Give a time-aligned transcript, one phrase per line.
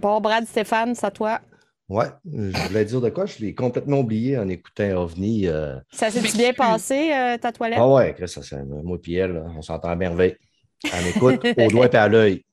[0.00, 1.40] Bon, Brad, Stéphane, c'est à toi.
[1.88, 5.48] Ouais, je voulais dire de quoi, je l'ai complètement oublié en écoutant OVNI.
[5.48, 5.76] euh.
[5.90, 7.78] Ça s'est bien passé, euh, ta toilette?
[7.80, 10.36] Ah ouais, Chris, ça, c'est- moi et elle, là, on s'entend à merveille.
[10.84, 12.44] Elle m'écoute au doigt et à l'œil.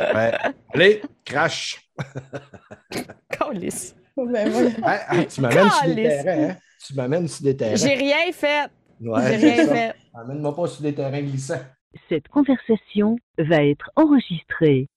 [0.00, 0.32] Ouais.
[0.74, 1.88] Allez, crash!
[3.30, 3.94] Câlisse.
[4.16, 4.70] Ben, voilà.
[4.82, 6.56] Ah, ah, tu m'amènes sur des terrains, hein?
[6.86, 7.76] Tu m'amènes sur des terrains.
[7.76, 8.66] J'ai rien fait.
[9.00, 9.74] Ouais, J'ai rien ça.
[9.74, 9.94] fait.
[10.14, 11.62] Amène-moi pas sur des terrains glissants.
[12.08, 14.88] Cette conversation va être enregistrée.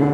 [0.00, 0.08] Salut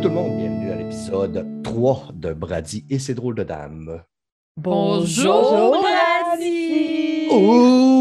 [0.00, 4.02] tout le monde, bienvenue à l'épisode 3 de Brady et ses drôles de dames.
[4.56, 7.28] Bonjour, Bonjour, Brady.
[7.30, 7.99] Oh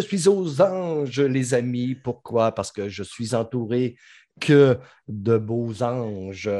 [0.00, 1.96] je suis aux anges, les amis.
[1.96, 2.52] Pourquoi?
[2.52, 3.96] Parce que je suis entouré
[4.40, 6.50] que de beaux anges,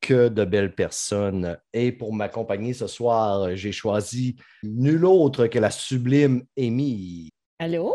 [0.00, 1.58] que de belles personnes.
[1.74, 7.28] Et pour m'accompagner ce soir, j'ai choisi nul autre que la sublime Amy.
[7.58, 7.94] Allô?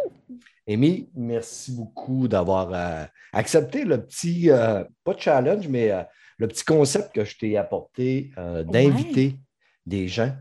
[0.68, 6.04] Amy, merci beaucoup d'avoir euh, accepté le petit, euh, pas challenge, mais euh,
[6.38, 8.32] le petit concept que je t'ai apporté
[8.66, 9.40] d'inviter
[9.86, 10.36] des gens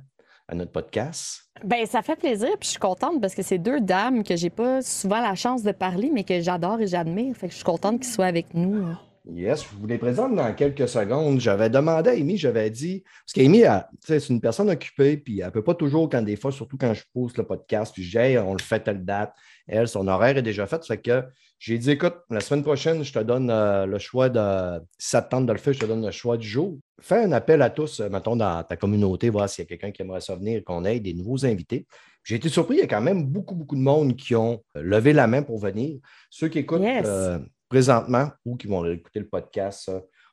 [0.48, 1.42] à notre podcast.
[1.64, 4.50] Ben, ça fait plaisir, puis je suis contente parce que c'est deux dames que j'ai
[4.50, 7.34] pas souvent la chance de parler, mais que j'adore et j'admire.
[7.36, 8.86] Fait que je suis contente qu'ils soient avec nous.
[9.32, 11.40] Yes, je vous les présente dans quelques secondes.
[11.40, 13.62] J'avais demandé à Amy, j'avais dit, parce qu'Amy,
[14.00, 16.92] c'est une personne occupée, puis elle ne peut pas toujours, quand des fois, surtout quand
[16.92, 19.32] je pose le podcast, puis je dis, Hey, on le fait telle date.
[19.66, 20.84] Elle, son horaire est déjà fait.
[20.84, 21.24] Fait que
[21.58, 25.22] j'ai dit, écoute, la semaine prochaine, je te donne euh, le choix de, si ça
[25.22, 26.78] te tente de le faire, je te donne le choix du jour.
[27.00, 29.90] Fais un appel à tous, euh, mettons, dans ta communauté, voir s'il y a quelqu'un
[29.90, 31.86] qui aimerait ça venir, qu'on ait des nouveaux invités.
[32.22, 34.82] J'ai été surpris, il y a quand même beaucoup, beaucoup de monde qui ont euh,
[34.82, 35.98] levé la main pour venir.
[36.30, 37.04] Ceux qui écoutent Yes.
[37.06, 37.38] euh,
[37.68, 39.90] présentement ou qui vont écouter le podcast,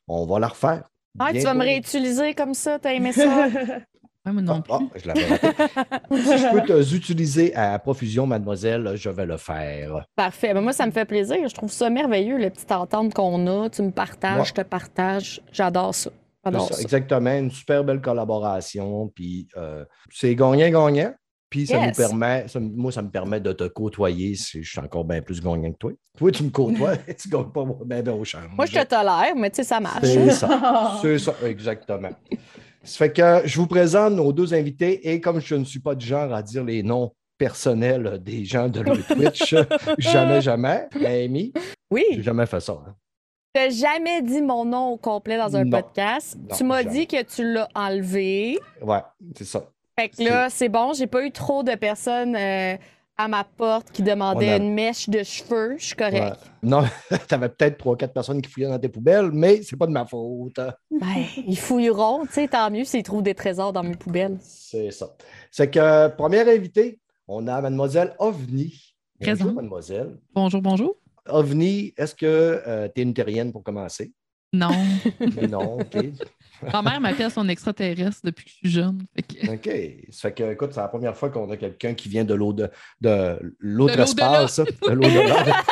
[0.08, 0.84] on va la refaire.
[1.18, 3.48] Ah, tu vas me réutiliser comme ça, t'as aimé ça?
[4.24, 4.72] Ouais, moi non plus.
[4.72, 5.48] Ah, ah, je l'avais raté.
[6.12, 10.06] si je peux te utiliser à profusion, mademoiselle, je vais le faire.
[10.14, 10.54] Parfait.
[10.54, 11.38] Ben, moi, ça me fait plaisir.
[11.48, 13.68] Je trouve ça merveilleux, le petit entente qu'on a.
[13.68, 14.44] Tu me partages, Ouais.
[14.44, 15.40] je te partage.
[15.50, 16.10] J'adore ça.
[16.44, 16.80] Ça.
[16.80, 19.08] exactement, une super belle collaboration.
[19.14, 21.12] Puis euh, c'est gagnant-gagnant.
[21.48, 24.80] Puis ça nous permet, ça- moi, ça me permet de te côtoyer si je suis
[24.80, 25.92] encore bien plus gagnant que toi.
[26.16, 28.48] Toi, tu me côtoies, tu ne gagnes pas bien, bien au change.
[28.56, 30.00] Moi, je te tolère, mais tu sais, ça marche.
[30.02, 30.98] C'est ça.
[31.02, 32.08] C'est ça, exactement.
[32.82, 35.94] Ça fait que je vous présente nos deux invités et comme je ne suis pas
[35.94, 39.54] du genre à dire les noms personnels des gens de leur Twitch,
[39.98, 42.04] jamais, jamais, Amy, j'ai Oui.
[42.22, 42.72] jamais fait ça.
[42.86, 42.94] hein.
[43.54, 45.82] Tu n'as jamais dit mon nom au complet dans un Non.
[45.82, 46.38] podcast.
[46.48, 48.58] Non, tu m'as dit que tu l'as enlevé.
[48.80, 49.00] Ouais,
[49.36, 49.64] c'est ça.
[49.98, 50.94] Fait que là, c'est bon.
[50.94, 52.76] J'ai pas eu trop de personnes euh,
[53.18, 55.74] à ma porte qui demandaient a- une mèche de cheveux.
[55.78, 56.14] Je suis correct.
[56.22, 56.32] Ouais.
[56.62, 56.82] Non,
[57.28, 59.92] tu avais peut-être trois, quatre personnes qui fouillaient dans tes poubelles, mais c'est pas de
[59.92, 60.58] ma faute.
[60.90, 61.06] Ben,
[61.46, 62.24] ils fouilleront.
[62.24, 64.38] Tu sais, tant mieux s'ils trouvent des trésors dans mes poubelles.
[64.40, 65.10] C'est ça.
[65.50, 68.94] C'est que, première invitée, on a mademoiselle OVNI.
[69.20, 70.16] Bonjour, mademoiselle.
[70.34, 70.96] Bonjour, bonjour.
[71.28, 74.12] OVNI, est-ce que tu es une terrienne pour commencer?
[74.54, 74.70] Non.
[75.48, 75.96] non, OK.
[76.74, 79.02] Ma mère m'appelle son extraterrestre depuis que je suis jeune.
[79.16, 80.04] Que- OK.
[80.10, 82.52] Ça fait que, écoute, c'est la première fois qu'on a quelqu'un qui vient de l'au-
[82.52, 82.68] de,
[83.00, 84.02] de l'autre De l'au-delà.
[84.44, 85.62] espace, de l'au-delà,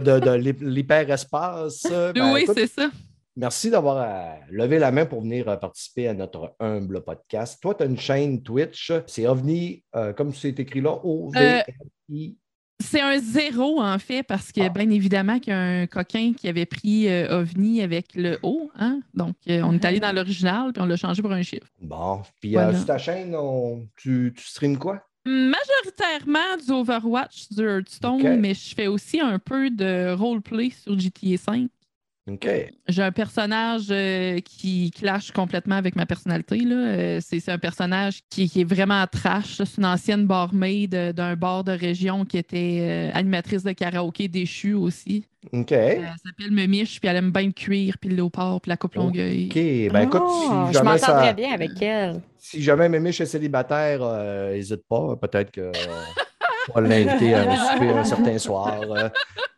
[0.00, 1.86] de, de l'hy- l'hyperespace.
[2.14, 2.90] Ben, oui, écoute, c'est ça.
[3.36, 7.58] merci d'avoir euh, levé la main pour venir euh, participer à notre humble podcast.
[7.62, 8.92] Toi, tu as une chaîne Twitch.
[9.06, 12.36] C'est OVNI, euh, comme c'est écrit là, O-V-I.
[12.78, 14.68] C'est un zéro, en fait, parce que, ah.
[14.68, 18.70] bien évidemment, qu'il y a un coquin qui avait pris euh, OVNI avec le O.
[18.78, 19.00] Hein?
[19.14, 21.66] Donc, euh, on est allé dans l'original, puis on l'a changé pour un chiffre.
[21.80, 22.20] Bon.
[22.40, 23.34] Puis, euh, sur ta chaîne,
[23.96, 25.02] tu, streams quoi?
[25.24, 31.36] Majoritairement du Overwatch, du Hearthstone, mais je fais aussi un peu de roleplay sur GTA
[31.36, 31.68] 5.
[32.88, 36.60] J'ai un personnage euh, qui clash complètement avec ma personnalité.
[36.66, 39.62] Euh, c'est un personnage qui, est vraiment trash.
[39.64, 44.74] C'est une ancienne barmaid euh, d'un bar de région qui était animatrice de karaoké déchue
[44.74, 45.24] aussi.
[45.52, 49.46] Elle s'appelle Memiche, puis elle aime bien le puis le léopard, puis la coupe longueuil.
[49.46, 49.92] OK.
[49.92, 50.48] Ben écoute, si.
[50.50, 51.32] Ah, je m'entends ça...
[51.32, 52.20] bien avec elle.
[52.38, 54.00] Si jamais Memiche est célibataire,
[54.50, 55.14] n'hésite pas.
[55.14, 55.70] Peut-être que.
[56.74, 58.80] On va l'inviter à un souper un certain soir.
[58.82, 59.08] Euh,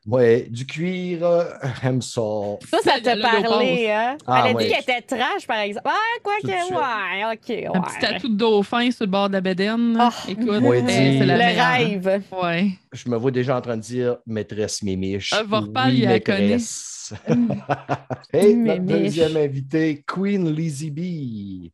[0.06, 1.44] ouais, du cuir, euh,
[1.82, 2.20] aime ça.
[2.70, 4.16] Ça, ça le parlé, hein?
[4.26, 4.64] Ah, Elle a ouais.
[4.64, 5.88] dit qu'elle était trash, par exemple.
[5.88, 8.00] Ah, quoi Tout que, ouais, OK, Un petit ouais.
[8.12, 9.96] tatou de dauphin sur le bord de la bédaine.
[9.96, 10.10] là.
[10.12, 10.24] Ah.
[10.28, 10.44] Écoute,
[10.86, 12.22] dit- c'est la Le rêve.
[12.42, 12.68] Ouais.
[12.92, 15.32] Je me vois déjà en train de dire maîtresse Mémiche.
[15.34, 16.40] Ah, va reparler, oui, il la connaît.
[16.40, 17.14] maîtresse.
[18.34, 21.70] hey, notre deuxième invité, Queen Lizzie B.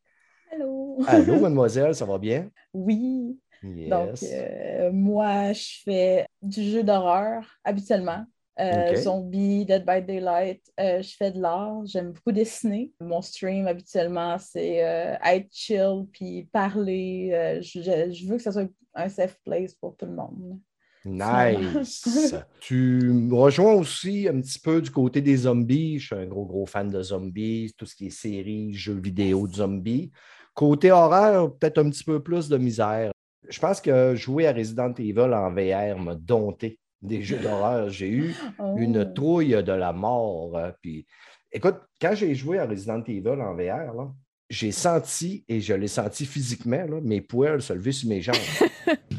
[0.54, 0.98] Allô.
[1.08, 2.46] Allô, mademoiselle, ça va bien?
[2.72, 3.36] Oui.
[3.64, 3.88] Yes.
[3.88, 8.24] Donc, euh, moi, je fais du jeu d'horreur habituellement.
[8.60, 8.94] Euh.
[8.94, 10.62] Zombie, Dead by Daylight.
[10.78, 11.84] Euh, je fais de l'art.
[11.86, 12.92] J'aime beaucoup dessiner.
[13.00, 14.76] Mon stream, habituellement, c'est
[15.24, 17.58] être chill puis parler.
[17.62, 20.60] Je, je- je veux que ce soit un safe place pour tout le monde.
[21.04, 22.34] Nice.
[22.60, 22.74] tu
[23.12, 25.98] me rejoins aussi un petit peu du côté des zombies.
[25.98, 29.46] Je suis un gros, gros fan de zombies, tout ce qui est séries, jeux vidéo
[29.48, 30.10] de zombies.
[30.54, 33.10] Côté horreur, peut-être un petit peu plus de misère.
[33.48, 37.90] Je pense que jouer à Resident Evil en VR m'a dompté des jeux d'horreur.
[37.90, 38.74] J'ai eu Oh.
[38.78, 40.56] une trouille de la mort.
[40.56, 41.06] euh, Puis,
[41.52, 44.12] écoute, quand j'ai joué à Resident Evil en VR,
[44.50, 48.36] j'ai senti, et je l'ai senti physiquement, là, mes poils se lever sur mes jambes.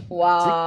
[0.09, 0.19] Wow.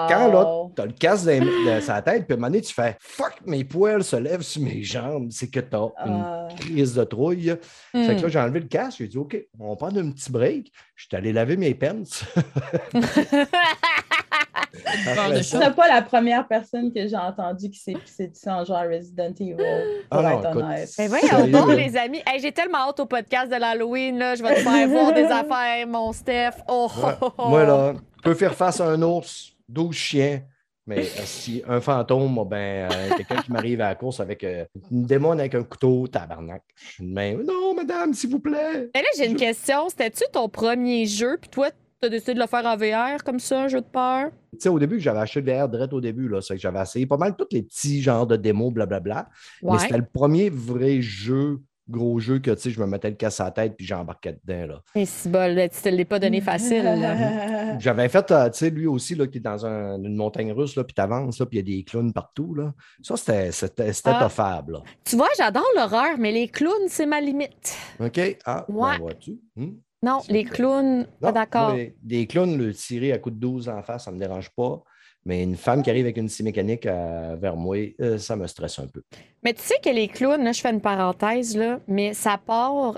[0.09, 2.61] Quand là, tu as le casque dans, dans sa tête, puis à un moment donné,
[2.62, 5.29] tu fais Fuck, mes poils se lèvent sur mes jambes.
[5.31, 6.49] C'est que tu as Ah.
[6.50, 7.55] une crise de trouille.
[7.93, 10.31] Fait que là, j'ai enlevé le casque, j'ai dit OK, on va prendre un petit
[10.33, 10.73] break.
[10.97, 12.03] Je suis allé laver mes pants.
[15.43, 18.83] Ça- n'es pas la première personne que j'ai entendue qui s'est pissée dessus en genre
[18.91, 19.67] Resident Evil, pour
[20.19, 20.91] Ah non, être écoute, honnête.
[20.99, 22.23] Mais voyons donc, les amis.
[22.27, 24.19] Hey, J'ai tellement hâte au podcast de l'Halloween.
[24.19, 24.35] là.
[24.35, 26.50] Je vais te faire voir des affaires, mon Steph.
[26.69, 27.12] Oh, Ouais.
[27.21, 27.49] oh, oh.
[27.49, 27.95] Moi, là,
[28.28, 30.42] je peux faire face à un ours, 12 chiens,
[30.86, 34.66] mais euh, si un fantôme, ben, euh, quelqu'un qui m'arrive à la course avec euh,
[34.90, 36.62] une démon avec un couteau, tabarnak.
[37.00, 38.90] Même, non, madame, s'il vous plaît.
[38.94, 39.88] Mais là, j'ai une question.
[39.88, 41.38] C'était-tu ton premier jeu?
[41.40, 43.86] Puis toi, tu as décidé de le faire en VR comme ça, un jeu de
[43.86, 44.30] peur?
[44.52, 46.80] Tu sais, au début, j'avais acheté le VR direct au début, là, c'est que j'avais
[46.82, 49.28] essayé pas mal tous les petits genres de démos, blablabla.
[49.62, 49.78] Mais Ouais.
[49.78, 53.40] c'était le premier vrai jeu, gros jeu que, tu sais, je me mettais le casse
[53.40, 54.82] à la tête puis j'embarquais dedans, là.
[54.94, 56.82] Mais si bol, tu te l'as pas donné facile.
[56.85, 57.79] là.
[57.79, 60.76] J'avais fait, euh, tu sais, lui aussi, là, qui est dans un- une montagne russe,
[60.76, 62.75] là, puis t'avances, là, puis il y a des clowns partout, là.
[63.02, 64.20] Ça, c'était c'était- c'était Ah.
[64.25, 64.82] toffable, là.
[65.05, 67.76] tu vois, j'adore l'horreur, mais les clowns, c'est ma limite.
[68.00, 68.20] OK?
[68.44, 68.90] Ah, Ouais.
[68.93, 69.38] ben, vois-tu?
[69.56, 69.70] Hmm?
[70.02, 71.75] Non, les clowns, pas Non, d'accord.
[72.02, 74.82] Des clowns, le tirer à coup de 12 en face, ça ne me dérange pas.
[75.28, 78.46] Mais une femme qui arrive avec une scie mécanique euh, vers moi, euh, ça me
[78.46, 79.02] stresse un peu.
[79.44, 82.96] Mais tu sais que les clowns, là, je fais une parenthèse, là, mais ça part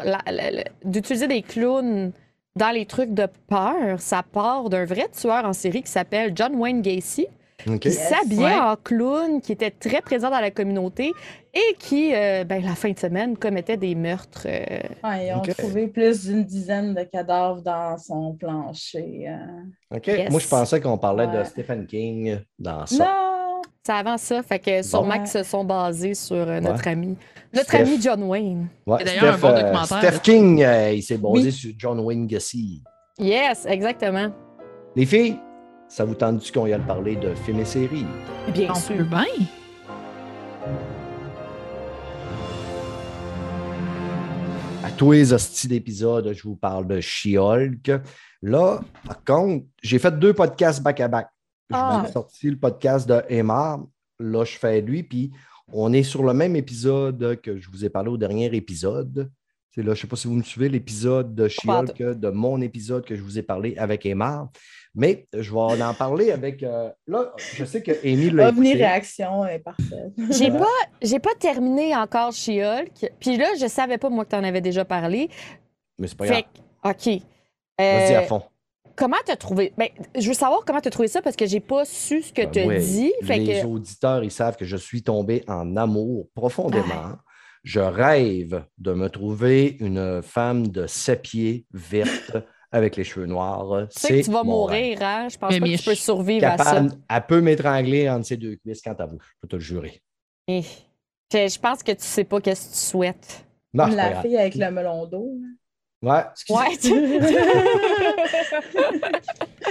[0.85, 2.13] d'utiliser des clowns
[2.55, 6.55] dans les trucs de peur, ça part d'un vrai tueur en série qui s'appelle John
[6.55, 7.27] Wayne Gacy,
[7.69, 7.79] OK?
[7.81, 8.09] qui Yes.
[8.09, 8.59] s'habillait Ouais.
[8.61, 11.13] en clown, qui était très présent dans la communauté
[11.53, 14.47] et qui, euh, ben, la fin de semaine, commettait des meurtres.
[14.47, 19.27] euh, Ouais, ils ont trouvé plus d'une dizaine de cadavres dans son plancher.
[19.29, 19.97] euh.
[19.97, 20.07] OK.
[20.07, 20.31] Yes.
[20.31, 21.43] Moi, je pensais qu'on parlait de.
[21.45, 23.05] Stephen King dans ça.
[23.05, 23.63] Non!
[23.83, 26.93] C'est avant ça, fait que sûrement qu'ils se sont basés sur euh, notre Ouais.
[26.93, 27.17] ami.
[27.53, 27.81] Notre Steph.
[27.81, 28.69] ami John Wayne.
[28.87, 29.99] D'ailleurs un bon euh, documentaire.
[30.13, 31.53] Steph King, euh, il s'est basé Oui.
[31.53, 32.83] sur John Wayne Gacy.
[33.19, 34.31] Yes, exactement.
[34.95, 35.39] Les filles,
[35.91, 38.07] ça vous tente-tu qu'on y aille parler de films et séries?
[38.55, 38.97] Bien On sûr.
[38.97, 39.25] peut bien.
[44.83, 47.91] À tous les hosties d'épisodes, je vous parle de She-Hulk.
[48.43, 51.29] Là, par contre, j'ai fait deux podcasts back-à-back.
[51.69, 51.99] Je Ah.
[52.01, 53.79] viens de sortir le podcast de Emma.
[54.19, 55.31] Là, je fais lui, puis
[55.73, 59.31] on est sur le même épisode que je vous ai parlé au dernier épisode.
[59.73, 62.61] C'est là, je ne sais pas si vous me suivez, l'épisode de She-Hulk, de mon
[62.61, 64.51] épisode que je vous ai parlé avec Emma.
[64.95, 66.63] Mais je vais en parler avec.
[66.63, 70.13] euh, là, je sais que Amy l'a réaction est parfaite.
[70.31, 70.67] J'ai pas,
[71.01, 73.13] j'ai pas terminé encore She-Hulk.
[73.21, 75.29] Puis là, je savais pas, moi, que tu en avais déjà parlé.
[75.99, 76.45] Mais c'est pas Fait
[76.83, 76.95] grave.
[76.97, 77.23] que, OK.
[77.79, 78.43] Vas-y à Euh, fond.
[78.97, 79.73] comment t'as trouvé?
[79.79, 82.43] Ben, je veux savoir comment t'as trouvé ça parce que j'ai pas su ce que
[82.43, 83.13] Ben tu as oui, dit.
[83.23, 87.13] Fait les que, auditeurs, ils savent que je suis tombé en amour profondément.
[87.63, 92.37] Je rêve de me trouver une femme de sept pieds verte
[92.73, 93.89] avec les cheveux noirs.
[93.93, 95.29] tu sais que tu vas mourir, hein?
[95.31, 96.83] Je pense Mais pas que tu peux survivre à ça.
[97.09, 100.01] Elle peut m'étrangler entre ses deux cuisses quand elle veut, je peux te le jurer.
[100.49, 100.63] Eh.
[101.33, 103.45] Je je pense que tu sais pas qu'est-ce que tu souhaites.
[103.73, 104.23] Non, pas La grave.
[104.23, 105.33] fille avec le melon d'eau.
[106.03, 106.23] Ouais.
[106.49, 106.77] Ouais.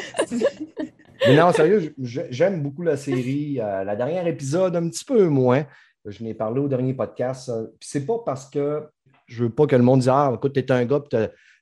[1.27, 3.59] Mais non, sérieux, j'aime beaucoup la série.
[3.59, 5.65] Euh, la dernière épisode, un petit peu moins.
[6.05, 7.49] Je n'ai parlé au dernier podcast.
[7.49, 8.87] Euh, Puis c'est pas parce que
[9.25, 11.01] je veux pas que le monde dise Ah, écoute, t'es un gars,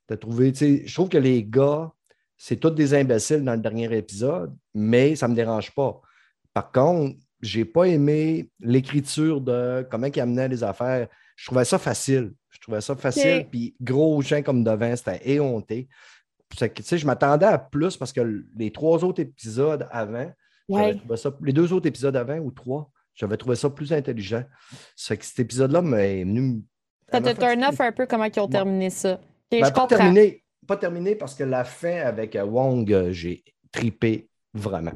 [0.10, 1.92] je trouve que les gars,
[2.38, 6.00] c'est tous des imbéciles dans le dernier épisode, mais ça ne me dérange pas.
[6.54, 11.08] Par contre, j'ai pas aimé l'écriture de comment ils amenaient les affaires.
[11.36, 12.34] Je trouvais ça facile.
[12.50, 13.48] Je trouvais ça facile.
[13.52, 15.88] Puis gros chien comme devant, c'était éhonté.
[16.60, 20.32] Que, je m'attendais à plus parce que les trois autres épisodes avant,
[20.70, 21.00] Ouais.
[21.16, 24.44] ça- les deux autres épisodes avant ou trois, j'avais trouvé ça plus intelligent.
[24.96, 26.62] Ça fait que cet épisode-là m'est venu.
[27.12, 28.50] Ça te turn off un peu comment ils ont Ouais.
[28.50, 29.20] terminé ça.
[29.51, 33.44] Ben, je pas terminé, pas terminé parce que la fin avec euh, Wong, euh, j'ai
[33.72, 34.92] tripé vraiment.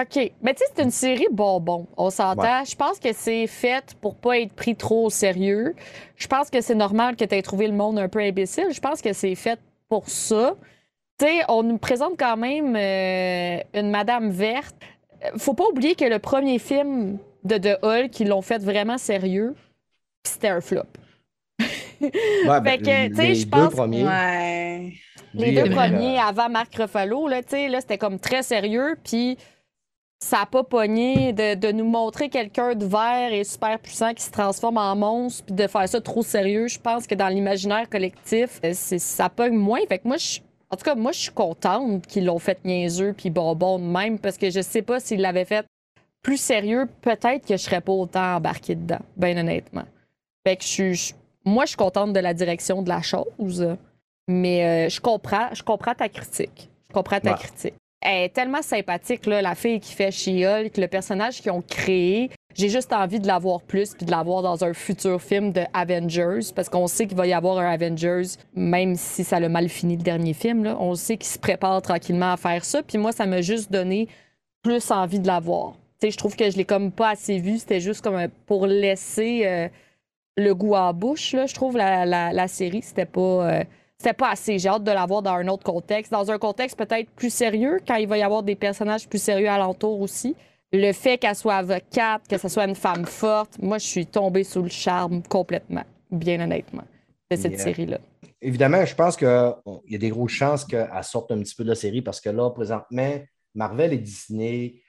[0.00, 0.32] OK.
[0.40, 1.86] Mais tu sais, c'est une série bonbon.
[1.98, 2.64] On s'entend.
[2.64, 5.74] Je pense que c'est fait pour pas être pris trop au sérieux.
[6.16, 8.68] Je pense que c'est normal que tu aies trouvé le monde un peu imbécile.
[8.70, 10.56] Je pense que c'est fait pour ça.
[11.18, 14.74] Tu sais, on nous présente quand même euh, une Madame Verte.
[15.36, 19.54] Faut pas oublier que le premier film de The Hulk, ils l'ont fait vraiment sérieux,
[20.24, 20.86] c'était un flop.
[22.02, 24.04] Ouais, ben, Fait que, tu sais, les je deux pense- premiers.
[24.04, 24.92] Ouais.
[25.34, 28.96] Les deux premiers euh, avant Marc Ruffalo, là, tu sais, là, c'était comme très sérieux,
[29.02, 29.38] puis
[30.22, 34.22] ça n'a pas pogné de, de nous montrer quelqu'un de vert et super puissant qui
[34.22, 36.68] se transforme en monstre, puis de faire ça trop sérieux.
[36.68, 39.80] Je pense que dans l'imaginaire collectif, euh, c'est- ça pogne moins.
[39.88, 40.40] Fait que moi, je,
[40.70, 44.18] en tout cas, moi, je suis contente qu'ils l'ont fait niaiseux puis bonbon de même,
[44.18, 45.64] parce que je sais pas s'ils l'avaient fait
[46.22, 49.84] plus sérieux, peut-être que je serais pas autant embarquée dedans, bien honnêtement.
[50.46, 51.14] Fait que je suis.
[51.44, 53.76] Moi, je suis contente de la direction de la chose.
[54.28, 56.68] Mais euh, je comprends, je comprends ta critique.
[56.88, 57.38] Je comprends ta Ouais.
[57.38, 57.74] critique.
[58.00, 62.30] Elle est tellement sympathique, là, la fille qui fait She-Hulk, le personnage qu'ils ont créé.
[62.54, 65.52] J'ai juste envie de la voir plus puis de la voir dans un futur film
[65.52, 68.22] de Avengers parce qu'on sait qu'il va y avoir un Avengers,
[68.54, 70.64] même si ça l'a mal fini le dernier film.
[70.64, 72.82] Là, on sait qu'il se prépare tranquillement à faire ça.
[72.82, 74.08] Puis moi, ça m'a juste donné
[74.62, 75.72] plus envie de la voir.
[76.00, 77.58] Tu sais, je trouve que je l'ai comme pas assez vue.
[77.58, 79.68] C'était juste comme pour laisser euh,
[80.36, 81.32] le goût à la bouche.
[81.32, 81.46] Là.
[81.46, 83.20] Je trouve la, la, la série, c'était pas.
[83.20, 83.64] euh,
[83.98, 84.58] c'était pas assez.
[84.58, 86.10] J'ai hâte de la voir dans un autre contexte.
[86.10, 89.48] Dans un contexte peut-être plus sérieux, quand il va y avoir des personnages plus sérieux
[89.48, 90.34] alentour aussi.
[90.72, 94.42] Le fait qu'elle soit avocate, que ce soit une femme forte, moi, je suis tombée
[94.42, 96.82] sous le charme complètement, bien honnêtement,
[97.30, 97.62] de cette Yeah.
[97.62, 97.98] série-là.
[98.40, 99.28] Évidemment, je pense qu'il
[99.88, 102.30] y a des grosses chances qu'elle sorte un petit peu de la série parce que
[102.30, 103.20] là, présentement,
[103.54, 104.80] Marvel et Disney,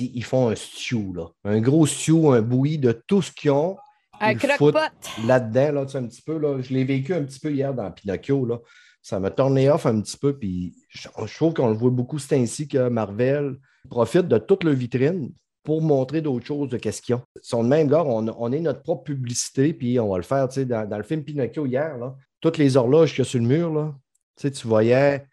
[0.00, 1.28] ils font un stew, là.
[1.44, 3.76] Un gros stew, un bouilli de tout ce qu'ils ont.
[4.22, 4.78] Un croque-pot.
[5.26, 6.38] là-dedans, là, tu sais, un petit peu.
[6.38, 8.46] Là, je l'ai vécu un petit peu hier dans Pinocchio.
[8.46, 8.58] Là.
[9.02, 10.38] Ça m'a tourné off un petit peu.
[10.38, 12.18] Puis je, je trouve qu'on le voit beaucoup.
[12.18, 13.56] C'est ainsi que Marvel
[13.90, 15.32] profite de toute leur vitrine
[15.64, 17.22] pour montrer d'autres choses de ont.
[17.36, 20.22] Ils sont de même, gars, on, on est notre propre publicité, puis on va le
[20.22, 20.48] faire.
[20.48, 23.24] tu sais, Dans, dans le film Pinocchio hier, là, toutes les horloges qu'il y a
[23.24, 23.94] sur le mur, là,
[24.36, 25.24] tu sais, tu voyais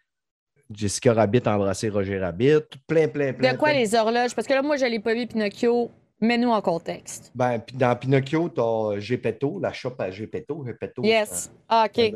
[0.71, 3.53] Jessica Rabbit embrasser Roger Rabbit, plein, plein, plein.
[3.53, 3.79] De quoi plein.
[3.79, 4.35] les horloges?
[4.35, 5.89] Parce que là, moi, je l'ai pas vu, Pinocchio.
[6.21, 7.31] Mets-nous en contexte.
[7.33, 10.65] Ben, dans Pinocchio, tu as Gepetto, la shop à Gepetto.
[10.65, 11.51] Gepetto, Yes.
[11.67, 12.13] Ah, OK.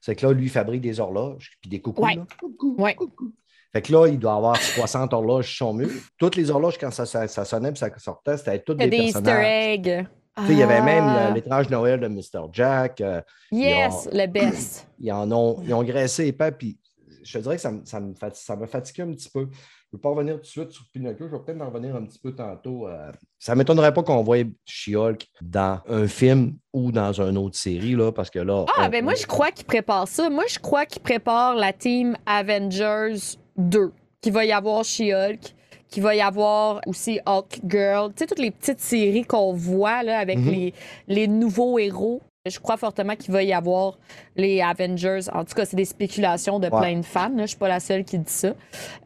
[0.00, 2.02] C'est que là, lui, il fabrique des horloges, puis des coucous.
[2.04, 2.14] Ouais.
[2.14, 2.26] là.
[2.38, 2.94] Coucou, Ouais.
[2.94, 3.32] coucou.
[3.72, 5.90] Fait que là, il doit avoir 60 horloges sur son mur.
[6.18, 8.96] Toutes les horloges, quand ça, ça, ça sonnait et ça sortait, c'était toutes des, des
[8.96, 10.06] Easter eggs.
[10.48, 11.28] Il y avait même Ah.
[11.28, 12.48] le- l'étrange Noël de Mr.
[12.52, 13.00] Jack.
[13.00, 13.20] euh,
[13.52, 14.88] Yes, le best.
[14.98, 16.78] ils, en ont, ils ont graissé les pains, puis
[17.22, 19.48] je te dirais que ça, me- ça me ça m'a fatigué un petit peu.
[19.92, 21.96] Je ne veux pas revenir tout de suite sur Pinocchio, je vais peut-être en revenir
[21.96, 22.86] un petit peu tantôt.
[22.86, 23.10] euh.
[23.40, 27.96] Ça ne m'étonnerait pas qu'on voie She-Hulk dans un film ou dans une autre série,
[27.96, 28.66] là, parce que là.
[28.76, 30.30] Ah, on- ben moi, je crois qu'il prépare ça.
[30.30, 33.16] Moi, je crois qu'il prépare la team Avengers
[33.56, 35.54] 2, qu'il va y avoir She-Hulk,
[35.88, 38.10] qu'il va y avoir aussi Hulk Girl.
[38.12, 40.50] Tu sais, toutes les petites séries qu'on voit là, avec Mhm.
[40.50, 40.74] les,
[41.08, 42.22] les nouveaux héros.
[42.46, 43.98] Je crois fortement qu'il va y avoir
[44.34, 45.20] les Avengers.
[45.34, 46.80] En tout cas, c'est des spéculations de Ouais.
[46.80, 47.28] plein de fans.
[47.36, 47.42] là.
[47.42, 48.48] Je suis pas la seule qui dit ça.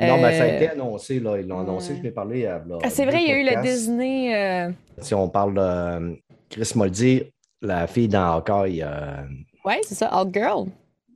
[0.00, 1.36] Non, mais ça a Euh, été annoncé, là.
[1.40, 2.44] Ils l'ont annoncé, je l'ai parlé.
[2.44, 3.60] euh, là, ah, c'est vrai, il y a eu le.
[3.62, 4.36] Disney.
[4.36, 6.14] euh, Si on parle de euh,
[6.48, 7.24] Chris Moldy,
[7.60, 9.22] la fille dans Hawkeye, euh,
[9.64, 10.66] Ouais, c'est ça, Hulk Girl.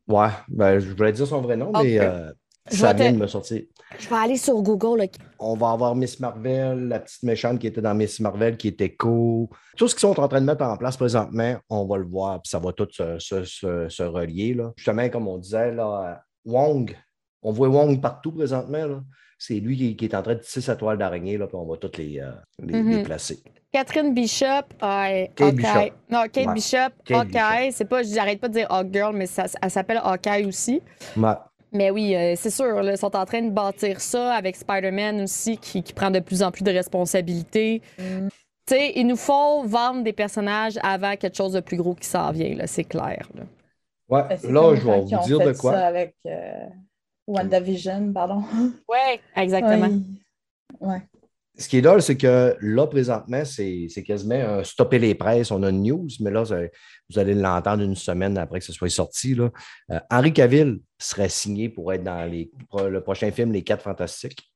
[0.09, 2.33] ouais, ben, je voulais dire son vrai nom, mais euh,
[2.67, 3.63] ça vient de me sortir.
[3.99, 5.07] Je vais aller sur Google.
[5.39, 8.95] On va avoir Miss Marvel, la petite méchante qui était dans Miss Marvel, qui était
[8.95, 9.47] cool.
[9.77, 12.43] Tout ce qu'ils sont en train de mettre en place présentement, on va le voir,
[12.43, 14.55] puis ça va tout se, se- se- se relier.
[14.55, 14.73] Là.
[14.77, 16.95] Justement, comme on disait, là, Wong,
[17.43, 18.85] on voit Wong partout présentement.
[18.87, 19.01] là.
[19.41, 21.65] C'est lui qui, qui est en train de tisser sa toile d'araignée, là, puis on
[21.65, 22.91] va toutes les, euh, les, Mhm.
[22.91, 23.39] les placer.
[23.71, 25.55] Catherine Bishop, ouais, Kate.
[25.55, 25.93] Bishop.
[26.11, 26.55] Non, Kate Ouais.
[26.55, 27.71] Bishop, Kate Hawkeye.
[27.73, 30.81] C'est pas, j'arrête pas de dire Hawk Girl, mais ça, elle s'appelle Hawkeye aussi.
[31.17, 31.31] Ouais.
[31.73, 35.23] Mais oui, euh, c'est sûr, là, ils sont en train de bâtir ça avec Spider-Man
[35.23, 37.83] aussi, qui, qui prend de plus en plus de responsabilités.
[37.99, 38.29] Mm.
[38.67, 42.07] Tu sais, il nous faut vendre des personnages avant quelque chose de plus gros qui
[42.07, 43.29] s'en vient, c'est clair.
[43.35, 43.43] là.
[44.09, 45.73] Ouais, Ben, là, je vais vous dire de fait quoi.
[45.73, 46.67] ça avec euh,
[47.27, 48.43] WandaVision, pardon.
[48.89, 49.89] Ouais, exactement.
[50.81, 50.89] Ouais.
[50.89, 51.03] Ouais.
[51.59, 55.51] Ce qui est drôle, c'est que là, présentement, c'est c'est quasiment un stopper les presses.
[55.51, 58.89] On a une news, mais là, vous allez- l'entendre une semaine après que ce soit
[58.89, 59.35] sorti.
[59.35, 59.51] Là.
[59.91, 63.83] Euh, Henri Cavill serait signé pour être dans les, pour le prochain film Les Quatre
[63.83, 64.49] Fantastiques.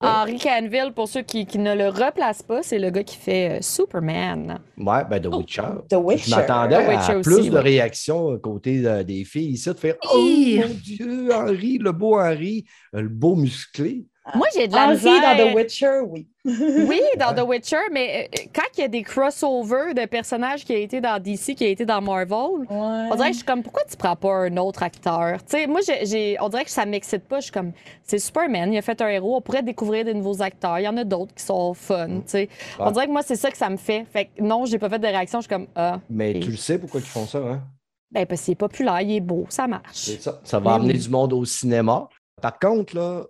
[0.00, 3.58] Henry Canville, pour ceux qui, qui ne le replacent pas, c'est le gars qui fait
[3.58, 4.58] euh, Superman.
[4.78, 5.62] Ouais, ben The Witcher.
[5.90, 6.30] The Witcher.
[6.30, 7.60] Je m'attendais The Witcher à aussi, plus de ouais.
[7.60, 10.60] réactions euh, côté euh, des filles ici, de faire Oh Hi!
[10.60, 14.06] mon Dieu, Henri, le beau Henri, euh, le beau musclé.
[14.34, 15.20] Moi, j'ai de la Henry misère.
[15.36, 16.26] dans The Witcher, oui.
[16.44, 17.34] Oui, dans Ouais.
[17.34, 21.00] The Witcher, mais euh, quand il y a des crossovers de personnages qui a été
[21.00, 22.36] dans DC, qui a été dans Marvel,
[22.68, 23.08] Ouais.
[23.10, 25.38] on dirait que je suis comme, pourquoi tu prends pas un autre acteur?
[25.44, 27.38] Tu sais, moi, j'ai, on dirait que ça m'excite pas.
[27.38, 30.42] Je suis comme, c'est Superman, il a fait un héros, on pourrait découvrir des nouveaux
[30.42, 30.78] acteurs.
[30.78, 32.48] Il y en a d'autres qui sont fun, tu sais.
[32.78, 34.04] On dirait que moi, c'est ça que ça me fait.
[34.12, 35.40] Fait que non, j'ai pas fait de réaction.
[35.40, 37.62] Je suis comme, ah, Mais tu le sais pourquoi ils font ça, hein?
[38.10, 39.84] ben, parce qu'il est populaire, il est beau, ça marche.
[39.92, 40.40] C'est ça.
[40.44, 41.00] Ça va Mais amener oui.
[41.00, 42.08] du monde au cinéma.
[42.40, 43.22] Par contre, là,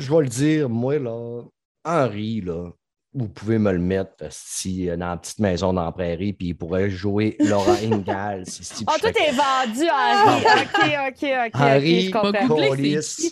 [0.00, 1.42] je vais le dire, moi, là,
[1.84, 2.70] Henri, là,
[3.12, 6.54] vous pouvez me le mettre si, dans la petite maison dans la prairie, puis il
[6.54, 8.44] pourrait jouer Laura Ingalls.
[8.46, 10.44] si Oh, tout est vendu, Henri.
[10.44, 11.60] OK, OK, OK.
[11.60, 12.56] Henri, ok, je Pas comprends.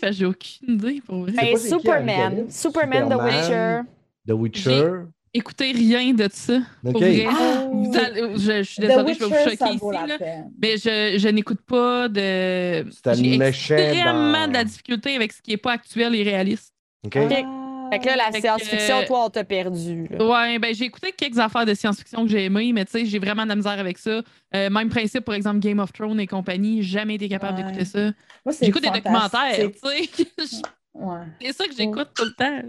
[0.01, 1.33] que j'ai aucune idée pour vrai.
[1.33, 2.33] sais Ben, Superman.
[2.41, 3.35] Henri Superman, The Superman.
[3.41, 3.81] Witcher.
[4.27, 5.03] The Witcher.
[5.35, 6.57] Écoutez rien de ça.
[6.85, 6.93] OK.
[6.93, 7.27] Pour vrai.
[7.29, 9.85] Ah, Vous allez- je, je suis désolée, je vais vous choquer ça ici.
[9.93, 10.17] là.
[10.63, 12.87] Mais je, je n'écoute pas de.
[12.91, 16.23] C'est un J'ai extrêmement dans- de la difficulté avec ce qui n'est pas actuel et
[16.23, 16.73] réaliste.
[17.05, 17.17] OK.
[17.17, 17.33] Ok.
[17.45, 17.65] Ah.
[17.91, 20.07] Fait que là, la science-fiction, euh, toi, on t'a perdu.
[20.11, 20.23] là.
[20.23, 23.19] Ouais, ben j'ai écouté quelques affaires de science-fiction que j'ai aimées, mais tu sais, j'ai
[23.19, 24.21] vraiment de la misère avec ça.
[24.55, 27.65] Euh, même principe, par exemple, Game of Thrones et compagnie, jamais été capable Ouais.
[27.65, 28.01] d'écouter ça.
[28.45, 30.63] Moi, c'est J'écoute des documentaires, tu sais.
[30.95, 31.19] Ouais.
[31.41, 32.61] C'est ça que j'écoute tout le temps.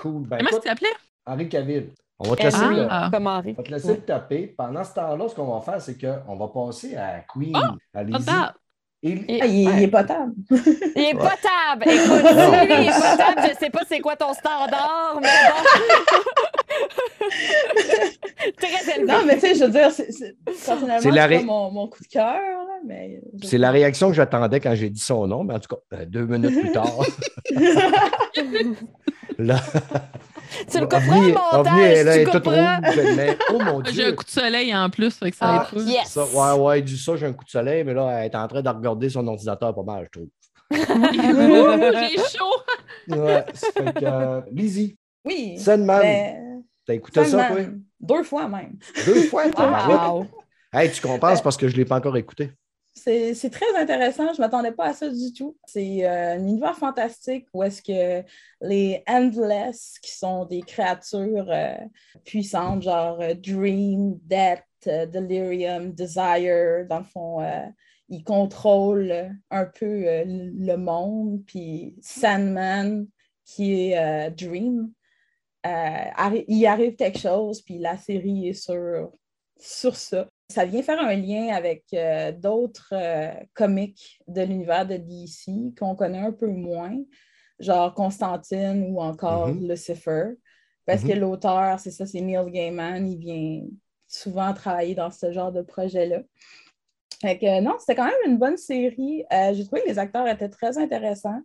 [0.00, 0.22] Cool.
[0.26, 0.88] Ben, Comment tu t'appelais?
[1.26, 1.88] Henri Cavill.
[2.24, 3.10] On va te laisser, Henry, le- Ah.
[3.12, 4.54] on va te laisser le taper.
[4.56, 8.02] Pendant ce temps-là, ce qu'on va faire, c'est qu'on va passer à Queen, Ah, Ah,
[8.02, 9.26] il, ouais.
[9.50, 10.32] il est potable.
[10.94, 11.82] Il est potable.
[11.82, 12.52] Écoute, Non.
[12.52, 16.78] si lui, il est potable, je sais pas c'est quoi ton standard, mais bon.
[18.58, 19.12] Très élevé.
[19.12, 22.38] Non, mais tu sais, je veux dire, c'est, personnellement, ré- mon, mon coup de cœur,
[22.86, 23.20] mais...
[23.42, 26.26] C'est la réaction que j'attendais quand j'ai dit son nom, mais en tout cas, deux
[26.26, 26.86] minutes plus tard.
[29.38, 29.56] là,
[30.70, 32.76] Tu le Ovni, montage, tu est toute couperas.
[32.80, 34.12] rouge, mais oh mon J'ai un Dieu!
[34.12, 36.08] coup de soleil en plus, fait que ça Ah, va être yes.
[36.08, 38.48] Ça, ouais, ouais, du ça, j'ai un coup de soleil, mais là, elle est en
[38.48, 40.28] train de regarder son ordinateur pas mal, je trouve.
[40.72, 42.54] J'ai chaud.
[43.08, 46.40] Ouais, ça fait que, euh, Lizzie, Oui, Sandman, mais...
[46.86, 47.56] t'as écouté ça, toi?
[48.00, 48.78] Deux fois même.
[49.06, 50.08] Deux fois, toi?
[50.12, 50.26] Wow.
[50.72, 52.52] Hey, tu comprends, c'est parce que je ne l'ai pas encore écouté.
[52.94, 54.28] C'est très intéressant.
[54.28, 55.56] Je ne m'attendais pas à ça du tout.
[55.66, 58.24] C'est euh, un univers fantastique où est-ce que
[58.60, 61.74] les Endless, qui sont des créatures euh,
[62.24, 67.38] puissantes, genre euh, Dream, Death, Delirium, Desire, dans le fond,
[68.08, 71.44] ils contrôlent un peu le monde.
[71.46, 73.06] Puis Sandman,
[73.44, 74.90] qui est Dream,
[75.64, 79.12] il arrive quelque chose, puis la série est sur,
[79.56, 80.28] sur ça.
[80.52, 85.94] Ça vient faire un lien avec euh, d'autres euh, comics de l'univers de DC qu'on
[85.96, 86.94] connaît un peu moins,
[87.58, 89.66] genre Constantine ou encore Mhm.
[89.68, 90.24] Lucifer.
[90.84, 91.20] Parce que Mhm.
[91.20, 93.62] l'auteur, c'est ça, c'est Neil Gaiman, il vient
[94.06, 96.20] souvent travailler dans ce genre de projet-là.
[97.22, 99.24] Fait que non, c'était quand même une bonne série.
[99.32, 101.40] Euh, J'ai trouvé que les acteurs étaient très intéressants.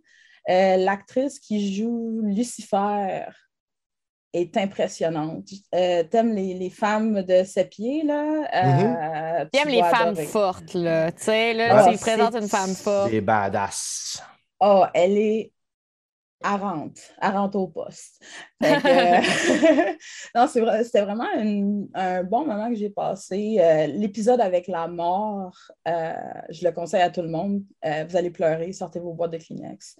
[0.48, 3.24] L'actrice qui joue Lucifer
[4.40, 5.48] est impressionnante.
[5.74, 9.40] Euh, T'aimes les, les femmes de ses pieds, là?
[9.42, 10.26] Euh, tu J'aime les femmes adorer.
[10.26, 11.12] fortes, là.
[11.12, 13.10] Tu sais, là, Ah, tu présentes c'est- une femme forte.
[13.10, 14.22] C'est badass.
[14.60, 15.52] Oh, elle est
[16.42, 18.22] à rentre au poste.
[18.62, 19.20] Fait que, euh,
[20.36, 23.56] non, c'est vrai- c'était vraiment une- un bon moment que j'ai passé.
[23.58, 25.56] Euh, L'épisode avec la mort,
[25.88, 26.12] euh,
[26.50, 27.62] je le conseille à tout le monde.
[27.84, 29.96] Euh, vous allez pleurer, sortez vos boîtes de Kleenex.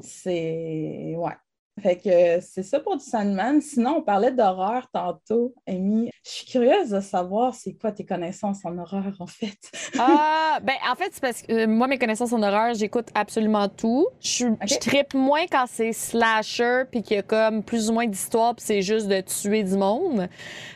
[0.00, 1.14] C'est.
[1.16, 1.32] Ouais.
[1.82, 3.60] Fait que c'est ça pour du Sandman.
[3.60, 6.08] Sinon, on parlait d'horreur tantôt, Amy.
[6.24, 9.56] Je suis curieuse de savoir c'est quoi tes connaissances en horreur, en fait.
[9.98, 13.68] Ah, ben, en fait, c'est parce que euh, moi, mes connaissances en horreur, j'écoute absolument
[13.68, 14.06] tout.
[14.20, 18.06] Je, je trippe moins quand c'est slasher, puis qu'il y a comme plus ou moins
[18.06, 20.28] d'histoire, puis c'est juste de tuer du monde.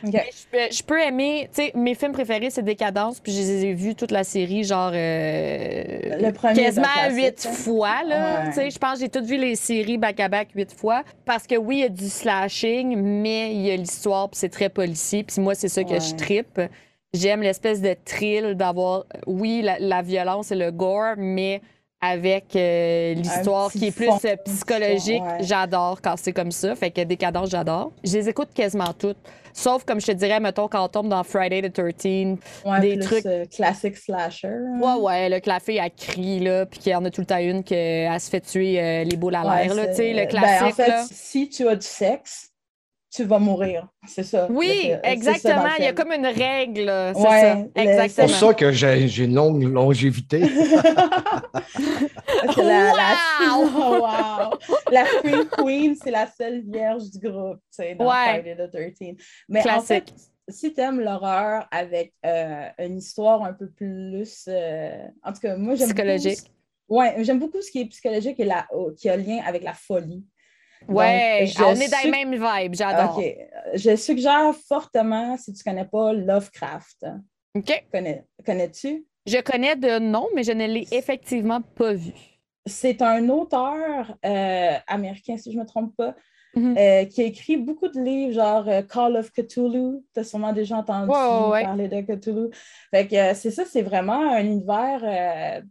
[0.03, 3.39] Mais je, peux- je peux aimer, tu sais, mes films préférés, c'est Décadence, puis je
[3.39, 4.91] les ai vus toute la série, genre.
[4.93, 7.51] euh, Le premier Quasiment huit hein?
[7.53, 8.39] fois, là.
[8.43, 8.47] Ouais.
[8.49, 10.88] Tu sais, je pense que j'ai toutes vu les séries back-à-back huit fois.
[11.25, 14.49] Parce que oui, il y a du slashing, mais il y a l'histoire, puis c'est
[14.49, 15.23] très policier.
[15.23, 15.99] Puis moi, c'est ça que Ouais.
[15.99, 16.61] je trippe.
[17.13, 21.61] J'aime l'espèce de thrill d'avoir, oui, la, la violence et le gore, mais
[22.01, 25.21] avec euh, l'histoire qui est plus fond euh, psychologique.
[25.21, 25.37] ouais.
[25.43, 26.75] J'adore quand c'est comme ça.
[26.75, 27.91] Fait que Décadence, j'adore.
[28.05, 29.17] Je les écoute quasiment toutes.
[29.59, 32.95] Sauf, comme je te dirais, mettons, quand on tombe dans Friday the 13 Ouais, des
[32.95, 34.47] plus, trucs- euh, classique slasher.
[34.47, 34.79] hein.
[34.81, 37.39] Ouais, ouais, le clafé, elle crie, là, puis qu'il y en a tout le temps
[37.39, 40.19] une qu'elle se fait tuer euh, les boules à l'air, Ouais, là, tu sais, le
[40.19, 41.05] ben, classique, en fait, là.
[41.11, 42.51] si tu as du sexe,
[43.11, 43.87] tu vas mourir.
[44.07, 44.47] C'est ça.
[44.49, 45.65] Oui, ça exactement.
[45.79, 47.41] Il y a comme une règle, c'est Ouais,
[47.75, 48.07] ça.
[48.09, 50.41] C'est pour ça que j'ai une longue longévité.
[52.57, 53.69] La, la, Wow!
[53.75, 54.59] Oh, wow!
[54.91, 58.41] la Scream Queen, c'est la seule vierge du groupe, tu sais, dans Ouais.
[58.41, 59.15] Friday the 13.
[59.47, 59.87] Mais en Classique.
[59.87, 60.13] fait,
[60.49, 64.45] si tu aimes l'horreur avec euh, une histoire un peu plus.
[64.47, 65.87] euh, en tout cas, moi, j'aime.
[65.89, 66.39] beaucoup Psychologique.
[66.39, 66.45] ce-
[66.93, 69.73] Ouais, j'aime beaucoup ce qui est psychologique et la, oh, qui a lien avec la
[69.73, 70.23] folie.
[70.87, 73.17] Ouais, je on est dans les mêmes vibes, j'adore.
[73.17, 73.23] OK.
[73.75, 77.05] Je suggère fortement, si tu connais pas, Lovecraft.
[77.55, 77.85] OK.
[77.91, 79.05] Connais, connais-tu?
[79.25, 82.13] Je connais de nom, mais je ne l'ai effectivement pas vu.
[82.65, 86.15] C'est un auteur euh, américain, si je ne me trompe pas,
[86.55, 86.75] Mhm.
[86.79, 89.99] euh, qui a écrit beaucoup de livres, genre euh, Call of Cthulhu.
[90.15, 92.49] Tu as sûrement déjà entendu ouais, parler de Cthulhu.
[92.91, 95.63] Fait que c'est ça, c'est vraiment un univers,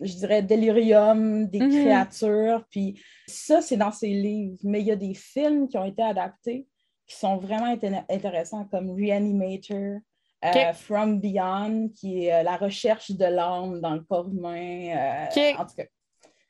[0.00, 1.70] je dirais, délirium, des Mhm.
[1.70, 2.64] créatures.
[2.70, 4.58] Puis ça, c'est dans ses livres.
[4.64, 6.66] Mais il y a des films qui ont été adaptés
[7.06, 10.00] qui sont vraiment inté- intéressants, comme Reanimator.
[10.44, 10.72] euh.
[10.74, 15.26] From Beyond, qui est euh, la recherche de l'âme dans le corps humain.
[15.26, 15.54] euh.
[15.58, 15.84] En tout cas,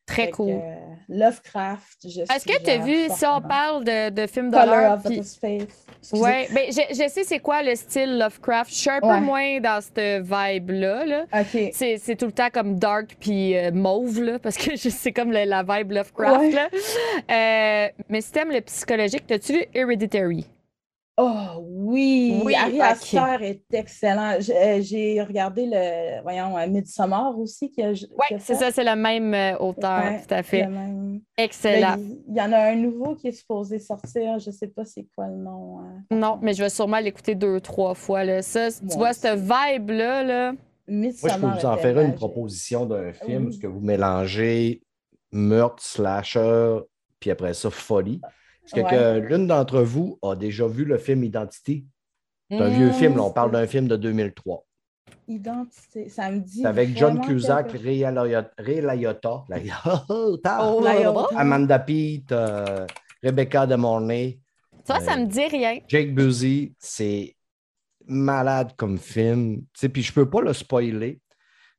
[0.07, 0.51] Très fait cool.
[0.51, 0.75] euh,
[1.09, 4.93] Lovecraft, je Est-ce que tu as vu, si on parle de, de films Color d'horreur,
[4.95, 5.63] of the Space.
[6.01, 6.23] Excusez.
[6.23, 8.71] Ouais, ben, je, je sais c'est quoi le style Lovecraft.
[8.71, 9.21] Je suis un peu Ouais.
[9.21, 11.05] moins dans cette vibe-là.
[11.07, 11.25] Là.
[11.33, 11.71] OK.
[11.73, 15.33] C'est, c'est tout le temps comme dark puis euh, mauve, là, parce que c'est comme
[15.33, 16.41] le- la vibe Lovecraft.
[16.41, 16.51] Ouais.
[16.53, 16.69] Là.
[17.31, 20.47] Euh, mais si t'aimes le psychologique, t'as-tu vu Hereditary?
[21.19, 22.83] Oh oui, Oui, Ari ok.
[22.83, 24.37] Aster est excellent.
[24.51, 27.73] Euh, J'ai regardé le, voyons, euh, Midsommar aussi.
[27.79, 27.85] Oui,
[28.35, 30.65] a c'est ça, c'est le même euh, auteur, Ouais, tout à fait.
[30.65, 31.21] le même.
[31.39, 31.97] Excellent.
[32.29, 34.39] Il y, en a un nouveau qui est supposé sortir.
[34.39, 35.79] Je ne sais pas c'est quoi le nom.
[35.81, 36.03] hein.
[36.11, 38.23] Non, mais je vais sûrement l'écouter deux, trois fois.
[38.23, 38.43] Là.
[38.43, 39.21] Ça, tu Moi vois, aussi.
[39.21, 43.45] cette vibe-là, là, Moi, je peux Midsommar vous en faire une proposition d'un film Oui.
[43.47, 44.83] parce que vous mélangez
[45.33, 46.79] meurtre, slasher,
[47.21, 48.21] puis après ça, folie.
[48.67, 48.91] Est-ce que, Ouais.
[49.23, 51.85] que l'une d'entre vous a déjà vu le film Identité?
[52.51, 54.65] C'est un vieux Mmh, film, là, on parle d'un film de 2003.
[55.29, 56.61] Identité, ça me dit.
[56.61, 61.27] C'est avec John Cusack, quelque- Ray Liotta, Oh, Liotta.
[61.37, 62.87] Amanda Peet, euh,
[63.23, 64.39] Rebecca De Mornay,
[64.85, 65.21] ça, ça Ouais.
[65.23, 65.79] me dit rien.
[65.89, 66.73] Jake Busey.
[66.79, 67.35] C'est
[68.07, 69.57] malade comme film.
[69.59, 71.21] Tu sais, Puis je peux pas le spoiler.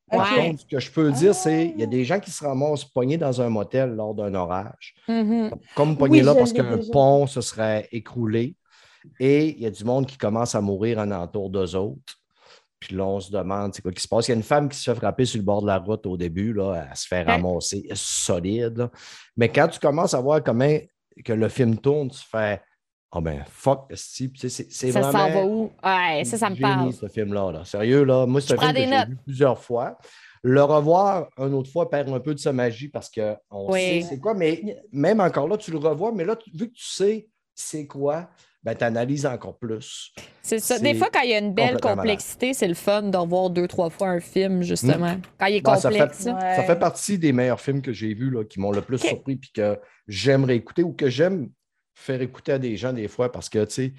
[0.10, 0.50] Par Ouais.
[0.52, 1.34] contre, ce que je peux dire, Ah.
[1.34, 4.34] c'est qu'il y a des gens qui se ramassent pognés dans un motel lors d'un
[4.36, 4.96] orage.
[5.08, 5.52] Mhm.
[5.76, 8.56] Comme pognés Oui, là parce qu'un pont se serait écroulé.
[9.20, 12.16] Et il y a du monde qui commence à mourir en entour d'eux autres.
[12.80, 14.28] Puis là, on se demande c'est quoi qui se passe?
[14.28, 16.06] Il y a une femme qui se fait frapper sur le bord de la route
[16.06, 18.78] au début, là, elle se fait ramasser solide.
[18.78, 18.92] là.
[19.36, 20.78] Mais quand tu commences à voir comment
[21.26, 22.62] que le film tourne, tu fais
[23.12, 24.52] Ah ben fuck, c'est c'est
[24.92, 25.12] Ça vraiment.
[25.12, 25.72] s'en va où?
[25.84, 26.94] Ouais, ça, ça me génie, parle.
[26.94, 27.52] ce film-là.
[27.52, 27.66] là.
[27.66, 28.26] Sérieux, là.
[28.26, 29.98] Moi, c'est un film que j'ai vu plusieurs fois.
[30.44, 34.02] Le revoir une autre fois perd un peu de sa magie parce qu'on Oui.
[34.04, 36.74] sait c'est quoi, mais même encore là, tu le revois, mais là, tu- vu que
[36.76, 38.30] tu sais c'est quoi,
[38.62, 40.12] ben, tu analyses encore plus.
[40.44, 40.78] C'est ça.
[40.78, 43.68] Des fois, quand il y a une belle complexité, c'est le fun de revoir deux,
[43.68, 45.16] trois fois un film, justement.
[45.40, 46.26] Quand il est Ben, ça fait- complexe.
[46.26, 46.56] Ouais.
[46.56, 49.38] Ça fait partie des meilleurs films que j'ai vus là, qui m'ont le plus surpris
[49.38, 51.50] puis que j'aimerais écouter ou que j'aime
[51.98, 53.94] faire écouter à des gens des fois parce que, tu sais,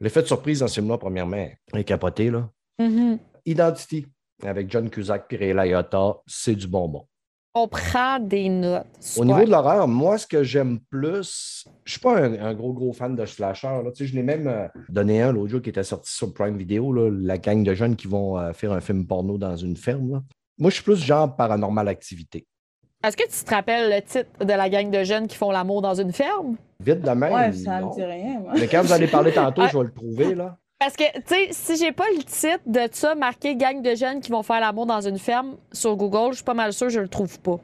[0.00, 2.30] l'effet de surprise dans ce film-là, premièrement, est capoté.
[2.30, 2.48] Là.
[2.78, 3.18] Mhm.
[3.46, 4.06] Identity
[4.44, 7.06] avec John Cusack et Ray Liotta, c'est du bonbon.
[7.54, 8.86] On prend des notes.
[9.16, 12.54] Au niveau de l'horreur, moi, ce que j'aime plus, je ne suis pas un, un
[12.54, 13.66] gros, gros fan de slasher.
[13.82, 13.90] Là.
[13.90, 16.56] Tu sais, je l'ai même euh, donné un l'autre jour qui était sorti sur Prime
[16.56, 19.76] Video, là, la gang de jeunes qui vont euh, faire un film porno dans une
[19.76, 20.12] ferme.
[20.12, 20.22] là.
[20.58, 22.46] Moi, je suis plus genre paranormal activité.
[23.02, 25.82] Est-ce que tu te rappelles le titre de la gang de jeunes qui font l'amour
[25.82, 26.56] dans une ferme?
[26.80, 27.32] Vite de même.
[27.32, 27.88] Ouais, ça non?
[27.90, 28.52] me dit rien, moi.
[28.54, 29.68] Mais quand vous allez parler tantôt, Ouais.
[29.72, 30.34] je vais le trouver.
[30.34, 30.56] Là.
[30.78, 34.20] Parce que, tu sais, si j'ai pas le titre de ça marqué gang de jeunes
[34.20, 36.92] qui vont faire l'amour dans une ferme sur Google, je suis pas mal sûre que
[36.92, 37.58] je le trouve pas.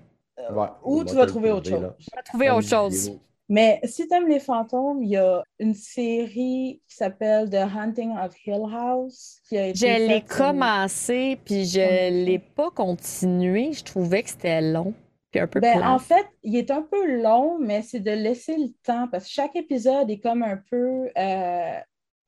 [0.53, 1.81] Ouais, Ou tu va vas trouver autre chose.
[1.81, 1.95] là.
[1.99, 3.13] Je vais trouver autre chose.
[3.49, 8.17] Mais si tu aimes les fantômes, il y a une série qui s'appelle The Hunting
[8.19, 12.11] of Hill House qui a été Je l'ai sur- commencé, puis je Ouais.
[12.11, 13.73] l'ai pas continué.
[13.75, 14.93] Je trouvais que c'était long,
[15.35, 18.57] puis un peu Ben, en fait, il est un peu long, mais c'est de laisser
[18.57, 21.81] le temps parce que chaque épisode est comme un peu euh,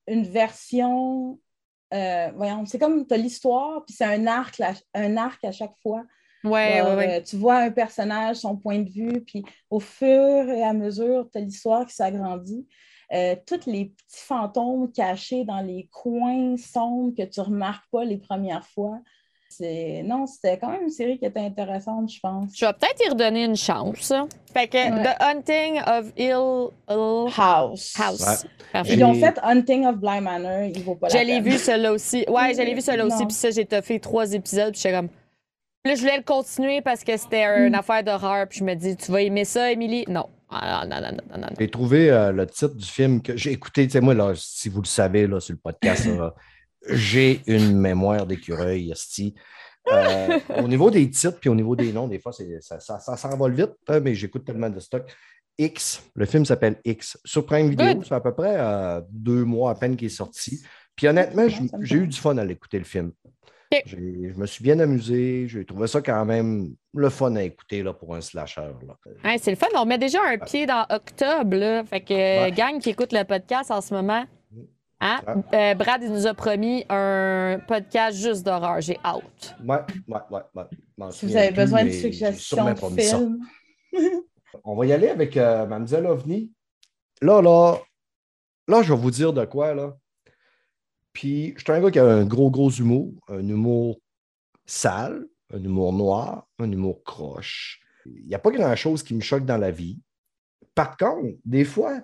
[0.07, 1.39] une version.
[1.93, 4.61] euh, voyons, c'est comme tu as l'histoire, puis c'est un arc,
[4.93, 6.03] un arc à chaque fois.
[6.43, 7.19] Ouais, ouais, ouais.
[7.19, 10.09] euh, tu vois un personnage, son point de vue, puis au fur
[10.49, 12.67] et à mesure, tu as l'histoire qui s'agrandit.
[13.13, 18.03] Euh, tous les petits fantômes cachés dans les coins sombres que tu ne remarques pas
[18.03, 18.99] les premières fois.
[19.49, 20.03] C'est...
[20.05, 22.51] Non, c'était quand même une série qui était intéressante, je pense.
[22.55, 24.13] Je vais peut-être y redonner une chance.
[24.53, 25.03] Fait que Ouais.
[25.03, 27.93] The Hunting of Ill, Ill House.
[27.99, 28.45] House.
[28.73, 28.81] Ouais.
[28.87, 31.43] Ils ont fait Hunting of Bly Manor, il vaut pas la peine.
[31.43, 32.25] vu celui-là aussi.
[32.27, 33.25] Ouais, je l'ai vu celui-là aussi.
[33.25, 34.73] Puis ça, j'ai fait trois épisodes.
[34.73, 35.07] Puis j'étais comme.
[35.09, 37.75] Puis là, je voulais le continuer parce que c'était une Mm.
[37.75, 38.47] affaire d'horreur.
[38.47, 40.03] Puis je me dis, tu vas aimer ça, Émilie?
[40.07, 40.27] Non.
[40.49, 41.47] Ah, non, non, non, non, non, non.
[41.59, 43.85] J'ai trouvé euh, le titre du film que j'ai écouté.
[43.87, 46.33] Tu sais, moi, là, si vous le savez, là, sur le podcast, là,
[46.89, 49.33] j'ai une mémoire d'écureuil, esti.
[49.91, 52.99] Euh, au niveau des titres puis au niveau des noms, des fois, c'est- ça, ça,
[52.99, 55.03] ça s'envole vite, hein, mais j'écoute tellement de stock.
[55.57, 57.17] X, le film s'appelle X.
[57.25, 60.61] Sur Prime Video, fait à peu près euh, deux mois à peine qu'il est sorti.
[60.95, 61.47] Puis honnêtement,
[61.81, 63.11] j'ai eu du fun à l'écouter le film.
[63.85, 65.47] Je me suis bien amusé.
[65.47, 68.69] J'ai trouvé ça quand même le fun à écouter là, pour un slasher.
[69.39, 69.67] c'est le fun.
[69.75, 71.55] On met déjà un pied dans octobre.
[71.57, 71.83] Là.
[71.85, 72.51] Fait que, Ouais.
[72.51, 74.25] gang qui écoute le podcast en ce moment,
[74.99, 75.19] hein,
[75.53, 78.81] euh, Brad il nous a promis un podcast juste d'horreur.
[78.81, 79.55] J'ai hâte.
[79.65, 80.41] Ouais, ouais, ouais.
[80.53, 81.11] ouais.
[81.11, 83.39] Si vous avez plus, besoin de suggestions de films.
[84.63, 86.51] On va y aller avec euh, Mademoiselle OVNI.
[87.21, 87.77] Là, là,
[88.67, 89.97] là, je vais vous dire de quoi, là.
[91.13, 93.99] Puis, je suis un gars qui a un gros, gros humour, un humour
[94.65, 97.81] sale, un humour noir, un humour croche.
[98.05, 99.99] Il n'y a pas grand-chose qui me choque dans la vie.
[100.75, 102.01] Par contre, des fois,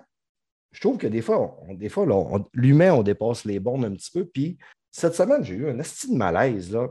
[0.74, 2.04] je trouve que des fois, on- des fois
[2.52, 4.24] l'humain, on dépasse les bornes un petit peu.
[4.26, 4.58] Puis,
[4.90, 6.88] cette semaine, j'ai eu un esti de malaise, là.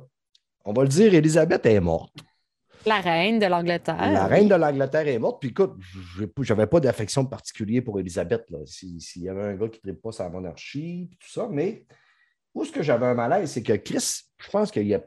[0.66, 2.16] On va le dire, Elisabeth est morte.
[2.86, 3.96] La reine de l'Angleterre.
[3.98, 5.40] La reine de l'Angleterre est morte.
[5.42, 8.46] Puis écoute, je n'avais pas d'affection particulière pour Elisabeth.
[8.66, 11.48] Si- S'il y avait un gars qui ne pas sa monarchie, tout ça.
[11.50, 11.86] Mais
[12.54, 15.02] où ce que j'avais un malaise, c'est que Chris, je pense qu'il y a.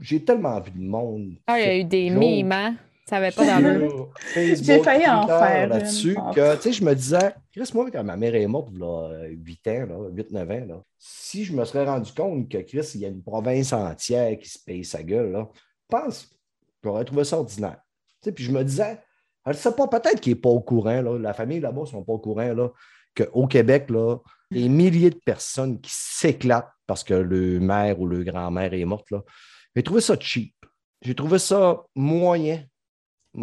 [0.00, 1.32] J'ai tellement vu de monde.
[1.46, 2.76] Ah, il y a eu des mimes, hein?
[3.08, 4.12] Ça avait pas d'allure.
[4.34, 6.14] J'ai failli en faire là-dessus.
[6.34, 9.68] Que, tu sais, je me disais, Chris, moi, quand ma mère est morte, a 8
[9.68, 13.06] ans, là, 8-9 ans, là, si je me serais rendu compte que Chris, il y
[13.06, 16.28] a une province entière qui se paye sa gueule, là, je pense,
[16.84, 17.78] j'aurais trouvé ça ordinaire.
[18.22, 18.98] Tu sais, puis je me disais,
[19.46, 21.86] je ne sais pas, peut-être qu'il n'est pas au courant, là, la famille là-bas ne
[21.86, 22.68] sont pas au courant là,
[23.16, 24.18] qu'au Québec, là,
[24.50, 29.10] des milliers de personnes qui s'éclatent parce que le mère ou le grand-mère est morte.
[29.10, 29.22] Là.
[29.74, 30.54] J'ai trouvé ça cheap.
[31.00, 32.62] J'ai trouvé ça moyen,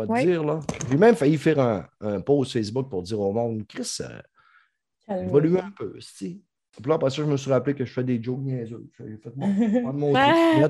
[0.03, 0.25] te Ouais.
[0.25, 0.43] dire.
[0.43, 0.60] là.
[0.89, 5.58] J'ai même failli faire un, un post Facebook pour dire au monde, Chris, euh, évolue
[5.58, 5.93] un peu.
[5.99, 6.41] si.
[6.81, 8.86] Puis là, après ça, je me suis rappelé que je fais des jokes niaiseux.
[8.99, 10.69] J'ai fait mon Ben,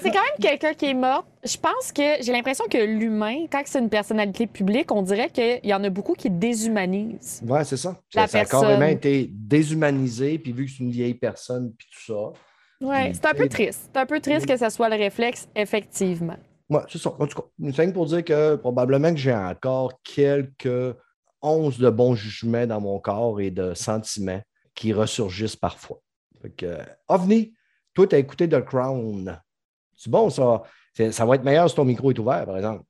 [0.00, 1.26] c'est quand même quelqu'un qui est mort.
[1.42, 5.58] Je pense que j'ai l'impression que l'humain, quand c'est une personnalité publique, on dirait qu'il
[5.64, 7.42] y en a beaucoup qui déshumanisent.
[7.48, 8.00] ouais, c'est ça.
[8.14, 8.60] La ça, ça a personne.
[8.60, 12.86] carrément été déshumanisé, puis vu que c'est une vieille personne, puis tout ça.
[12.86, 13.90] Ouais, Puis, c'est un peu triste.
[13.92, 16.36] C'est un peu triste que ce soit le réflexe, effectivement.
[16.70, 17.10] Ouais, c'est ça.
[17.18, 20.94] En tout cas, c'est pour dire que probablement que j'ai encore quelques
[21.42, 24.40] onces de bon jugement dans mon corps et de sentiments
[24.74, 26.00] qui ressurgissent parfois.
[26.40, 26.78] Fait que,
[27.08, 27.52] OVNI,
[27.92, 29.38] toi, tu as écouté The Crown.
[29.96, 30.62] C'est bon, ça.
[31.10, 32.84] Ça va être meilleur si ton micro est ouvert, par exemple.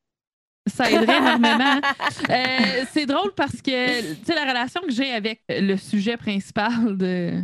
[0.66, 1.81] Ça aiderait énormément.
[2.29, 6.97] Euh, c'est drôle parce que tu sais, la relation que j'ai avec le sujet principal
[6.99, 7.40] de,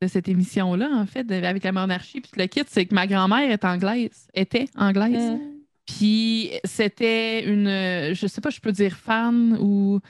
[0.00, 3.06] de cette émission-là, en fait, de- avec la monarchie puis le kit, c'est que ma
[3.06, 5.32] grand-mère est anglaise, était anglaise.
[5.32, 5.55] Mm.
[5.86, 10.00] Puis c'était une, je sais pas, je peux dire fan ou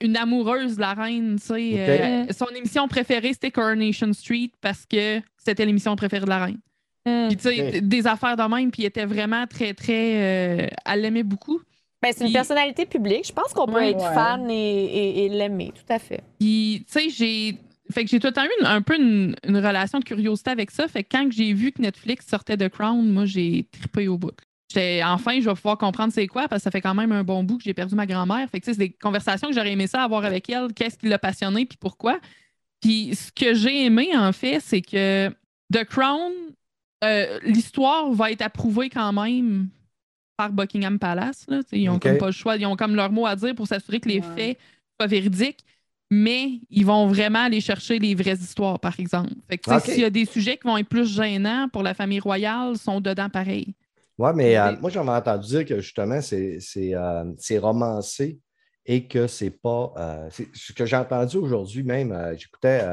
[0.00, 1.74] une amoureuse de la reine, tu sais.
[1.78, 6.58] Euh, son émission préférée, c'était Coronation Street parce que c'était l'émission préférée de la reine.
[7.06, 7.28] Mm.
[7.28, 10.62] Puis tu sais, des affaires de même, puis elle était vraiment très, très...
[10.62, 11.60] euh, elle l'aimait beaucoup.
[12.02, 13.26] Ben, c'est une Puis- personnalité publique.
[13.26, 13.90] Je pense qu'on peut Ouais.
[13.90, 14.14] être Ouais.
[14.14, 16.22] fan et, et- et l'aimer, tout à fait.
[16.40, 17.58] Puis, tu sais, j'ai.
[17.92, 20.50] Fait que j'ai tout le temps eu une- un peu une, une relation de curiosité
[20.50, 20.88] avec ça.
[20.88, 24.16] Fait que quand que j'ai vu que Netflix sortait de Crown, moi, j'ai trippé au
[24.16, 24.32] bout.
[24.74, 27.22] J'étais, enfin, je vais pouvoir comprendre c'est quoi, parce que ça fait quand même un
[27.22, 28.48] bon bout que j'ai perdu ma grand-mère.
[28.50, 30.72] Fait que, c'est des conversations que j'aurais aimé ça avoir avec elle.
[30.74, 32.18] Qu'est-ce qui l'a passionné, puis pourquoi?
[32.80, 35.30] Puis, ce que j'ai aimé, en fait, c'est que
[35.72, 36.32] The Crown,
[37.04, 39.68] euh, l'histoire va être approuvée quand même
[40.36, 41.44] par Buckingham Palace.
[41.48, 41.60] là.
[41.70, 42.02] Ils ont Ok.
[42.02, 44.18] comme pas le choix, ils ont comme leur mot à dire pour s'assurer que les
[44.20, 44.34] Ouais.
[44.36, 44.58] faits
[44.98, 45.64] soient véridiques,
[46.10, 49.30] mais ils vont vraiment aller chercher les vraies histoires, par exemple.
[49.48, 49.84] Fait que, Ok.
[49.86, 53.00] s'il y a des sujets qui vont être plus gênants pour la famille royale, sont
[53.00, 53.74] dedans pareil.
[54.18, 58.38] Oui, mais euh, moi, j'avais entendu dire que justement, c'est c'est, euh, c'est romancé
[58.86, 59.92] et que c'est pas.
[59.96, 62.12] euh, ce que j'ai entendu aujourd'hui même.
[62.12, 62.84] euh, j'écoutais.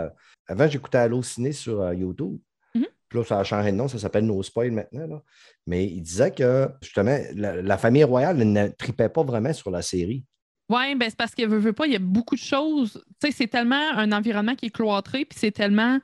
[0.48, 2.40] avant, j'écoutais Allociné sur euh, YouTube.
[2.74, 2.88] Mhm.
[3.10, 5.06] Puis là, ça a changé de nom, ça s'appelle No Spoil maintenant.
[5.08, 5.22] là.
[5.68, 9.82] Mais il disait que justement, la, la famille royale ne tripait pas vraiment sur la
[9.82, 10.26] série.
[10.70, 13.04] Oui, ben c'est parce que veut, veut pas, il y a beaucoup de choses.
[13.22, 16.00] Tu sais, c'est tellement un environnement qui est cloîtré, puis c'est tellement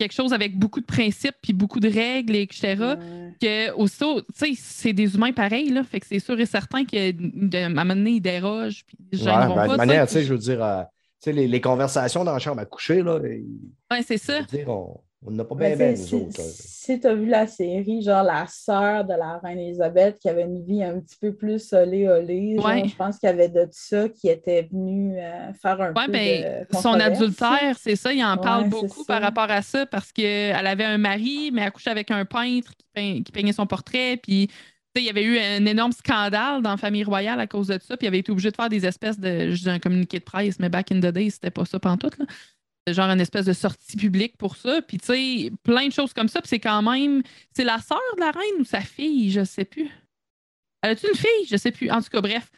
[0.00, 2.74] quelque chose avec beaucoup de principes, puis beaucoup de règles, etc.
[2.80, 3.34] Ouais.
[3.40, 5.84] que aussitôt, tu sais, c'est des humains pareils, là.
[5.84, 9.24] Fait que c'est sûr et certain qu'à un moment donné, ils dérogent, puis ils se
[9.24, 10.22] Ouais, ben, de pas, manière, tu sais.
[10.24, 10.88] je veux dire, euh, tu
[11.24, 13.44] sais, les, les conversations dans la chambre à coucher, là, et-
[13.90, 14.40] Ouais, c'est ça.
[14.40, 16.40] veux dire, on on n'a pas Mais bien, bien, tu sais, nous autres.
[16.40, 20.42] si, tu as vu la série, genre la sœur de la reine Elisabeth qui avait
[20.44, 22.88] une vie un petit peu plus olé olé, Ouais.
[22.88, 26.12] je pense qu'il y avait de ça qui était venu euh, faire un Ouais, peu
[26.12, 29.84] ben, de son adultère, c'est ça, il en parle Ouais, beaucoup par rapport à ça
[29.84, 33.52] parce qu'elle avait un mari, mais elle couchait avec un peintre qui, peint- qui peignait
[33.52, 34.54] son portrait, puis tu
[34.96, 37.78] sais, il y avait eu un énorme scandale dans la famille royale à cause de
[37.80, 40.18] ça, puis il avait été obligé de faire des espèces de, je dis un communiqué
[40.18, 42.24] de presse, mais back in the day, c'était pas ça pantoute, là.
[42.90, 46.12] C'était genre une espèce de sortie publique pour ça, puis tu sais, plein de choses
[46.12, 47.22] comme ça, puis c'est quand même,
[47.54, 49.88] c'est la sœur de la reine ou sa fille, je sais plus.
[50.82, 51.46] Elle a-tu une fille?
[51.48, 51.88] Je sais plus.
[51.90, 52.50] En tout cas, bref,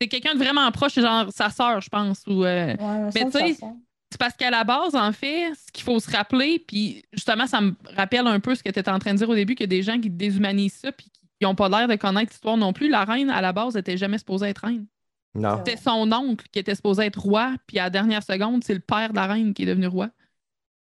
[0.00, 2.44] c'est quelqu'un de vraiment proche, genre sa sœur, je pense, ou...
[2.44, 3.56] euh, Ouais, Mais tu sais.
[4.10, 7.60] C'est parce qu'à la base, en fait, ce qu'il faut se rappeler, puis justement, ça
[7.60, 9.64] me rappelle un peu ce que tu étais en train de dire au début, qu'il
[9.64, 12.56] y a des gens qui déshumanisent ça, puis qui n'ont pas l'air de connaître l'histoire
[12.56, 12.88] non plus.
[12.88, 14.86] La reine, à la base, n'était jamais supposée être reine.
[15.34, 15.58] Non.
[15.58, 18.80] C'était son oncle qui était supposé être roi, puis à la dernière seconde, c'est le
[18.80, 20.08] père de la reine qui est devenu roi.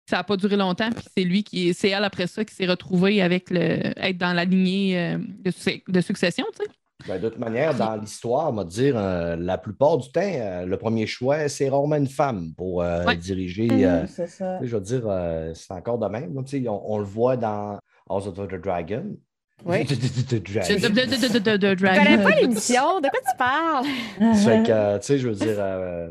[0.08, 2.66] Ça n'a pas duré longtemps, puis c'est lui qui c'est elle après ça qui s'est
[2.66, 6.70] retrouvée avec le être dans la lignée euh, de, suc- de succession, tu sais.
[7.08, 10.64] Ben, de toute manière, dans l'histoire, on va dire, euh, la plupart du temps, euh,
[10.64, 13.16] le premier choix, c'est rarement une femme pour euh, Ouais.
[13.16, 13.68] diriger.
[14.08, 14.58] C'est ça.
[14.62, 16.34] je veux dire, euh, c'est encore de même.
[16.36, 17.78] on, on le voit dans
[18.08, 19.14] House of the Dragon.
[19.64, 19.84] Oui.
[19.84, 19.94] De,
[20.38, 20.74] Dragon.
[20.74, 22.04] de, de, de, de, de Je Dragon.
[22.04, 23.00] connais pas l'émission?
[23.00, 23.86] De quoi tu parles?
[24.44, 26.08] Fait que, euh, tu sais, je veux dire, euh,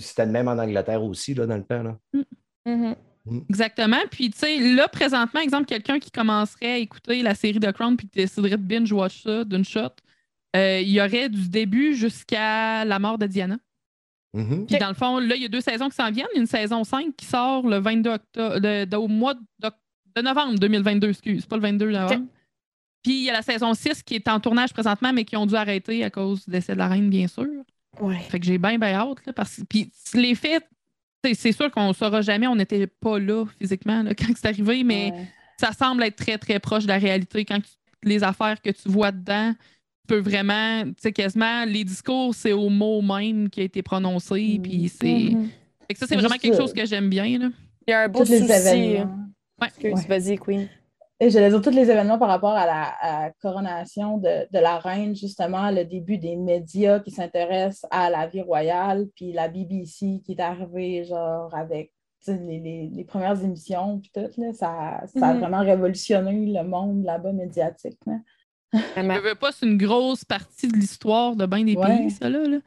[0.00, 1.82] c'était le même en Angleterre aussi, là, dans le temps.
[1.82, 1.96] Là.
[2.66, 2.94] Mhm.
[3.50, 3.98] Exactement.
[4.10, 7.96] Puis, tu sais, là, présentement, exemple, quelqu'un qui commencerait à écouter la série de Crown
[7.96, 9.90] puis qui déciderait de binge-watch ça d'une shot,
[10.56, 13.58] euh, il y aurait du début jusqu'à la mort de Diana.
[14.34, 14.66] Mhm.
[14.66, 16.26] Puis, dans le fond, là, il y a deux saisons qui s'en viennent.
[16.34, 21.56] Une saison 5 qui sort le 22 octobre, au mois de novembre 2022, excuse, pas
[21.56, 22.24] le 22 novembre.
[23.02, 25.46] Puis, il y a la saison 6 qui est en tournage présentement, mais qui ont
[25.46, 27.46] dû arrêter à cause du décès de la reine, bien sûr.
[28.00, 28.18] Ouais.
[28.28, 29.24] Fait que j'ai bien, bien hâte.
[29.26, 29.60] Là, parce...
[29.68, 30.64] Puis les faits,
[31.34, 34.84] c'est- sûr qu'on ne saura jamais, on n'était pas là physiquement là, quand c'est arrivé,
[34.84, 35.26] mais Ouais.
[35.60, 37.44] ça semble être très, très proche de la réalité.
[37.44, 37.70] Quand tu-
[38.04, 42.52] les affaires que tu vois dedans, tu peux vraiment, tu sais, quasiment, les discours, c'est
[42.52, 44.58] au mot même qui a été prononcé.
[44.58, 44.62] Mm.
[44.62, 45.30] Puis c'est.
[45.34, 45.48] Mhm.
[45.88, 47.38] Fait que ça, c'est vraiment quelque chose que j'aime bien.
[47.38, 47.48] Là.
[47.86, 48.52] Il y a un beau Tous les souci.
[48.52, 49.18] événements.
[49.60, 49.66] Ouais.
[49.68, 50.06] Excuse, Ouais.
[50.20, 50.68] vas-y, Queen.
[51.20, 54.78] Et j'allais dire tous les événements par rapport à la, à coronation de, de la
[54.78, 60.20] reine, justement, le début des médias qui s'intéressent à la vie royale, puis la BBC
[60.24, 61.92] qui est arrivée, genre, avec
[62.26, 65.40] les, les- les premières émissions, puis tout, là, ça, ça a Mhm.
[65.40, 67.98] vraiment révolutionné le monde là-bas médiatique.
[68.06, 68.14] là.
[68.74, 71.86] Je veux pas, c'est une grosse partie de l'histoire de bien des Ouais.
[71.98, 72.44] pays, ça, là.
[72.46, 72.58] là.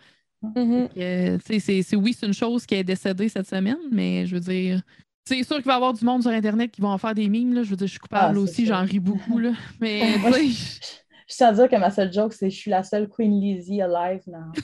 [0.97, 4.81] Euh, c'est- oui, c'est une chose qui est décédée cette semaine, mais je veux dire,
[5.25, 7.29] c'est sûr qu'il va y avoir du monde sur Internet qui vont en faire des
[7.29, 7.53] mimes.
[7.53, 7.63] Là.
[7.63, 9.37] Je veux dire, je suis coupable Ah, aussi, j'en ris beaucoup.
[9.39, 9.51] Là.
[9.79, 13.07] Mais Moi, Je tiens à dire que ma seule joke, c'est je suis la seule
[13.07, 14.51] Queen Lizzie alive now.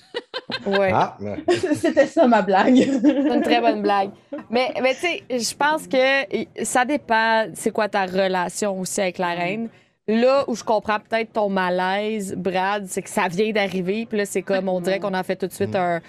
[0.65, 0.91] Ouais.
[0.93, 1.43] Ah, mais-
[1.76, 2.76] C'était ça ma blague.
[2.78, 4.12] C'est une très bonne blague.
[4.50, 9.17] Mais, mais tu sais, je pense que ça dépend, c'est quoi ta relation aussi avec
[9.17, 9.70] la reine.
[10.10, 14.06] Là où je comprends peut-être ton malaise, Brad, c'est que ça vient d'arriver.
[14.06, 16.02] Puis là, c'est comme, on dirait qu'on a fait tout de suite un-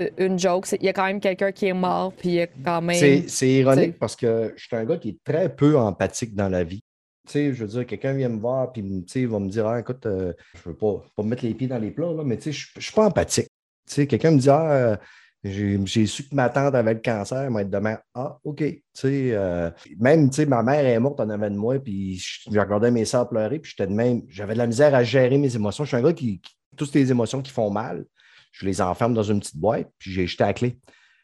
[0.00, 0.66] euh, une joke.
[0.80, 2.96] Il y a quand même quelqu'un qui est mort, puis il y a quand même.
[3.28, 6.64] C'est ironique parce que je suis un gars qui est très peu empathique dans la
[6.64, 6.80] vie.
[7.26, 9.48] Tu sais, je veux dire, quelqu'un vient me voir puis tu sais, il va me
[9.48, 12.12] dire ah, écoute, euh, je veux pas, pas me mettre les pieds dans les plats,
[12.12, 13.46] là, mais tu sais, je je suis pas empathique.
[13.88, 14.96] Tu sais, quelqu'un me dit Ah, euh,
[15.44, 17.98] j'ai su que ma tante avait le cancer, elle va être demain.
[18.14, 18.58] Ah, OK.
[18.58, 22.16] Tu sais, euh, même, tu sais, ma mère est morte en avant de moi, puis
[22.18, 25.36] je regardais mes soeurs pleurer, puis j'étais de même, j'avais de la misère à gérer
[25.38, 25.84] mes émotions.
[25.84, 28.04] Je suis un gars qui, qui- toutes les émotions qui font mal,
[28.52, 30.78] je les enferme dans une petite boîte, puis j'ai jeté la clé.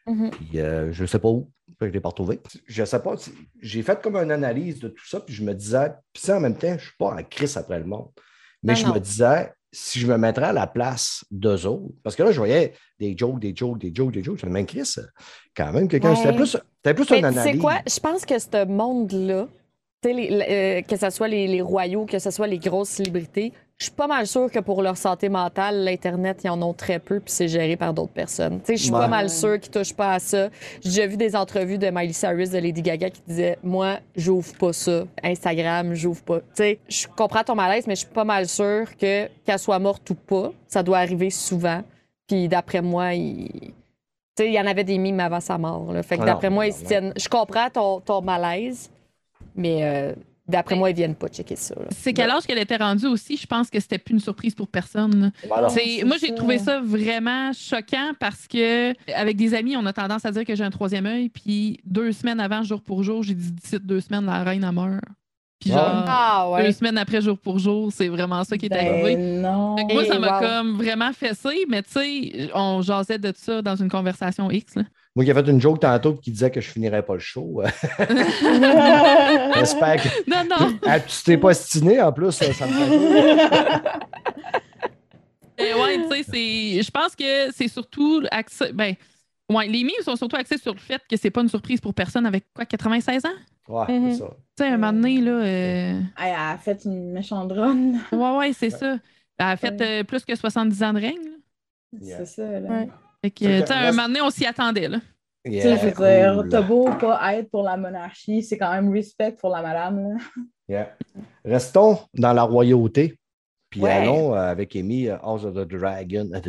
[0.06, 0.30] Mhm.
[0.30, 1.50] Puis euh, je ne sais pas où.
[1.80, 2.40] Je ne l'ai pas retrouvé.
[2.66, 3.14] Je ne sais pas.
[3.62, 6.40] J'ai fait comme une analyse de tout ça, puis je me disais, puis ça, en
[6.40, 8.08] même temps, je ne suis pas en crise après le monde.
[8.62, 8.94] Mais Non, je non.
[8.94, 12.38] me disais, si je me mettrais à la place d'eux autres, parce que là, je
[12.38, 14.38] voyais des jokes, des jokes, des jokes, des jokes.
[14.40, 14.94] Je me disais, Chris,
[15.56, 16.10] quand même, quelqu'un.
[16.10, 16.16] Ouais.
[16.16, 17.60] C'était plus, c'était plus Mais une tu sais analyse.
[17.60, 17.74] quoi?
[17.86, 19.46] Je pense que ce monde-là,
[20.04, 23.84] les- euh, que ce soit les, les royaux, que ce soit les grosses célébrités, je
[23.86, 27.18] suis pas mal sûre que pour leur santé mentale, l'Internet, ils en ont très peu,
[27.18, 28.60] puis c'est géré par d'autres personnes.
[28.68, 28.98] Je suis Ouais.
[28.98, 30.50] pas mal sûre qu'ils touchent pas à ça.
[30.84, 34.74] J'ai vu des entrevues de Miley Cyrus, de Lady Gaga, qui disaient Moi, j'ouvre pas
[34.74, 35.04] ça.
[35.24, 36.40] Instagram, j'ouvre pas.
[36.58, 40.14] Je comprends ton malaise, mais je suis pas mal sûre que, qu'elle soit morte ou
[40.14, 41.82] pas, ça doit arriver souvent.
[42.28, 43.72] Puis d'après moi, il.
[44.38, 45.90] Y en avait des mimes avant sa mort.
[45.92, 46.02] là.
[46.02, 47.12] Fait que Ah d'après moi, ils se tiennent.
[47.16, 48.90] Je comprends ton, ton malaise,
[49.54, 50.14] mais euh,
[50.50, 51.74] d'après moi, ils viennent pas checker ça.
[51.90, 54.68] c'est quel âge qu'elle était rendue aussi, je pense que c'était plus une surprise pour
[54.68, 55.32] personne.
[55.70, 60.24] c'est moi, j'ai trouvé ça vraiment choquant parce que, avec des amis, on a tendance
[60.24, 61.28] à dire que j'ai un troisième œil.
[61.28, 64.72] Puis deux semaines avant, jour pour jour, j'ai dit d'ici deux semaines, la reine a
[64.72, 65.00] meurt.
[65.60, 65.76] Puis Ouais.
[65.76, 69.16] genre, Ah deux semaines après, jour pour jour, c'est vraiment ça qui est Ben arrivé.
[69.16, 69.76] non.
[69.92, 70.46] Moi, ça Et m'a wow.
[70.46, 74.76] comme vraiment fessé, mais tu sais, on jasait de ça dans une conversation X.
[74.76, 74.84] là.
[75.16, 77.62] Moi qui ai fait une joke tantôt qui disait que je finirais pas le show.
[79.56, 80.30] J'espère que.
[80.30, 80.78] Non, non.
[80.86, 83.90] Ah, tu t'es pas stiné en plus, ça, ça me fait.
[85.58, 86.82] Mais ouais, tu sais, c'est.
[86.82, 88.72] Je pense que c'est surtout axé.
[88.72, 88.94] Ben,
[89.50, 91.92] ouais, les mimes sont surtout axés sur le fait que c'est pas une surprise pour
[91.94, 93.28] personne avec quoi, 96 ans?
[93.68, 94.12] Ouais, Mhm.
[94.12, 94.28] c'est ça.
[94.56, 95.30] Tu sais, un moment donné, là.
[95.32, 97.92] euh, Elle a fait une méchante run.
[98.12, 98.92] Ouais, ouais, c'est ça.
[99.38, 101.30] Elle a fait euh, plus que 70 ans de règne.
[102.00, 102.18] Yeah.
[102.18, 102.60] C'est ça.
[102.60, 102.68] Là.
[102.68, 102.88] Ouais.
[103.22, 104.98] Fait que, tu sais, un moment donné, on s'y attendait, là.
[105.44, 108.72] Tu sais, Yeah, je veux dire, t'as beau pas être pour la monarchie, c'est quand
[108.72, 110.00] même respect pour la madame.
[110.14, 110.18] Là.
[110.68, 110.96] Yeah.
[111.44, 113.16] Restons dans la royauté.
[113.70, 113.90] Puis Ouais.
[113.90, 116.28] allons euh, avec Amy, euh, House of the Dragon.
[116.34, 116.40] Ah,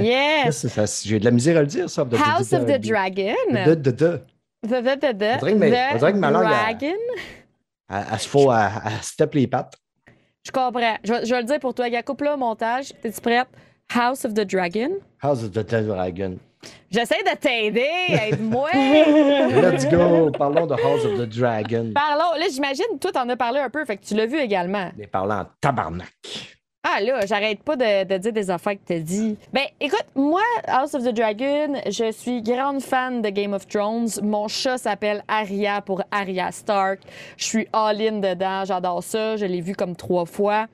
[0.00, 1.02] Yes!
[1.04, 2.04] J'ai de la misère à le dire, ça.
[2.04, 3.34] de- de- House de- of the Dragon.
[3.66, 4.20] de- de- de-
[4.62, 5.46] The, the, the, the, On
[5.98, 6.96] dirait que ma- langue, elle- Dragon.
[7.90, 9.74] Elle, elle se faut, elle, se tape les pattes.
[10.44, 10.96] Je comprends.
[11.04, 11.90] Je, vais- je vais le dire pour toi.
[11.90, 12.92] Gars, coupe là montage.
[13.02, 13.48] T'es-tu prête?
[13.88, 14.98] House of the Dragon.
[15.22, 16.38] House of the Dragon.
[16.90, 17.86] J'essaie de t'aider.
[18.08, 18.68] Aide-moi.
[18.74, 20.30] Let's go.
[20.36, 21.92] Parlons de House of the Dragon.
[21.94, 22.38] Parlons.
[22.38, 23.84] Là, j'imagine, toi, t'en as parlé un peu.
[23.84, 24.90] Fait que tu l'as vu également.
[24.98, 26.08] Les parlant en tabarnak.
[26.88, 29.36] Ah là, j'arrête pas de, de dire des affaires que t'as dit.
[29.52, 34.08] Ben, écoute, moi, House of the Dragon, je suis grande fan de Game of Thrones.
[34.22, 37.00] Mon chat s'appelle Arya pour Arya Stark.
[37.36, 39.36] Je suis all-in dedans, j'adore ça.
[39.36, 40.66] Je l'ai vu comme trois fois.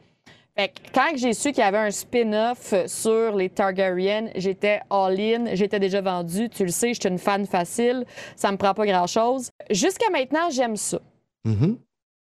[0.57, 5.55] Fait que quand j'ai su qu'il y avait un spin-off sur les Targaryen, j'étais all-in,
[5.55, 6.50] j'étais déjà vendu.
[6.50, 8.05] Tu le sais, je suis une fan facile.
[8.36, 9.50] Ça me prend pas grand-chose.
[9.70, 11.00] Jusqu'à maintenant, j'aime ça.
[11.44, 11.78] Mhm.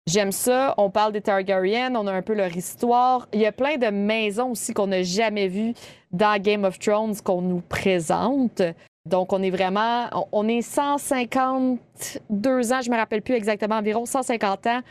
[0.07, 0.73] J'aime ça.
[0.77, 3.27] On parle des Targaryens, on a un peu leur histoire.
[3.33, 5.73] Il y a plein de maisons aussi qu'on n'a jamais vues
[6.11, 8.61] dans Game of Thrones qu'on nous présente.
[9.05, 10.07] Donc, on est vraiment.
[10.31, 14.81] on- est 152 ans, je me rappelle plus exactement, environ 150 ans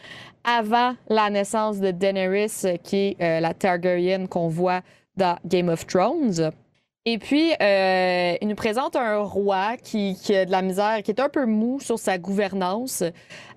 [0.43, 4.81] avant la naissance de Daenerys, euh, qui est euh, la Targaryen qu'on voit
[5.17, 6.51] dans Game of Thrones.
[7.13, 11.11] Et puis, euh, il nous présente un roi qui, qui a de la misère, qui
[11.11, 13.03] est un peu mou sur sa gouvernance,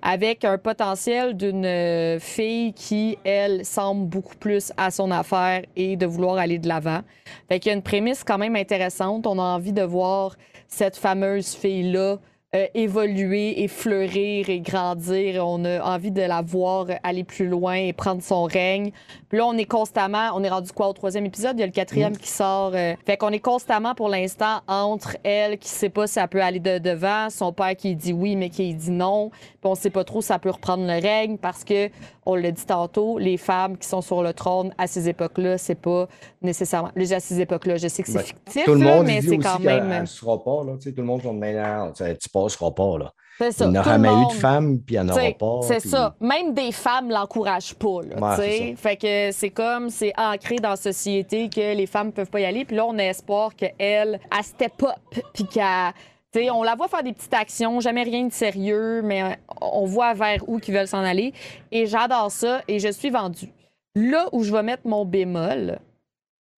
[0.02, 5.94] avec un potentiel d'une euh, fille qui, elle, semble beaucoup plus à son affaire et
[5.96, 7.02] de vouloir aller de l'avant.
[7.48, 9.24] Fait qu'il y a une prémisse quand même intéressante.
[9.24, 10.34] On a envie de voir
[10.66, 12.18] cette fameuse fille-là
[12.54, 15.44] euh, évoluer et fleurir et grandir.
[15.46, 18.92] On a envie de la voir aller plus loin et prendre son règne.
[19.28, 21.56] Puis là, on est constamment, on est rendu quoi au troisième épisode?
[21.56, 22.72] Il y a le quatrième qui sort.
[22.74, 26.42] euh, fait qu'on est constamment pour l'instant entre elle qui sait pas si elle peut
[26.42, 29.30] aller de devant, son père qui dit oui mais qui dit non.
[29.30, 31.88] Puis on sait pas trop si ça peut reprendre le règne parce que,
[32.26, 35.74] on l'a dit tantôt, les femmes qui sont sur le trône à ces époques-là, c'est
[35.74, 36.06] pas
[36.42, 36.90] nécessairement.
[36.96, 39.20] Déjà à ces époques-là, je sais que c'est Ben, fictif, Tout le là, monde mais
[39.20, 40.00] dit c'est quand même.
[40.00, 40.64] ne sera pas.
[40.64, 42.98] Là, tu sais, tout le monde dit maintenant, tu ne passeras pas.
[42.98, 43.12] Là.
[43.50, 43.64] Ça.
[43.64, 45.58] Il n'y aura jamais eu de femme, puis il n'y en aura pas.
[45.66, 46.14] C'est puis- ça.
[46.20, 48.00] Même des femmes l'encouragent pas.
[48.08, 52.30] Là, Ouais, fait que c'est comme, c'est ancré dans la société que les femmes peuvent
[52.30, 52.64] pas y aller.
[52.64, 55.20] Puis là, on a espoir qu'elle, elle step up.
[55.34, 55.92] Puis qu'elle.
[56.34, 59.28] T'sais, on la voit faire des petites actions, jamais rien de sérieux, mais euh,
[59.60, 61.32] on voit vers où qu'ils veulent s'en aller.
[61.70, 63.52] Et j'adore ça et je suis vendue.
[63.94, 65.78] Là où je vais mettre mon bémol,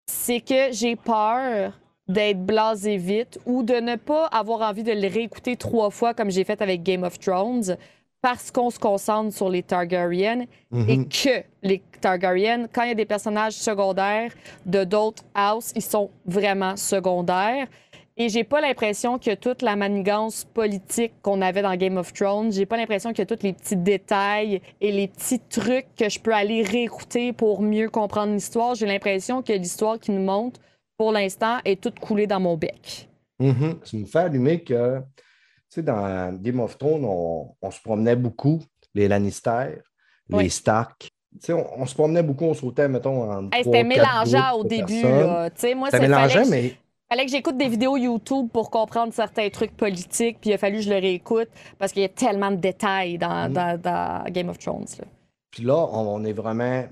[0.07, 1.73] c'est que j'ai peur
[2.09, 6.31] d'être blasé vite ou de ne pas avoir envie de le réécouter trois fois comme
[6.31, 7.77] j'ai fait avec Game of Thrones
[8.23, 10.89] parce qu'on se concentre sur les Targaryens Mhm.
[10.89, 14.33] et que les Targaryens, quand il y a des personnages secondaires
[14.65, 17.67] de d'autres houses, ils sont vraiment secondaires.
[18.19, 22.51] Et j'ai pas l'impression que toute la manigance politique qu'on avait dans Game of Thrones,
[22.51, 26.33] j'ai pas l'impression que tous les petits détails et les petits trucs que je peux
[26.33, 30.61] aller réécouter pour mieux comprendre l'histoire, j'ai l'impression que l'histoire qui nous montre,
[30.97, 33.09] pour l'instant, est toute coulée dans mon bec.
[33.39, 35.05] Ça me fait allumer que, tu
[35.69, 38.63] sais, dans Game of Thrones, on, on se promenait beaucoup,
[38.95, 39.83] les Lannister,
[40.31, 40.45] Oui.
[40.45, 41.01] les Stark.
[41.03, 41.09] Tu
[41.49, 43.51] sais, on, on se promenait beaucoup, on sautait, mettons, en.
[43.53, 45.03] Hey, C'était mélangeant au début.
[45.03, 45.51] Là.
[45.51, 46.77] Tu sais, Moi, que je- mais
[47.09, 50.77] fallait que j'écoute des vidéos YouTube pour comprendre certains trucs politiques, puis il a fallu
[50.79, 51.49] que je le réécoute
[51.79, 53.53] parce qu'il y a tellement de détails dans, Mm.
[53.53, 54.87] dans- dans Game of Thrones.
[54.99, 55.05] là.
[55.51, 56.85] Puis là, on, est vraiment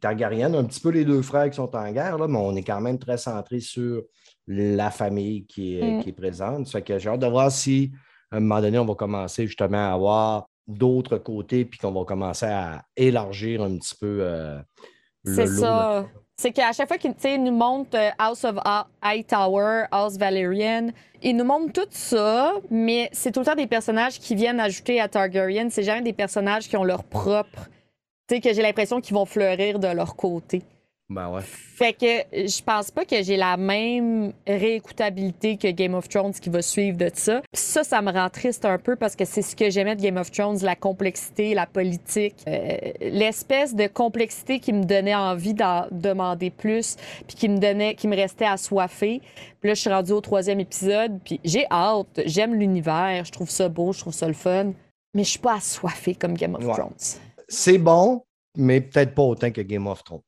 [0.00, 2.62] Targaryen, un petit peu les deux frères qui sont en guerre, là, mais on est
[2.62, 4.02] quand même très centré sur
[4.46, 6.02] la famille qui est, Mm.
[6.02, 6.66] qui est présente.
[6.66, 7.92] Ça fait que j'ai hâte de voir si,
[8.30, 12.04] à un moment donné, on va commencer justement à avoir d'autres côtés, puis qu'on va
[12.04, 14.58] commencer à élargir un petit peu euh,
[15.24, 16.06] le C'est ça.
[16.40, 21.36] C'est qu'à chaque fois qu'ils nous montrent euh, House of Ha- Hightower, House Valerian, ils
[21.36, 25.08] nous montrent tout ça, mais c'est tout le temps des personnages qui viennent ajouter à
[25.08, 25.68] Targaryen.
[25.68, 27.68] C'est jamais des personnages qui ont leur propre.
[28.28, 30.62] Tu que j'ai l'impression qu'ils vont fleurir de leur côté.
[31.10, 31.40] Ben ouais.
[31.42, 32.06] Fait que
[32.46, 36.98] je pense pas que j'ai la même réécoutabilité que Game of Thrones qui va suivre
[36.98, 37.40] de ça.
[37.50, 40.02] Puis ça, ça me rend triste un peu parce que c'est ce que j'aimais de
[40.02, 45.54] Game of Thrones, la complexité, la politique, euh, l'espèce de complexité qui me donnait envie
[45.54, 46.96] d'en demander plus,
[47.26, 49.22] puis qui me donnait, qui me restait assoiffée.
[49.60, 53.48] Puis là, je suis rendue au troisième épisode, puis j'ai hâte, j'aime l'univers, je trouve
[53.48, 54.72] ça beau, je trouve ça le fun,
[55.14, 56.74] mais je suis pas assoiffée comme Game of Ouais.
[56.74, 56.92] Thrones.
[57.48, 58.24] C'est bon,
[58.58, 60.20] mais peut-être pas autant que Game of Thrones.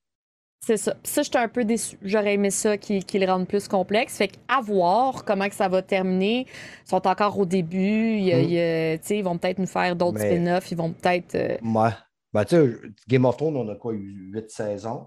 [0.63, 0.93] C'est ça.
[1.03, 1.97] Puis ça, j'étais un peu déçue.
[2.03, 4.19] J'aurais aimé ça qu'il qu'il le rende plus complexe.
[4.19, 6.47] Fait qu'à voir comment que ça va terminer.
[6.87, 8.17] Ils sont encore au début.
[8.19, 9.01] Il Mm.
[9.09, 10.71] il ils vont peut-être nous faire d'autres Mais- spin-offs.
[10.71, 11.35] Ils vont peut-être.
[11.35, 11.91] euh, Ouais.
[12.33, 12.73] Ben, tu sais,
[13.09, 15.07] Game of Thrones, on a quoi, eu huit saisons?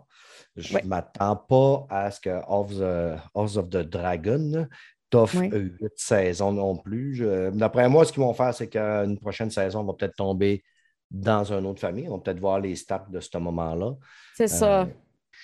[0.55, 0.83] Je ne Ouais.
[0.85, 4.67] m'attends pas à ce que House, euh, House of the Dragon
[5.09, 5.49] t'offre Ouais.
[5.53, 7.15] euh, huit saisons non plus.
[7.15, 10.63] Je- D'après moi, ce qu'ils vont faire, c'est qu'une prochaine saison, on va peut-être tomber
[11.11, 12.07] dans une autre famille.
[12.09, 13.93] On va peut-être voir les stats de ce moment-là.
[14.35, 14.87] C'est ça.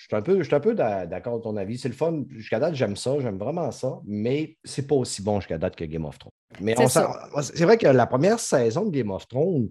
[0.00, 1.78] Euh, je suis un peu, je suis un peu d'a- d'accord avec ton avis.
[1.78, 2.22] C'est le fun.
[2.30, 5.84] Jusqu'à date, j'aime ça, j'aime vraiment ça, mais c'est pas aussi bon jusqu'à date que
[5.84, 6.32] Game of Thrones.
[6.60, 6.74] Mais
[7.42, 9.68] C'est vrai que la première saison de Game of Thrones,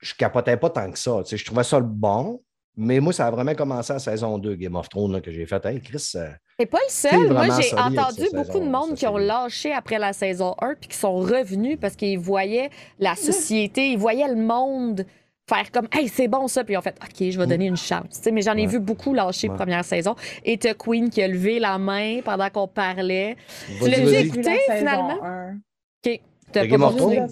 [0.00, 1.22] je capotais pas tant que ça.
[1.28, 2.40] Je trouvais ça le bon,
[2.76, 5.44] mais moi, ça a vraiment commencé à saison 2, Game of Thrones, là, que j'ai
[5.46, 5.64] fait.
[5.66, 6.28] Hey, Chris, euh,
[6.60, 7.32] C'est pas le seul.
[7.32, 10.96] Moi, j'ai entendu beaucoup de monde qui ont lâché après la saison 1 puis qui
[10.96, 15.04] sont revenus parce qu'ils voyaient la société, ils voyaient le monde
[15.48, 16.64] faire comme Hey, c'est bon ça.
[16.64, 18.04] Puis ils ont fait OK, je vais donner une chance.
[18.10, 18.62] Tu sais, mais j'en ai.
[18.62, 18.66] Ouais.
[18.66, 19.56] vu beaucoup lâcher Ouais.
[19.56, 20.14] première saison.
[20.44, 23.36] Et t'as Queen qui a levé la main pendant qu'on parlait.
[23.80, 25.24] vas-y, l'as écouté, saison finalement?
[25.24, 25.58] 1.
[26.06, 26.20] OK.
[26.52, 26.92] T'as pas?
[26.92, 27.28] Thrones?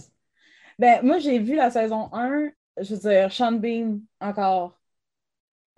[0.79, 2.51] Ben, moi, j'ai vu la saison 1.
[2.79, 4.79] Je veux dire, Sean Bean, encore,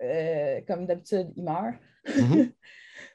[0.01, 1.75] euh, comme d'habitude, il meurt.
[2.17, 2.51] Mhm.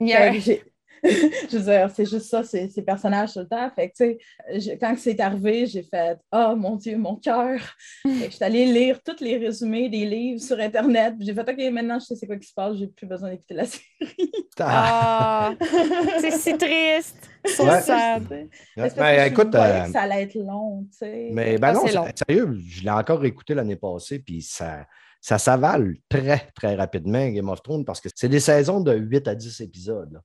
[1.51, 3.71] je veux dire, c'est juste ça, c'est ces personnages tout le temps.
[3.75, 4.19] Fait que, tu sais,
[4.59, 7.61] je- quand c'est arrivé, j'ai fait Oh mon Dieu, mon cœur.
[8.03, 11.15] Fait que je suis allée lire tous les résumés des livres sur Internet.
[11.19, 13.31] puis J'ai fait OK, maintenant je sais c'est quoi qui se passe, j'ai plus besoin
[13.31, 13.85] d'écouter la série.
[14.61, 15.67] Ah, Ah,
[16.21, 17.29] c'est si triste.
[17.45, 17.81] So Ouais.
[17.81, 18.23] sad.
[18.29, 21.31] Ben, je écoute, euh, que ça allait être long, tu sais.
[21.33, 22.07] mais ben Ah, non, c'est c'est- long.
[22.29, 24.87] sérieux, je l'ai encore écouté l'année passée, puis ça,
[25.21, 29.27] ça s'avale très, très rapidement, Game of Thrones, parce que c'est des saisons de 8
[29.27, 30.21] à 10 épisodes.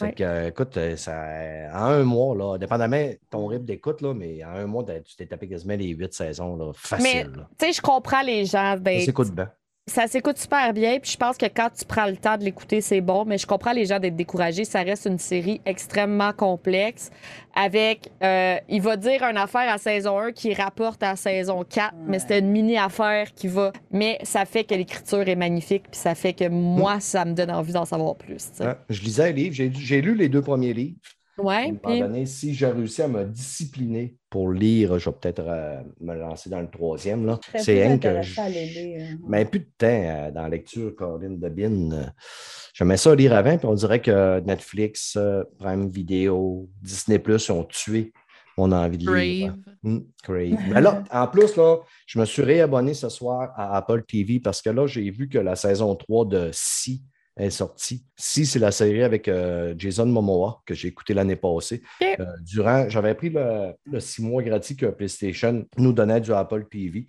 [0.00, 0.12] Ouais.
[0.12, 1.12] que, euh, écoute, euh, ça,
[1.72, 5.00] en un mois, là, dépendamment de ton rythme d'écoute, là, mais en un mois, t'as-
[5.00, 7.32] tu t'es tapé quasiment les 8 saisons, là, facile.
[7.36, 7.48] là.
[7.58, 8.76] Tu sais, je comprends les gens.
[8.76, 9.50] D'être- s'écoute bien.
[9.86, 12.80] Ça s'écoute super bien, puis je pense que quand tu prends le temps de l'écouter,
[12.80, 14.64] c'est bon, mais je comprends les gens d'être découragés.
[14.64, 17.10] Ça reste une série extrêmement complexe
[17.54, 21.94] avec, euh, il va dire une affaire à saison 1 qui rapporte à saison 4,
[22.06, 23.72] mais c'est une mini-affaire qui va...
[23.90, 27.50] Mais ça fait que l'écriture est magnifique, puis ça fait que moi, ça me donne
[27.50, 28.52] envie d'en savoir plus.
[28.60, 30.96] Ouais, je lisais un livre, j'ai lu les deux premiers livres.
[31.38, 35.10] Ouais, À un moment puis- donné, si j'ai réussi à me discipliner pour lire, je
[35.10, 37.26] vais peut-être euh, me lancer dans le troisième.
[37.26, 37.38] là.
[37.56, 39.16] C'est rien que je- lire.
[39.26, 41.90] Mais plus de temps euh, dans la lecture, Corinne de Bin.
[41.92, 42.04] Euh,
[42.74, 47.64] J'aimais ça lire avant, puis on dirait que Netflix, euh, Prime Video, Disney Plus ont
[47.64, 48.12] tué
[48.56, 49.54] mon envie de lire.
[49.82, 50.56] Hmm, Crave.
[50.70, 54.62] Mais là, en plus, là, je me suis réabonné ce soir à Apple TV parce
[54.62, 57.02] que là, j'ai vu que la saison 3 de Si
[57.36, 58.04] est sortie.
[58.16, 61.82] Si, c'est la série avec euh, Jason Momoa que j'ai écouté l'année passée.
[62.02, 66.66] Euh, durant, j'avais pris le, le six mois gratuit que PlayStation nous donnait du Apple
[66.70, 67.06] TV.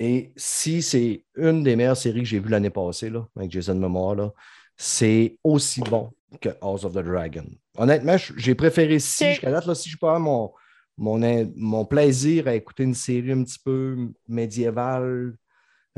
[0.00, 3.74] Et si c'est une des meilleures séries que j'ai vues l'année passée là, avec Jason
[3.76, 4.32] Momoa, là,
[4.76, 6.10] c'est aussi bon
[6.40, 7.44] que House of the Dragon.
[7.76, 9.30] Honnêtement, j'ai préféré si Ok.
[9.30, 10.52] jusqu'à date, là, si je peux avoir mon,
[11.56, 13.96] mon plaisir à écouter une série un petit peu
[14.28, 15.34] médiévale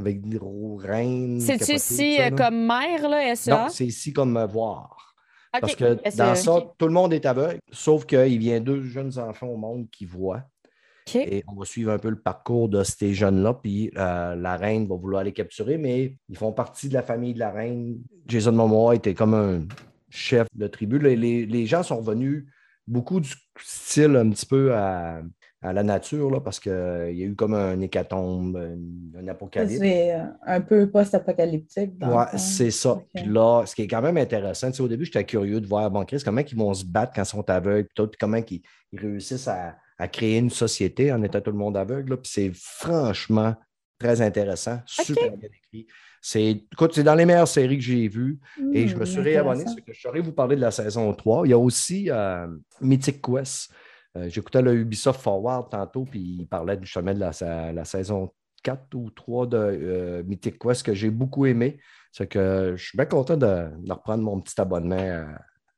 [0.00, 0.38] avec des
[0.78, 1.40] reines.
[1.40, 3.50] C'est-tu ça, euh, comme mère, là, SEA?
[3.50, 5.14] Non, c'est ici comme me voir.
[5.60, 9.18] Parce que SEA, dans ça, tout le monde est aveugle, sauf qu'il vient deux jeunes
[9.18, 10.42] enfants au monde qui voient.
[11.14, 13.54] Et on va suivre un peu le parcours de ces jeunes-là.
[13.54, 17.34] Puis euh, la reine va vouloir les capturer, mais ils font partie de la famille
[17.34, 17.98] de la reine.
[18.26, 19.62] Jason Momoa était comme un
[20.08, 21.00] chef de tribu.
[21.00, 22.46] Les, les- gens sont venus
[22.86, 23.30] beaucoup du
[23.60, 25.20] style un petit peu à,
[25.62, 29.78] à la nature, là, parce qu'il y a eu comme un hécatombe, un, un apocalypse.
[29.78, 31.92] C'est euh, un peu post-apocalyptique.
[32.02, 32.24] fond.
[32.38, 32.98] c'est ça.
[33.14, 36.04] Puis là, ce qui est quand même intéressant, au début, j'étais curieux de voir, bon,
[36.04, 38.62] Chris, comment ils vont se battre quand ils sont aveugles, puis tout, puis comment ils,
[38.92, 42.10] ils réussissent à, à créer une société en étant tout le monde aveugle.
[42.10, 42.16] là.
[42.16, 43.54] Puis c'est franchement
[43.98, 45.86] très intéressant, super bien écrit.
[46.22, 48.38] C'est, écoute, c'est dans les meilleures séries que j'ai vues
[48.74, 49.64] et je me Hmm, suis réabonné.
[49.66, 51.46] c'est que je saurais vous parler de la saison 3.
[51.46, 52.46] Il y a aussi euh,
[52.80, 53.70] Mythic Quest.
[54.16, 58.30] Euh, J'écoutais le Ubisoft Forward tantôt, puis il parlait justement de la, sa- la saison
[58.62, 61.78] 4 ou 3 de euh, Mythic Quest que j'ai beaucoup aimé.
[62.28, 65.24] Que je suis bien content de, reprendre mon petit abonnement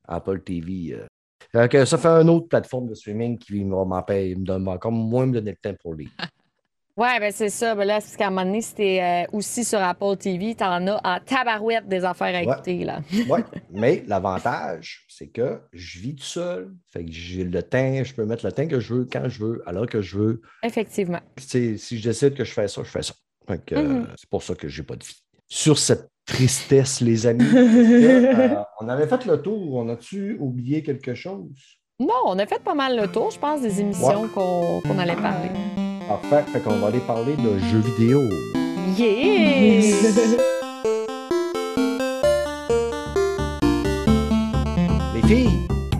[0.08, 0.94] à Apple TV.
[0.94, 1.84] euh.
[1.84, 5.50] Ça fait une autre plateforme de streaming qui va me donne encore moins me donner
[5.50, 6.08] le temps pour lire.
[6.96, 7.74] Ouais, ben c'est ça.
[7.74, 10.54] Ben là, c'est parce qu'à un moment donné, si t'es euh, aussi sur Apple TV,
[10.54, 13.00] t'en as en tabarouette des affaires à écouter, là.
[13.30, 13.40] Oui,
[13.72, 16.70] mais l'avantage, c'est que je vis tout seul.
[16.92, 19.42] Fait que j'ai le temps, je peux mettre le temps que je veux, quand je
[19.42, 20.42] veux, à l'heure que je veux.
[20.62, 21.20] Effectivement.
[21.34, 23.14] Puis, tu sais, si je décide que je fais ça, je fais ça.
[23.48, 24.08] Fait que, euh, Mhm.
[24.16, 25.16] c'est pour ça que j'ai pas de vie.
[25.48, 29.74] Sur cette tristesse, les amis, euh, on avait fait le tour?
[29.76, 31.48] On a-tu oublié quelque chose?
[31.98, 35.16] Non, on a fait pas mal le tour, je pense, des émissions qu'on qu'on allait
[35.16, 35.48] parler.
[36.20, 36.44] Parfait.
[36.52, 38.20] Fait qu'on va aller parler de jeux vidéo.
[38.98, 39.80] Yeah!
[45.14, 45.48] Les filles!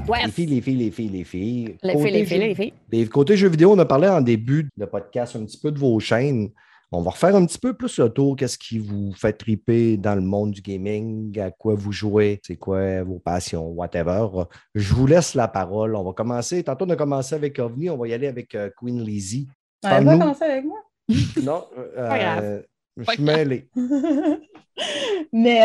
[0.07, 0.19] Ouais.
[0.27, 1.77] Les filles, les filles, les filles, les filles.
[1.83, 2.73] Les Côté filles, les jeux- filles, les filles.
[2.91, 5.79] Les côté jeux vidéo, on a parlé en début de podcast un petit peu de
[5.79, 6.51] vos chaînes.
[6.95, 8.37] On va refaire un petit peu plus le tour.
[8.37, 11.39] Qu'est-ce qui vous fait triper dans le monde du gaming?
[11.41, 12.39] À quoi vous jouez?
[12.47, 13.69] C'est quoi vos passions?
[13.69, 14.27] Whatever.
[14.75, 15.97] Je vous laisse la parole.
[15.97, 16.63] On va commencer.
[16.63, 17.89] Tantôt, on a commencé avec OVNI.
[17.89, 19.49] On va y aller avec euh, Queen Lizzie.
[19.85, 20.19] Elle va Parle-nous.
[20.19, 20.79] commencer avec moi.
[21.43, 22.45] Non, euh, Pas grave.
[22.45, 22.63] euh,
[22.97, 23.69] Je suis mêlé.
[25.33, 25.63] mais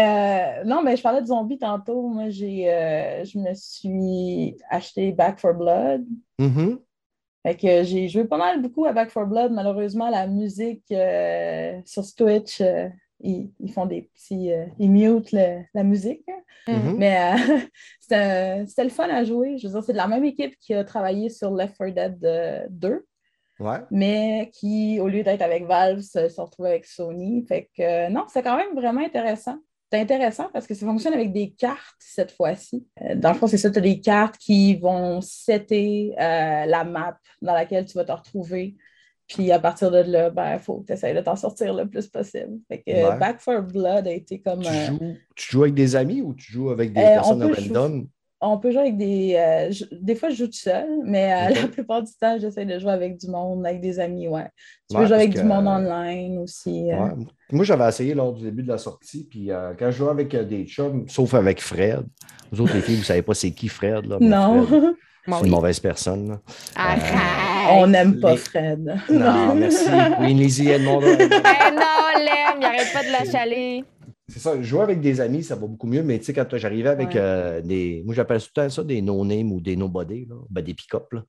[0.61, 2.07] euh, non, mais je parlais de zombies tantôt.
[2.07, 6.05] Moi, j'ai, euh, je me suis acheté Back for Blood.
[6.39, 6.79] Mhm.
[7.45, 9.51] Fait que j'ai joué pas mal beaucoup à Back for Blood.
[9.51, 12.89] Malheureusement, la musique euh, sur Twitch, euh,
[13.21, 14.51] ils, ils font des petits.
[14.51, 16.23] euh, ils mutent le- la musique.
[16.29, 16.41] hein.
[16.73, 16.95] Mhm.
[16.97, 17.59] Mais euh,
[18.01, 19.57] c'était c'était le fun à jouer.
[19.57, 22.25] Je veux dire, c'est de la même équipe qui a travaillé sur Left 4 Dead
[22.25, 23.05] euh, 2,
[23.59, 23.79] Ouais.
[23.89, 27.45] mais qui, au lieu d'être avec Valve, se sont retrouvés avec Sony.
[27.47, 29.57] Fait que euh, non, c'est quand même vraiment intéressant.
[29.91, 32.85] C'est intéressant parce que ça fonctionne avec des cartes cette fois-ci.
[33.01, 36.83] Euh, dans le fond, c'est ça, tu as des cartes qui vont setter euh, la
[36.83, 38.75] map dans laquelle tu vas te retrouver.
[39.27, 41.87] Puis à partir de là, ben, il faut que tu essaies de t'en sortir le
[41.87, 42.59] plus possible.
[42.67, 43.17] Fait que Ouais.
[43.17, 44.61] Back for Blood a été comme.
[44.61, 48.07] Tu, joues, tu joues avec des amis ou tu joues avec des on personnes random?
[48.41, 49.35] On peut jouer avec des.
[49.35, 52.65] euh, je- des fois, je joue tout seul, mais euh, la plupart du temps, j'essaie
[52.65, 54.47] de jouer avec du monde, avec des amis, ouais.
[54.89, 56.91] Tu Ouais, peux jouer avec du monde online aussi.
[56.91, 56.99] euh.
[56.99, 57.11] Ouais.
[57.51, 60.33] Moi, j'avais essayé lors du début de la sortie, puis euh, quand je jouais avec
[60.35, 62.03] euh, des chums, sauf avec Fred,
[62.51, 64.17] vous autres, les filles, vous ne savez pas c'est qui Fred, là.
[64.21, 64.81] Non, Fred,
[65.27, 65.39] c'est oui.
[65.45, 66.29] une mauvaise personne.
[66.29, 66.39] là.
[66.75, 67.03] Arrête.
[67.71, 68.95] on n'aime pas les- Fred.
[69.09, 69.85] Non, merci.
[70.19, 70.99] Queen Lizzie Edmond.
[71.01, 71.17] Ben
[71.75, 71.81] non,
[72.15, 73.83] on l'aime, il arrête pas de la chaler.
[74.29, 76.89] C'est ça, jouer avec des amis, ça va beaucoup mieux, mais tu sais, quand j'arrivais
[76.89, 77.17] avec Ouais.
[77.17, 78.01] euh, des.
[78.05, 80.35] Moi, j'appelle tout le temps ça des no-name ou des nobody, là.
[80.49, 81.13] Ben, des pick-up.
[81.13, 81.23] là.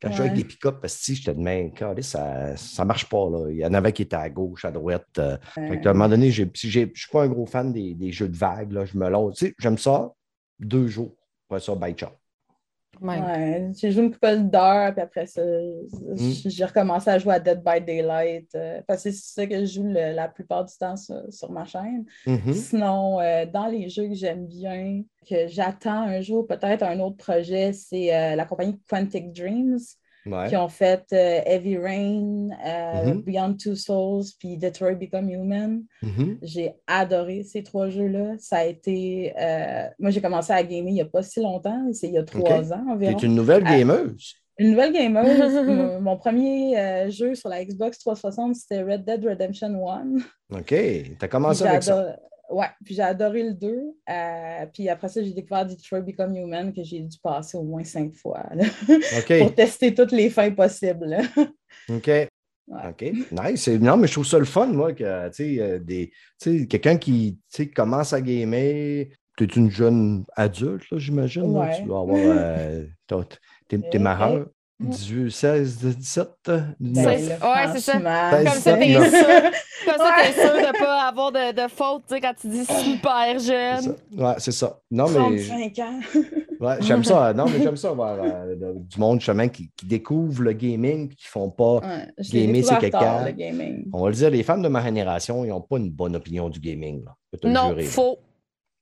[0.00, 3.06] Quand je jouais avec des pick-up, parce que si je te demande, ça ça marche
[3.08, 3.28] pas.
[3.28, 3.50] Là.
[3.50, 5.06] Il y en avait qui étaient à gauche, à droite.
[5.18, 5.36] euh.
[5.54, 8.28] Fait que, à un moment donné, je suis pas un gros fan des, des jeux
[8.28, 8.72] de vagues.
[8.72, 8.84] Là.
[8.86, 9.36] Je me lance.
[9.38, 10.10] Tu sais, j'aime ça
[10.58, 11.14] deux jours.
[11.50, 12.10] Après ça, bye, ciao.
[13.00, 16.16] Ouais, j'ai joué une couple d'heures, puis après ça, Mm.
[16.46, 18.54] j'ai recommencé à jouer à Dead by Daylight.
[18.54, 21.50] euh, parce que c'est ça que je joue le- la plupart du temps sur, sur
[21.52, 22.04] ma chaîne.
[22.26, 22.52] Mhm.
[22.52, 27.16] Sinon, euh, dans les jeux que j'aime bien, que j'attends un jour, peut-être un autre
[27.16, 29.78] projet, c'est euh, la compagnie Quantic Dreams
[30.30, 30.48] Ouais.
[30.48, 33.22] qui ont fait euh, Heavy Rain, euh, Mhm.
[33.22, 35.82] Beyond Two Souls, puis Detroit Become Human.
[36.02, 36.38] Mhm.
[36.42, 38.34] J'ai adoré ces trois jeux-là.
[38.38, 39.32] Ça a été.
[39.40, 42.18] euh, moi, j'ai commencé à gamer il n'y a pas si longtemps, c'est il y
[42.18, 43.18] a trois ans Tu environ.
[43.18, 44.34] es une nouvelle gameuse.
[44.60, 45.54] Une nouvelle gameuse.
[45.66, 50.02] mon, mon premier euh, jeu sur la Xbox 360, c'était Red Dead Redemption 1.
[50.58, 50.66] OK.
[50.66, 52.16] Tu as commencé avec ça?
[52.50, 53.68] Ouais, puis j'ai adoré le 2.
[54.10, 57.84] euh, puis après ça, j'ai découvert Detroit Become Human que j'ai dû passer au moins
[57.84, 58.64] cinq fois là,
[59.40, 61.06] pour tester toutes les fins possibles.
[61.06, 61.22] là.
[61.90, 62.10] OK.
[62.68, 63.02] OK.
[63.32, 63.68] Nice.
[63.68, 67.40] Non, mais je trouve ça le fun, moi, que, tu sais, euh, quelqu'un qui,
[67.74, 69.06] commence à gamer.
[69.36, 71.56] Tu es une jeune adulte, j'imagine.
[71.56, 71.78] Ouais.
[71.78, 72.18] Tu dois avoir.
[72.18, 72.84] euh,
[73.68, 74.46] T'es t'es majeur.
[74.80, 74.86] Eh.
[74.86, 77.18] 18, 16, 17, Ben, 19.
[77.20, 77.92] C'est- là, ouais, c'est ça.
[77.94, 79.50] Comme ça, t'es sûr.
[79.84, 80.32] Comme ça, t'es Ouais.
[80.46, 83.96] sûr de ne pas avoir de, de faute, tu sais, quand tu dis super jeune.
[84.16, 84.78] Ouais, c'est ça.
[84.90, 86.00] Non, mais 35 ans.
[86.60, 87.32] ouais, j'aime ça.
[87.32, 91.14] Non, mais j'aime ça voir euh, du monde justement qui, qui découvre le gaming et
[91.14, 91.76] qui font pas.
[91.78, 93.24] Ouais, Gamer, c'est quelqu'un.
[93.92, 96.48] On va le dire, les femmes de ma génération, ils n'ont pas une bonne opinion
[96.50, 97.04] du gaming.
[97.04, 97.14] Là.
[97.24, 97.90] Je peux te le Non, jurer, là.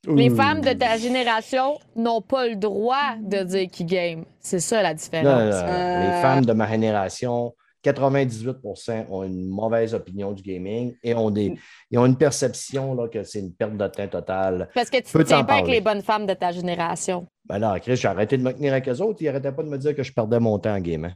[0.08, 4.24] Les femmes de ta génération n'ont pas le droit de dire qu'ils game.
[4.40, 5.24] C'est ça la Non, différence.
[5.26, 5.52] non, non.
[5.68, 11.30] Euh, Les femmes de ma génération, 98% ont une mauvaise opinion du gaming et ont,
[11.30, 11.54] des,
[11.90, 14.68] ils ont une perception là, que c'est une perte de temps totale.
[14.74, 17.26] Parce que tu Peux ne tiens t'en pas avec les bonnes femmes de ta génération.
[17.48, 19.18] Ben là, Chris, j'ai arrêté de me tenir avec eux autres.
[19.22, 21.12] Ils n'arrêtaient pas de me dire que je perdais mon temps en gaming.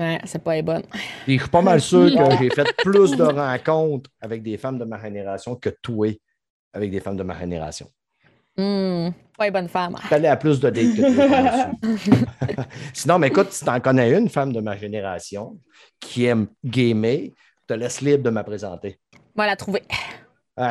[0.00, 0.82] Ouais, c'est pas les bonnes.
[1.28, 4.84] Je suis pas mal sûr que j'ai fait plus de rencontres avec des femmes de
[4.84, 6.08] ma génération que toi
[6.74, 7.88] avec des femmes de ma génération.
[8.56, 9.96] Hmm, pas femmes.
[10.00, 12.62] Je suis allé à plus de dates que.
[12.92, 15.58] Sinon, mais écoute, si tu en connais une femme de ma génération
[15.98, 17.30] qui aime gamer,
[17.62, 19.00] je te laisse libre de me présenter.
[19.34, 19.82] On va la trouver.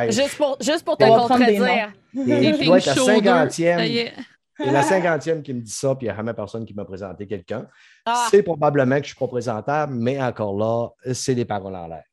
[0.09, 1.91] Juste pour, juste pour te contredire.
[2.13, 4.13] tu dois être est.
[4.59, 6.85] Et la cinquantième qui me dit ça, puis il n'y a jamais personne qui m'a
[6.85, 7.67] présenté quelqu'un.
[8.05, 11.75] Ah, C'est probablement que je ne suis pas présentable, mais encore là, c'est des paroles
[11.75, 12.03] en l'air.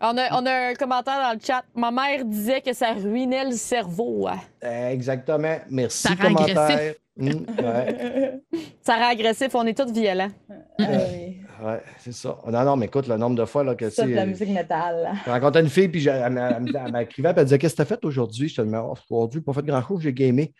[0.00, 1.62] On, a, on a un commentaire dans le chat.
[1.74, 4.28] Ma mère disait que ça ruinait le cerveau.
[4.64, 5.56] Euh, Exactement.
[5.70, 6.58] Merci, Ça rend commentaire.
[6.60, 6.96] agressif.
[7.20, 8.40] Ouais.
[8.82, 9.54] Ça rend agressif.
[9.54, 10.30] On est tous violents.
[10.78, 11.36] Oui.
[11.62, 12.38] Ouais, c'est ça.
[12.50, 14.48] Non, non, mais écoute, le nombre de fois là, que Ça, de la tu musique
[14.48, 15.12] métal.
[15.26, 17.74] J'ai rencontré une fille, puis j'ai- elle m'a- elle elle m'écrivait, puis elle disait Qu'est-ce
[17.74, 20.54] que tu as fait aujourd'hui Je te disais Oh, Aujourd'hui, pas fait grand-chose, j'ai gamé.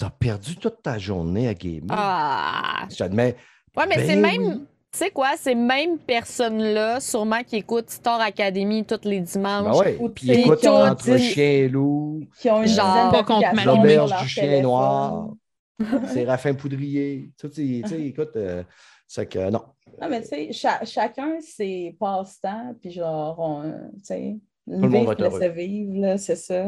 [0.00, 1.88] Tu as perdu toute ta journée à gamer.
[1.90, 2.86] Ah.
[2.88, 3.34] Je te dis, Ouais,
[3.86, 4.64] mais Ben c'est même.
[4.90, 9.76] Tu sais quoi, ces mêmes personnes-là, sûrement qui écoutent Star Academy tous les Ben dimanches.
[9.76, 9.98] ouais.
[10.00, 12.68] Ou Puis tu sais, écoute, qui ont entre dit- chien et loup, Qui ont une
[12.68, 14.62] Genre, dizaine pas contre l'auberge du chien téléphone.
[14.62, 15.28] noir,
[16.14, 17.30] c'est Raffin Poudrier.
[17.38, 18.62] Tu sais, tu sais, écoute, euh,
[19.06, 19.60] c'est que non.
[20.00, 23.62] Non, mais tu sais, cha- chacun ses passe-temps, puis genre, on,
[23.98, 24.36] tu sais,
[24.66, 26.64] le monde va vivre, laisser vivre, là, c'est ça.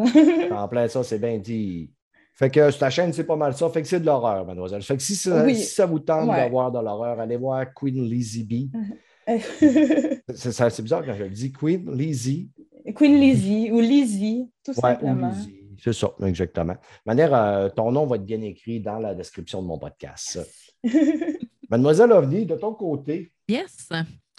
[0.53, 1.91] En plein ça, c'est bien dit.
[2.35, 3.68] Fait que sur ta chaîne, c'est pas mal ça.
[3.70, 4.83] Fait que c'est de l'horreur, mademoiselle.
[4.83, 5.55] Fait que si ça, Oui.
[5.57, 6.37] si ça vous tente Ouais.
[6.37, 8.70] d'avoir de l'horreur, allez voir Queen Lizzie B.
[10.35, 11.53] C'est ça- c'est bizarre quand je le dis.
[11.53, 12.51] Queen Lizzie.
[12.97, 15.28] Queen Lizzie ou Lizzie, tout Ouais, ou simplement.
[15.31, 15.57] Lizzie.
[15.83, 16.74] C'est ça, exactement.
[16.74, 20.39] De manière, euh, ton nom va être bien écrit dans la description de mon podcast.
[21.70, 23.89] Mademoiselle Ovni, de ton côté, Yes.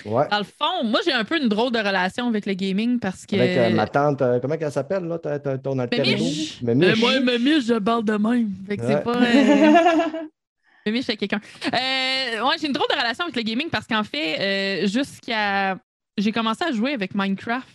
[0.05, 2.99] Ouais, Dans le fond, moi, j'ai un peu une drôle de relation avec le gaming
[2.99, 3.35] parce que.
[3.35, 6.09] avec euh, ma tante, euh, comment elle s'appelle, là, ta- ta- ton alter ego?
[6.23, 6.61] Mémiche.
[6.61, 6.87] Mémiche.
[6.89, 8.49] Euh, moi, Mémiche, je parle de même.
[8.67, 8.87] Fait que Ouais.
[8.95, 9.15] c'est pas.
[9.15, 10.27] euh,
[10.85, 11.39] Mémiche, c'est quelqu'un.
[11.65, 14.39] Euh, ouais, j'ai une drôle de relation avec le gaming parce qu'en fait,
[14.83, 15.77] euh, jusqu'à.
[16.17, 17.67] J'ai commencé à jouer avec Minecraft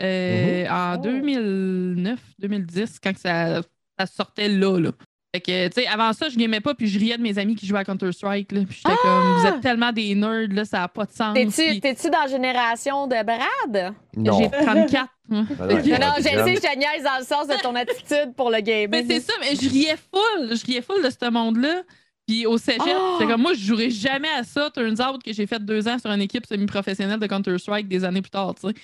[0.00, 1.02] euh, en Oh.
[1.02, 3.60] 2009, 2010, quand ça,
[3.98, 4.78] ça sortait là.
[4.80, 4.90] là.
[5.34, 7.54] Fait que, tu sais, avant ça, je gamais pas, puis je riais de mes amis
[7.54, 8.52] qui jouaient à Counter-Strike.
[8.52, 8.60] là.
[8.68, 11.32] Puis j'étais comme, vous êtes tellement des nerds, là, ça n'a pas de sens.
[11.34, 13.94] T'es-tu Puis t'es-tu dans la génération de Brad?
[14.14, 14.38] Non.
[14.38, 15.08] J'ai 34.
[15.28, 15.44] moi.
[15.58, 15.78] Ah Non, non,
[16.18, 18.90] je sais, je te niaise dans le sens de ton attitude pour le gaming.
[18.90, 20.54] Mais c'est ça, mais je riais full.
[20.54, 21.82] Je riais full de ce monde-là.
[22.28, 23.16] Puis au cégep, Oh!
[23.18, 24.70] c'est comme moi, je jouerais jamais à ça.
[24.70, 28.20] Turns out que j'ai fait deux ans sur une équipe semi-professionnelle de Counter-Strike des années
[28.22, 28.74] plus tard, tu sais.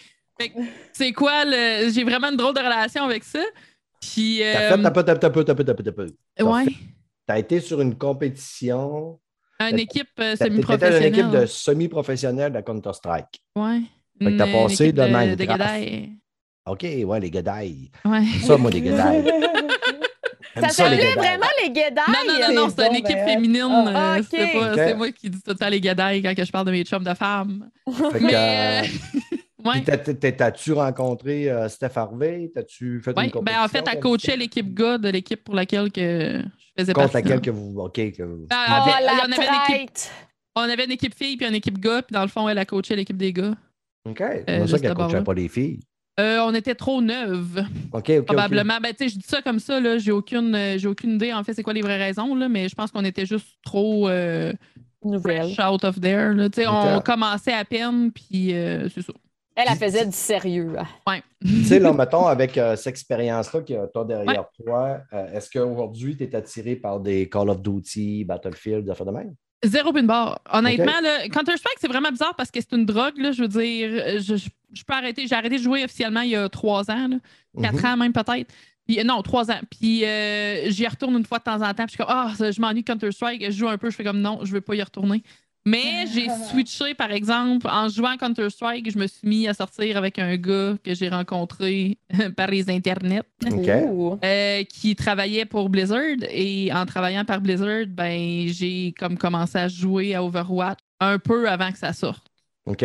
[0.40, 0.54] Fait que
[0.92, 1.90] c'est quoi le.
[1.92, 3.40] J'ai vraiment une drôle de relation avec ça.
[4.00, 4.38] Puis.
[4.40, 6.06] T'as euh, fait, t'as peu, t'as peu, t'as peu, t'as peu, t'as peu, t'as peu.
[6.36, 6.66] t'as ouais,
[7.26, 9.18] T'as été sur une compétition.
[9.60, 11.04] une équipe euh, T'étais dans une semi-professionnelle.
[11.06, 13.42] équipe de semi-professionnels de Counter-Strike.
[13.56, 13.80] Ouais.
[14.22, 16.10] Fait que t'as passé de Gadaï.
[16.66, 17.90] OK, ouais, les guédailles.
[18.04, 18.24] Ouais.
[18.46, 19.24] Ça, moi, les guédailles.
[20.60, 21.14] Ça s'appelait guédailles.
[21.14, 22.04] vraiment les guédailles?
[22.08, 23.92] Non, non, non, non, C'est c'est une équipe féminine.
[23.94, 24.26] ah, euh, ok.
[24.30, 26.72] C'est pas- moi qui dis tout le temps les gadailles quand que je parle de
[26.72, 27.70] mes chums de femmes.
[28.20, 28.82] Mais.
[29.64, 29.82] ouais.
[29.82, 32.50] T'as-tu rencontré euh, Steph Harvey?
[32.54, 33.60] T'as-tu fait Oui, une compétition?
[33.60, 37.12] ben en fait, elle coachait l'équipe gars de l'équipe pour laquelle que je faisais Contre
[37.12, 37.28] partie.
[37.28, 37.78] laquelle que vous.
[37.78, 38.46] OK, que vous.
[38.50, 39.98] Ah, Oh, avait- la on, avait une équipe,
[40.56, 42.64] on avait une équipe fille puis une équipe gars, puis dans le fond, elle a
[42.64, 43.54] coaché l'équipe des gars.
[44.06, 44.18] OK.
[44.18, 45.80] C'est Euh, pour ça qu'elle d'abord, coachait pas les filles.
[46.20, 48.24] Euh, on était trop neuves, OK, OK.
[48.24, 48.78] probablement.
[48.82, 51.32] Ben, tu sais, je dis ça comme ça, là, j'ai aucune, euh, j'ai aucune idée,
[51.32, 54.08] en fait, c'est quoi les vraies raisons, là, mais je pense qu'on était juste trop
[54.08, 54.52] euh,
[55.04, 55.52] Nouvelle.
[55.54, 56.34] fresh out of there.
[56.34, 56.48] Là.
[56.50, 59.12] Tu sais, On commençait à peine, puis euh, c'est ça.
[59.60, 60.74] Elle, elle faisait du sérieux.
[60.78, 60.86] hein.
[61.06, 61.22] Ouais.
[61.44, 65.50] Tu sais, là, mettons, avec euh, cette expérience-là que tu as derrière toi, euh, est-ce
[65.50, 69.34] qu'aujourd'hui, tu es attiré par des Call of Duty, Battlefield, des affaires de même?
[69.64, 70.40] Zéro pin bar.
[70.52, 70.92] Honnêtement,
[71.32, 73.18] Counter-Strike, c'est vraiment bizarre parce que c'est une drogue.
[73.18, 75.26] Là, je veux dire, je, je- je peux arrêter.
[75.26, 77.16] J'ai arrêté de jouer officiellement il y a trois ans, là,
[77.60, 77.84] quatre Mhm.
[77.86, 78.52] ans même peut-être.
[78.86, 79.58] Puis, euh, non, trois ans.
[79.68, 81.84] Puis euh, j'y retourne une fois de temps en temps.
[81.86, 83.44] Puis je suis comme, ah, je m'ennuie Counter-Strike.
[83.46, 83.90] Je joue un peu.
[83.90, 85.22] Je fais comme, non, je veux pas y retourner.
[85.68, 89.96] Mais j'ai switché, par exemple, en jouant à Counter-Strike, je me suis mis à sortir
[89.96, 91.98] avec un gars que j'ai rencontré
[92.36, 93.22] par les internets.
[94.24, 99.68] Euh, qui travaillait pour Blizzard et en travaillant par Blizzard, ben j'ai comme commencé à
[99.68, 102.26] jouer à Overwatch un peu avant que ça sorte.
[102.66, 102.84] OK.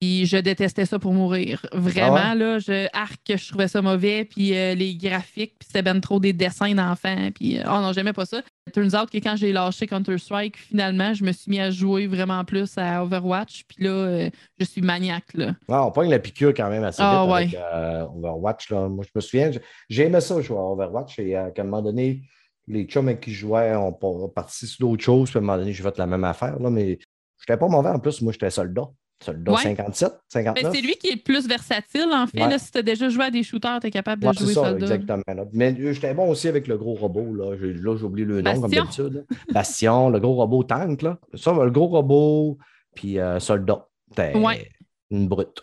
[0.00, 1.64] Puis je détestais ça pour mourir.
[1.72, 4.24] Vraiment, Ah là, je arc je trouvais ça mauvais.
[4.26, 7.30] Puis euh, les graphiques, puis c'était ben trop des dessins d'enfants.
[7.34, 8.42] Puis, euh, oh non, j'aimais pas ça.
[8.74, 12.44] Turns out que quand j'ai lâché Counter-Strike, finalement, je me suis mis à jouer vraiment
[12.44, 13.64] plus à Overwatch.
[13.68, 15.54] Puis là, euh, je suis maniaque, là.
[15.68, 18.70] Ah, on pogne la piqûre quand même assez vite Ah, avec euh, Overwatch.
[18.70, 18.88] Là.
[18.88, 21.80] Moi, je me souviens, j- j'ai aimé ça jouer à Overwatch et qu'à un moment
[21.82, 22.20] donné,
[22.68, 23.92] les chums avec qui je jouais ont
[24.28, 25.30] parti sur d'autres choses.
[25.30, 26.58] Puis à un moment donné, j'ai fait la même affaire.
[26.58, 26.98] Là, mais
[27.38, 28.20] je n'étais pas mauvais en plus.
[28.20, 28.88] Moi, j'étais soldat.
[29.24, 29.62] Soldat Ouais.
[29.62, 30.72] 57, Ben, 59.
[30.74, 32.42] c'est lui qui est le plus versatile, en fait.
[32.42, 32.50] Ouais.
[32.50, 34.48] Là, si tu as déjà joué à des shooters, tu es capable de Ouais, jouer
[34.52, 34.86] ça, soldat.
[34.94, 35.22] exactement.
[35.26, 35.44] là.
[35.52, 37.34] Mais euh, j'étais bon aussi avec le gros robot.
[37.34, 39.24] Là, J'ai- là j'ai oublié le nom, comme d'habitude.
[39.52, 41.00] Bastion, le gros robot tank.
[41.02, 41.18] Là.
[41.34, 42.58] Ça, le gros robot,
[42.94, 43.86] puis euh, soldat.
[44.18, 44.68] Ouais.
[45.10, 45.62] une brute.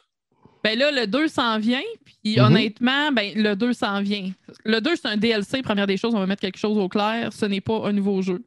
[0.64, 2.46] Ben là, le 2 s'en vient, puis Mhm.
[2.46, 4.32] honnêtement, ben, le 2 s'en vient.
[4.64, 7.34] Le 2, c'est un DLC, première des choses, on va mettre quelque chose au clair,
[7.34, 8.46] ce n'est pas un nouveau jeu.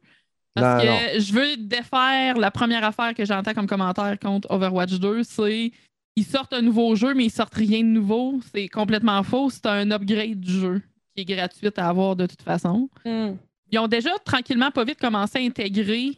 [0.59, 4.93] Parce Non, que je veux défaire la première affaire que j'entends comme commentaire contre Overwatch
[4.99, 5.71] 2, c'est
[6.15, 8.39] ils sortent un nouveau jeu, mais ils sortent rien de nouveau.
[8.53, 9.49] C'est complètement faux.
[9.49, 10.81] C'est un upgrade du jeu
[11.15, 12.89] qui est gratuit à avoir de toute façon.
[13.05, 13.33] Hmm.
[13.71, 16.11] Ils ont déjà tranquillement, pas vite, commencé à intégrer.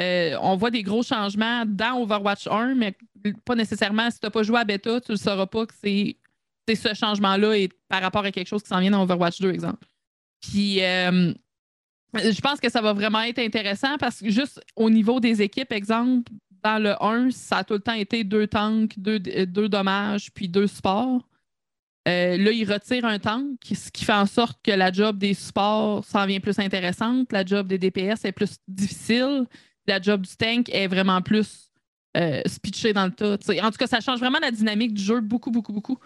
[0.00, 2.94] euh, on voit des gros changements dans Overwatch 1, mais
[3.44, 4.10] pas nécessairement.
[4.10, 6.16] Si tu n'as pas joué à bêta, tu ne le sauras pas que c'est
[6.68, 9.50] c'est ce changement-là et par rapport à quelque chose qui s'en vient dans Overwatch 2,
[9.52, 9.84] exemple.
[10.40, 11.32] Puis, euh,
[12.14, 15.72] je pense que ça va vraiment être intéressant parce que juste au niveau des équipes,
[15.72, 16.30] exemple,
[16.62, 20.48] dans le 1, ça a tout le temps été deux tanks, deux, deux dommages, puis
[20.48, 21.26] deux supports.
[22.08, 25.34] Euh, là, ils retirent un tank, ce qui fait en sorte que la job des
[25.34, 29.44] supports s'en vient plus intéressante, la job des DPS est plus difficile,
[29.86, 31.70] la job du tank est vraiment plus
[32.16, 33.38] euh, spitchée dans le tas.
[33.38, 35.98] T'sais, en tout cas, ça change vraiment la dynamique du jeu beaucoup, beaucoup, beaucoup.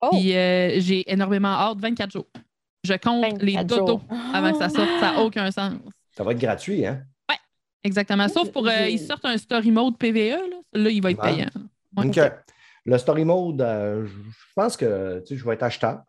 [0.00, 2.26] Oh, Puis euh, j'ai énormément hâte, 24 jours.
[2.84, 4.02] Je compte 24 les dodos jours.
[4.32, 5.74] avant que ça sorte, ça n'a aucun sens.
[6.16, 7.02] Ça va être gratuit, hein?
[7.82, 8.28] Exactement.
[8.28, 8.66] Sauf pour.
[8.66, 10.56] euh, ils sortent un story mode PVE, là.
[10.72, 11.50] Là, il va être payant.
[11.96, 12.06] Ouais.
[12.08, 12.32] OK.
[12.86, 14.12] Le story mode, euh, je
[14.56, 16.00] pense que tu sais, je vais être acheteur.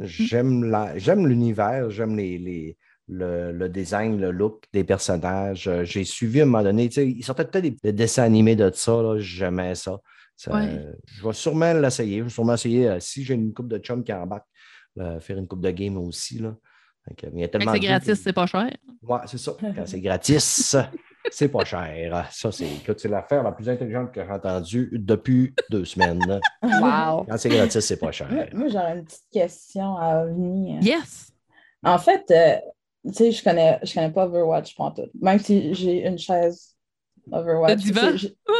[0.00, 2.76] J'aime la- j'aime l'univers, j'aime les, les,
[3.08, 5.66] le, le design, le look des personnages.
[5.68, 8.22] Euh, J'ai suivi à un moment donné, tu sais, il sortait peut-être des, des dessins
[8.22, 9.98] animés de ça, là, j'aimais ça.
[10.36, 10.86] Ça, Ouais.
[11.06, 12.18] Je vais sûrement l'essayer.
[12.18, 14.46] Je vais sûrement essayer, euh, si j'ai une coupe de chum qui embarque,
[14.98, 16.38] là, faire une coupe de game aussi.
[16.38, 16.54] Là.
[17.10, 18.70] Il y a que tellement C'est gratis, c'est pas cher.
[19.02, 19.52] Ouais, c'est ça.
[19.60, 20.76] Quand c'est gratis,
[21.30, 22.28] c'est pas cher.
[22.30, 26.40] Ça, c'est c'est l'affaire la plus intelligente que j'ai entendue depuis deux semaines.
[26.62, 27.24] Wow.
[27.28, 28.28] Quand c'est gratis, c'est pas cher.
[28.30, 30.82] Moi, moi, j'aurais une petite question à venir.
[30.82, 31.32] Yes!
[31.82, 32.56] En fait, euh,
[33.06, 35.10] tu sais, je connais, je connais pas Overwatch pantoute.
[35.20, 36.76] Même si j'ai une chaise
[37.30, 37.82] Overwatch.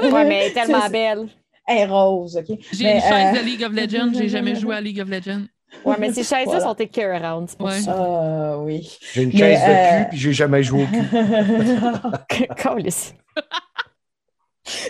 [0.03, 1.29] Ouais, mais elle est tellement belle.
[1.67, 2.59] Elle est rose, OK?
[2.73, 5.09] J'ai Mais, une chaise euh, de League of Legends, j'ai jamais joué à League of
[5.09, 5.45] Legends.
[5.85, 6.61] Ouais, mais ces chaises-là Voilà.
[6.61, 7.51] sont écœurantes.
[7.51, 7.81] c'est pour Ouais.
[7.81, 7.95] ça.
[7.97, 8.97] Ah oui.
[9.13, 12.47] J'ai une Mais, chaise de euh, cul, puis j'ai jamais joué au cul.
[12.57, 13.15] Câlisse.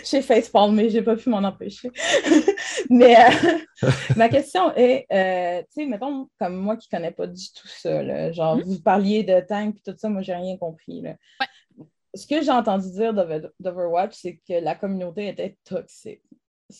[0.03, 1.89] J'ai facepalm, mais j'ai pas pu m'en empêcher.
[2.89, 7.45] mais euh, ma question est, euh, tu sais, mettons, comme moi qui connais pas du
[7.53, 8.63] tout ça, là, genre, Mhm.
[8.63, 11.01] vous parliez de tank et tout ça, moi, j'ai rien compris.
[11.01, 11.15] Là.
[12.13, 16.23] Ce que j'ai entendu dire d'Over- d'Overwatch, c'est que la communauté était toxique.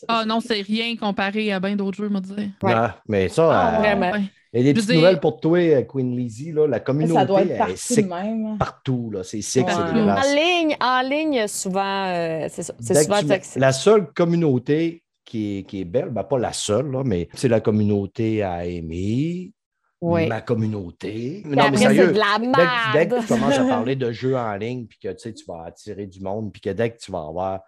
[0.08, 2.36] Ah non, c'est rien comparé à bien d'autres jeux, me dire.
[2.62, 2.72] Ouais.
[2.74, 4.18] Ah, mais ça, Ah, euh,
[4.52, 6.52] il y a des Je petites dire- nouvelles pour toi, euh, Queen Lizzie.
[6.52, 8.58] Là, la communauté Ça doit être elle est partout de sick même.
[8.58, 9.10] partout.
[9.12, 9.22] là.
[9.24, 9.82] C'est sick, c'est Ouais.
[9.82, 10.34] En dégueulasse.
[10.34, 12.72] ligne, en ligne, souvent, euh, c'est.
[12.80, 13.60] C'est souvent toxique.
[13.60, 17.48] La seule communauté qui est, qui est belle, ben, pas la seule, là, mais c'est
[17.48, 19.52] la communauté à aimer,
[20.00, 20.26] Oui.
[20.26, 21.40] ma communauté.
[21.44, 23.64] Puis Non, mais après, c'est sérieux, de la dès que, dès que tu commences à
[23.68, 26.60] parler de jeux en ligne, puis que tu sais, tu vas attirer du monde, puis
[26.60, 27.60] que dès que tu vas avoir,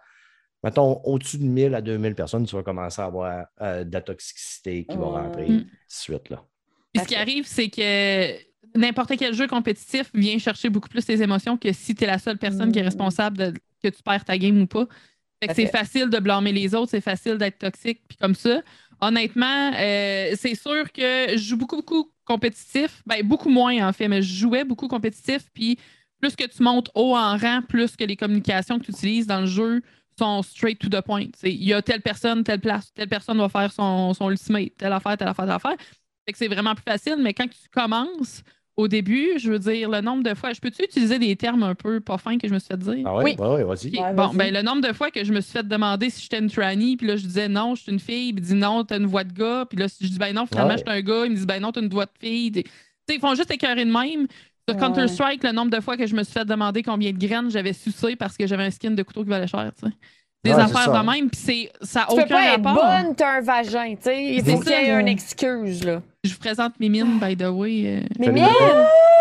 [0.63, 4.01] mettons, au-dessus de 1000 à 2000 personnes, tu vas commencer à avoir euh, de la
[4.01, 5.59] toxicité qui va rentrer Mm.
[5.59, 6.29] tout de suite.
[6.29, 6.43] Là.
[6.93, 8.33] Puis ce qui arrive, c'est que
[8.77, 12.19] n'importe quel jeu compétitif vient chercher beaucoup plus tes émotions que si tu es la
[12.19, 12.85] seule personne qui est Mm.
[12.85, 13.53] responsable de
[13.83, 14.87] que tu perds ta game ou pas.
[15.41, 18.61] Fait que c'est facile de blâmer les autres, c'est facile d'être toxique, puis comme ça.
[19.01, 23.03] Honnêtement, euh, c'est sûr que je joue beaucoup, beaucoup compétitif.
[23.05, 25.49] Ben, beaucoup moins, en fait, mais je jouais beaucoup compétitif.
[25.53, 25.77] Puis
[26.21, 29.41] plus que tu montes haut en rang, plus que les communications que tu utilises dans
[29.41, 29.81] le jeu
[30.17, 31.27] sont straight to the point.
[31.35, 34.71] C'est, Il y a telle personne, telle place, telle personne va faire son, son ultimate,
[34.77, 35.75] telle affaire, telle affaire, telle affaire.
[36.25, 38.43] Fait que c'est vraiment plus facile, mais quand tu commences
[38.75, 41.75] au début, je veux dire, le nombre de fois, je peux-tu utiliser des termes un
[41.75, 43.03] peu pas fins que je me suis fait dire?
[43.05, 43.35] Ah ouais?
[43.39, 43.45] Oui.
[43.45, 43.99] Ouais, vas-y.
[43.99, 46.39] Ouais, bon, ben, le nombre de fois que je me suis fait demander si j'étais
[46.39, 48.83] une tranny, puis là, je disais non, je suis une fille, puis il dit non,
[48.83, 50.77] t'as une voix de gars, puis là, si je dis ben non, finalement, Ouais.
[50.77, 52.51] je suis un gars, ils me disent ben non, t'as une voix de fille.
[52.51, 52.61] Tu
[53.07, 54.27] sais, ils font juste écœurer de même.
[54.69, 54.81] Sur Ouais.
[54.81, 57.73] Counter-Strike, le nombre de fois que je me suis fait demander combien de graines j'avais
[57.73, 59.93] sucé parce que j'avais un skin de couteau qui valait cher, tu sais.
[60.45, 62.75] Des Ouais, affaires de même, puis c'est- ça n'a Tu peux aucun pas être rapport.
[63.03, 63.95] bonne, t'as un vagin.
[63.95, 64.23] tu sais.
[64.23, 65.83] Il C'est faut qu'il y ait une excuse.
[65.85, 66.01] Là.
[66.23, 67.83] Je vous présente Mimine, by the way.
[68.03, 68.49] euh, Mais bien,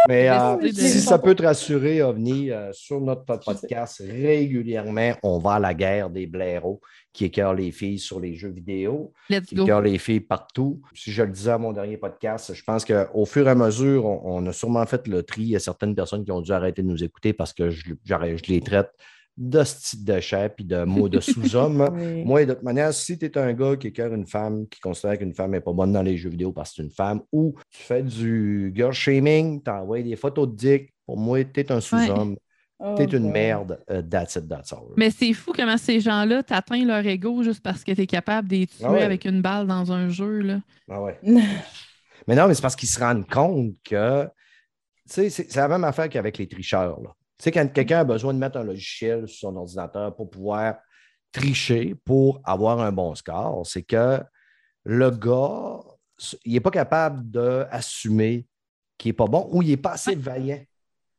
[0.08, 5.54] Mais euh, si ça peut te rassurer, OVNI, euh, sur notre podcast, régulièrement, on va
[5.54, 6.80] à la guerre des blaireaux
[7.12, 9.64] qui écœurent les filles sur les jeux vidéo, let's qui go.
[9.64, 10.80] écœurent les filles partout.
[10.94, 14.06] Si je le disais à mon dernier podcast, je pense qu'au fur et à mesure,
[14.06, 15.42] on, on a sûrement fait le tri.
[15.42, 17.92] Il y a certaines personnes qui ont dû arrêter de nous écouter parce que je,
[18.04, 18.90] je les traite
[19.36, 21.88] de style de chair puis de mots de sous-hommes.
[21.92, 22.24] Oui.
[22.24, 25.18] Moi, de toute manière, si tu es un gars qui écœure une femme, qui considère
[25.18, 27.54] qu'une femme n'est pas bonne dans les jeux vidéo parce que c'est une femme, ou
[27.70, 31.72] tu fais du girl shaming, tu envoies des photos de dick, pour moi, tu es
[31.72, 32.36] un sous-homme,
[32.78, 34.88] Oh, tu es une merde, euh, that's it, that's all.
[34.96, 38.48] Mais c'est fou comment ces gens-là t'atteignent leur ego juste parce que tu es capable
[38.48, 39.02] de les tuer Ah ouais.
[39.02, 40.40] avec une balle dans un jeu.
[40.40, 40.60] Là.
[40.90, 41.18] Ah ouais.
[42.28, 44.28] Mais non, mais c'est parce qu'ils se rendent compte que,
[45.06, 47.00] c'est la même affaire qu'avec les tricheurs.
[47.00, 47.10] là.
[47.38, 50.76] Tu sais, quand quelqu'un a besoin de mettre un logiciel sur son ordinateur pour pouvoir
[51.32, 54.20] tricher, pour avoir un bon score, c'est que
[54.84, 55.80] le gars,
[56.44, 58.46] il n'est pas capable d'assumer
[58.96, 60.60] qu'il n'est pas bon ou il n'est pas assez vaillant.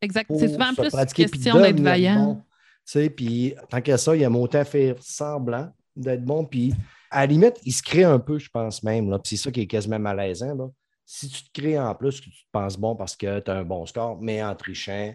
[0.03, 0.31] Exact.
[0.37, 2.25] C'est souvent plus question d'être vaillant.
[2.25, 2.35] bon.
[2.35, 2.41] Tu
[2.85, 6.73] sais, puis tant qu'à ça, il aime autant faire semblant d'être bon, puis
[7.09, 9.61] à la limite, il se crée un peu, je pense même, là, c'est ça qui
[9.61, 10.67] est quasiment malaisant, là.
[11.05, 13.55] Si tu te crées en plus que tu te penses bon parce que tu as
[13.55, 15.13] un bon score, mais en trichant,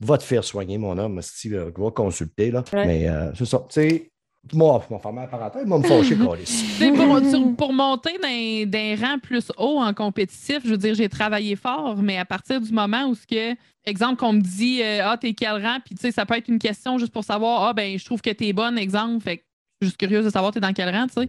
[0.00, 2.64] va te faire soigner, mon homme, si va consulter, là.
[2.72, 2.86] Ouais.
[2.86, 4.12] Mais euh, c'est ça, tu sais,
[4.52, 6.16] moi, je vais fermer la parenthèse, il va me fâcher,
[6.96, 11.56] pour, pour monter d'un, d'un rang plus haut en compétitif, je veux dire, j'ai travaillé
[11.56, 13.54] fort, mais à partir du moment où, ce que,
[13.86, 16.48] exemple, qu'on me dit euh, Ah, t'es quel rang, puis tu sais, ça peut être
[16.48, 19.42] une question juste pour savoir Ah, ben, je trouve que t'es bonne, exemple, fait que
[19.82, 21.28] je suis juste curieuse de savoir t'es dans quel rang, tu sais.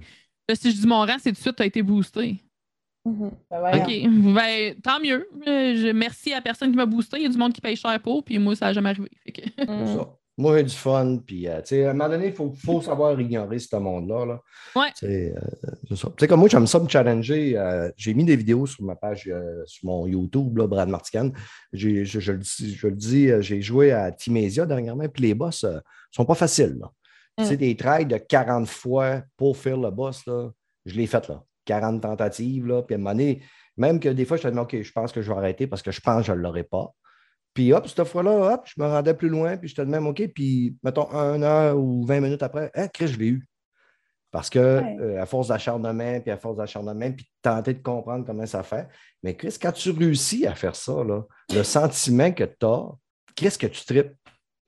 [0.50, 2.38] Là, si je dis mon rang, c'est tout de suite, t'as été boosté.
[3.06, 3.32] Mhm.
[3.50, 3.82] Ben.
[3.82, 4.34] OK.
[4.36, 5.28] Ben, tant mieux.
[5.48, 7.18] Euh, je- merci à la personne qui m'a boosté.
[7.18, 9.10] Il y a du monde qui paye cher pour, puis moi, ça n'a jamais arrivé.
[9.26, 10.08] Fait que- C'est ça.
[10.42, 11.18] Moi, j'ai du fun.
[11.26, 14.26] Puis, euh, tu sais, à un moment donné, il faut, faut savoir ignorer ce monde-là.
[14.26, 14.42] Là.
[14.76, 14.90] Ouais.
[14.98, 16.28] Tu sais, euh, c'est ça.
[16.28, 17.56] Comme moi, j'aime ça me challenger.
[17.58, 21.30] euh, j'ai mis des vidéos sur ma page, euh, sur mon YouTube, là, Brad Martican.
[21.74, 25.64] Je, je le dis, je le dis, j'ai joué à Timésia dernièrement, puis les boss
[25.64, 25.80] ne
[26.10, 26.82] sont pas faciles.
[27.38, 30.50] Tu sais, des trails de 40 fois pour faire le boss, là,
[30.86, 31.44] je l'ai fait, là.
[31.66, 32.82] 40 tentatives, là.
[32.82, 33.44] Puis à un moment donné,
[33.78, 35.84] même que des fois, je te dis, OK, je pense que je vais arrêter parce
[35.84, 36.92] que je pense que je ne l'aurai pas.
[37.54, 40.26] Puis hop, cette fois-là, hop, je me rendais plus loin, puis j'étais de même, OK,
[40.34, 43.48] puis mettons, une heure ou 20 minutes après, ah, Chris, je l'ai eu.
[44.32, 44.98] Parce que Ouais.
[45.02, 48.64] euh, à force d'acharnement, puis à force d'acharnement, puis de tenter de comprendre comment ça
[48.64, 48.88] fait.
[49.24, 51.24] Mais Chris, quand tu réussis à faire ça, là,
[51.54, 52.86] le sentiment que tu as,
[53.36, 54.14] qu'est-ce que tu tripes?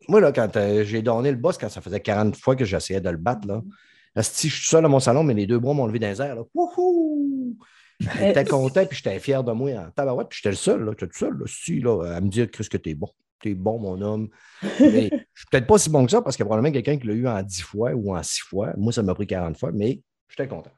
[0.09, 2.99] Moi, là, quand euh, j'ai donné le boss, quand ça faisait 40 fois que j'essayais
[2.99, 3.61] de le battre, là,
[4.15, 6.21] asti, je suis seul à mon salon, mais les deux bras m'ont levé dans les
[6.21, 6.35] airs.
[6.35, 6.41] Là.
[6.53, 7.57] Wouhou!
[7.99, 10.91] J'étais content, puis j'étais fier de moi en tabarouette, puis j'étais le seul, là.
[10.91, 13.09] J'étais le seul, là, si, là, à me dire, Chris, que t'es bon.
[13.41, 14.29] T'es bon, mon homme.
[14.79, 16.97] Mais je suis peut-être pas si bon que ça, parce qu'il y a probablement quelqu'un
[16.97, 18.73] qui l'a eu en 10 fois ou en 6 fois.
[18.77, 20.71] Moi, ça m'a pris 40 fois, mais j'étais content.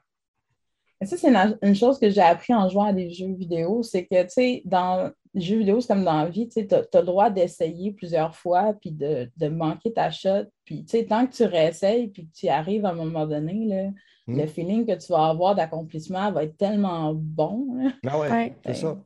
[1.00, 3.82] Et ça, c'est une, une chose que j'ai appris en jouant à des jeux vidéo,
[3.82, 6.74] c'est que, tu sais, dans les jeux vidéo, c'est comme dans la vie, tu sais,
[6.74, 10.46] as, le droit d'essayer plusieurs fois, puis de, de manquer ta shot.
[10.64, 13.66] Puis, tu sais, tant que tu réessayes, puis que tu arrives à un moment donné,
[13.66, 13.90] là,
[14.28, 14.38] Hmm.
[14.40, 17.66] le feeling que tu vas avoir d'accomplissement va être tellement bon.
[17.76, 17.90] là.
[18.06, 18.56] Ah ouais, Ouais.
[18.66, 18.96] c'est ça.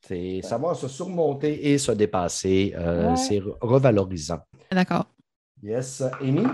[0.00, 2.72] C'est savoir se surmonter et se dépasser.
[2.76, 3.16] euh, Ouais.
[3.16, 4.40] C'est re- revalorisant.
[4.70, 5.06] D'accord.
[5.62, 6.02] Yes.
[6.20, 6.44] Amy,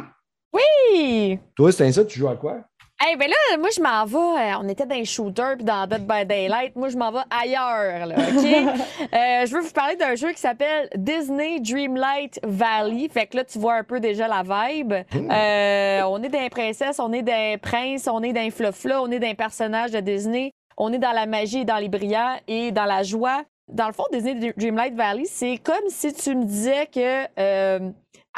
[0.53, 1.39] Oui!
[1.55, 2.65] toi, c'est ça, tu joues à quoi?
[3.01, 4.41] Hey, ben là, moi, je m'en vais.
[4.53, 6.75] euh, On était dans les shooters puis dans Dead by Daylight.
[6.75, 8.45] Moi, je m'en vais ailleurs, là, OK?
[9.15, 13.09] Euh, je veux vous parler d'un jeu qui s'appelle Disney Dreamlight Valley.
[13.09, 14.93] Fait que là, tu vois un peu déjà la vibe.
[15.15, 19.21] Euh, on est des princesses, on est des princes, on est d'un flofla, on est
[19.21, 20.51] d'un personnage de Disney.
[20.77, 23.43] On est dans la magie, dans les brillants et dans la joie.
[23.69, 27.91] Dans le fond, Disney Dreamlight Valley, c'est comme si tu me disais que euh,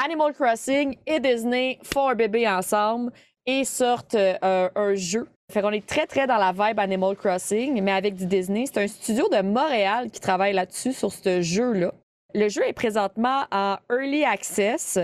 [0.03, 3.11] Animal Crossing et Disney font un bébé ensemble
[3.45, 5.27] et sortent euh, un, jeu.
[5.51, 8.65] Fait qu'on est très, très dans la vibe Animal Crossing, mais avec du Disney.
[8.65, 11.93] C'est un studio de Montréal qui travaille là-dessus, sur ce jeu-là.
[12.33, 14.97] Le jeu est présentement en Early Access.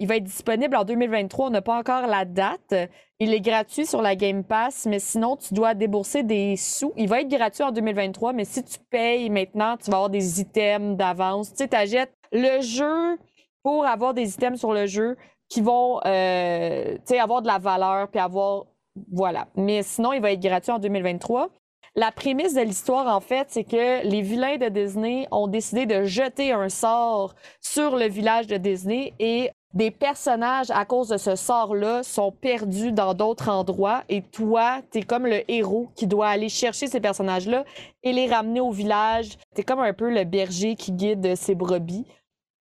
[0.00, 1.46] Il va être disponible en 2023.
[1.46, 2.74] On n'a pas encore la date.
[3.20, 6.92] Il est gratuit sur la Game Pass, mais sinon, tu dois débourser des sous.
[6.96, 10.40] Il va être gratuit en 2023, mais si tu payes maintenant, tu vas avoir des
[10.40, 11.54] items d'avance.
[11.54, 13.16] Tu sais, achètes le jeu
[13.62, 15.16] pour avoir des items sur le jeu
[15.48, 18.64] qui vont euh, avoir de la valeur, puis avoir.
[19.12, 19.48] Voilà.
[19.56, 21.50] Mais sinon, il va être gratuit en 2023.
[21.96, 26.04] La prémisse de l'histoire, en fait, c'est que les vilains de Disney ont décidé de
[26.04, 31.34] jeter un sort sur le village de Disney et des personnages, à cause de ce
[31.34, 34.04] sort-là, sont perdus dans d'autres endroits.
[34.08, 37.64] Et toi, t'es comme le héros qui doit aller chercher ces personnages-là
[38.02, 39.36] et les ramener au village.
[39.54, 42.06] T'es comme un peu le berger qui guide ses brebis.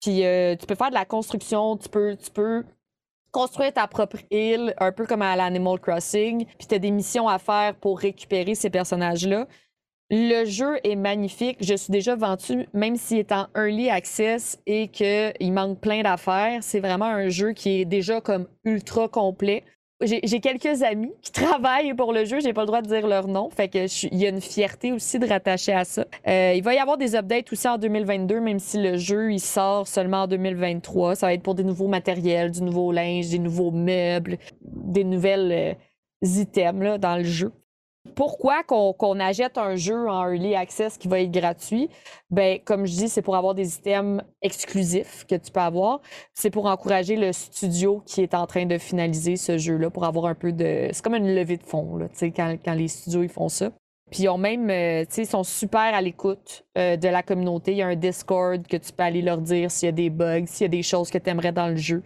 [0.04, 2.66] Puis euh, tu peux faire de la construction, tu peux, tu peux
[3.32, 6.46] construire ta propre île, un peu comme à l'Animal Crossing.
[6.46, 9.48] Puis tu as des missions à faire pour récupérer ces personnages-là.
[10.12, 11.58] Le jeu est magnifique.
[11.62, 16.62] Je suis déjà vendu, même s'il est en early access et qu'il manque plein d'affaires.
[16.62, 19.64] C'est vraiment un jeu qui est déjà comme ultra complet.
[20.02, 22.40] J'ai quelques amis qui travaillent pour le jeu.
[22.40, 23.50] J'ai pas le droit de dire leur nom.
[23.50, 26.06] Fait que il y a une fierté aussi de rattacher à ça.
[26.28, 29.40] Euh, il va y avoir des updates aussi en 2022, même si le jeu il
[29.40, 31.16] sort seulement en 2023.
[31.16, 35.52] Ça va être pour des nouveaux matériels, du nouveau linge, des nouveaux meubles, des nouvelles
[35.52, 35.74] euh,
[36.22, 37.52] items là, dans le jeu.
[38.16, 41.90] Pourquoi qu'on qu'on achète un jeu en early access qui va être gratuit?
[42.30, 46.02] Ben, comme je dis, c'est pour avoir des items exclusifs que tu peux avoir.
[46.34, 50.26] C'est pour encourager le studio qui est en train de finaliser ce jeu-là, pour avoir
[50.26, 50.90] un peu de.
[50.92, 53.72] C'est comme une levée de fonds, là, quand, quand les studios ils font ça.
[54.12, 57.72] Puis ils ont même, euh, ils sont super à l'écoute euh, de la communauté.
[57.72, 60.10] Il y a un Discord que tu peux aller leur dire s'il y a des
[60.10, 62.04] bugs, s'il y a des choses que tu aimerais dans le jeu.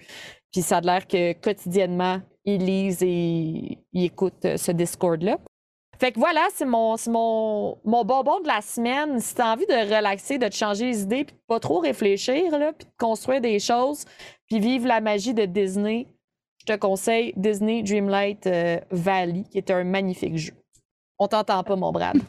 [0.53, 5.37] Puis ça a l'air que quotidiennement, ils lisent et ils écoutent euh, ce Discord-là.
[5.99, 9.19] Fait que voilà, c'est mon, c'est mon, mon bonbon de la semaine.
[9.19, 11.79] Si tu as envie de relaxer, de te changer les idées, puis de pas trop
[11.79, 14.05] réfléchir, là, puis de construire des choses,
[14.47, 16.07] puis vivre la magie de Disney,
[16.59, 20.53] je te conseille Disney Dreamlight euh, Valley, qui est un magnifique jeu.
[21.17, 22.17] On t'entend pas, mon Brad.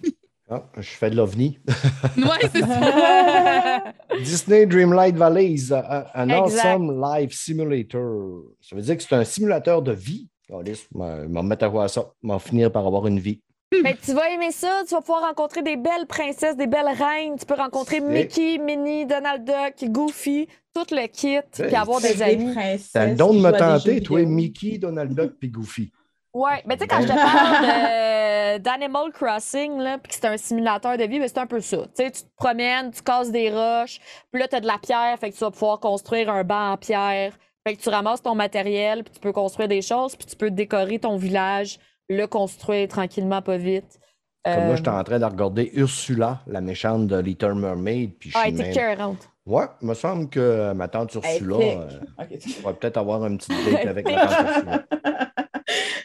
[0.50, 1.58] Ah, je fais de l'OVNI.
[2.16, 3.84] Ouais, c'est ça.
[4.18, 6.64] Disney Dreamlight Valleys, a- a- un Exact.
[6.64, 8.44] awesome life simulator.
[8.62, 10.30] Ça veut dire que c'est un simulateur de vie.
[10.48, 12.06] Je vais me mettre à voir ça.
[12.22, 13.42] Je vais finir par avoir une vie.
[13.82, 17.36] Mais tu vas aimer ça, tu vas pouvoir rencontrer des belles princesses, des belles reines,
[17.38, 22.22] tu peux rencontrer Mickey, Minnie, Donald Duck, Goofy, tout le kit, Hey, puis avoir des
[22.22, 22.54] amis.
[22.92, 24.22] T'as le don de me tenter, toi.
[24.24, 25.92] Mickey, Donald Duck puis Goofy.
[26.32, 30.26] Ouais, mais tu sais, quand je te parle de- d'Animal Crossing, là, puis que c'est
[30.26, 31.78] un simulateur de vie, ben, c'est un peu ça.
[31.78, 33.98] Tu sais, tu te promènes, tu casses des roches,
[34.32, 36.72] puis là, tu as de la pierre, fait que tu vas pouvoir construire un banc
[36.72, 37.32] en pierre.
[37.66, 40.50] Fait que tu ramasses ton matériel, puis tu peux construire des choses, puis tu peux
[40.50, 41.78] décorer ton village,
[42.08, 43.98] le construire tranquillement, pas vite.
[44.44, 48.12] Comme Euh, là, j'étais en train de regarder Ursula, la méchante de Little Mermaid.
[48.18, 49.28] Puis je Ah, elle était même- cœurante.
[49.46, 51.88] Ouais, il me semble que euh, ma tante Ursula, euh,
[52.18, 52.28] Ok.
[52.60, 54.84] on va peut-être avoir un petit date avec ma tante Ursula.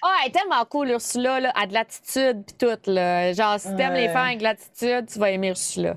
[0.01, 1.51] Ah, elle est tellement cool, Ursula, là.
[1.55, 3.31] A de l'attitude, puis tout, là.
[3.33, 4.13] Genre, si t'aimes les Ouais.
[4.13, 5.95] femmes avec de l'attitude, tu vas aimer Ursula.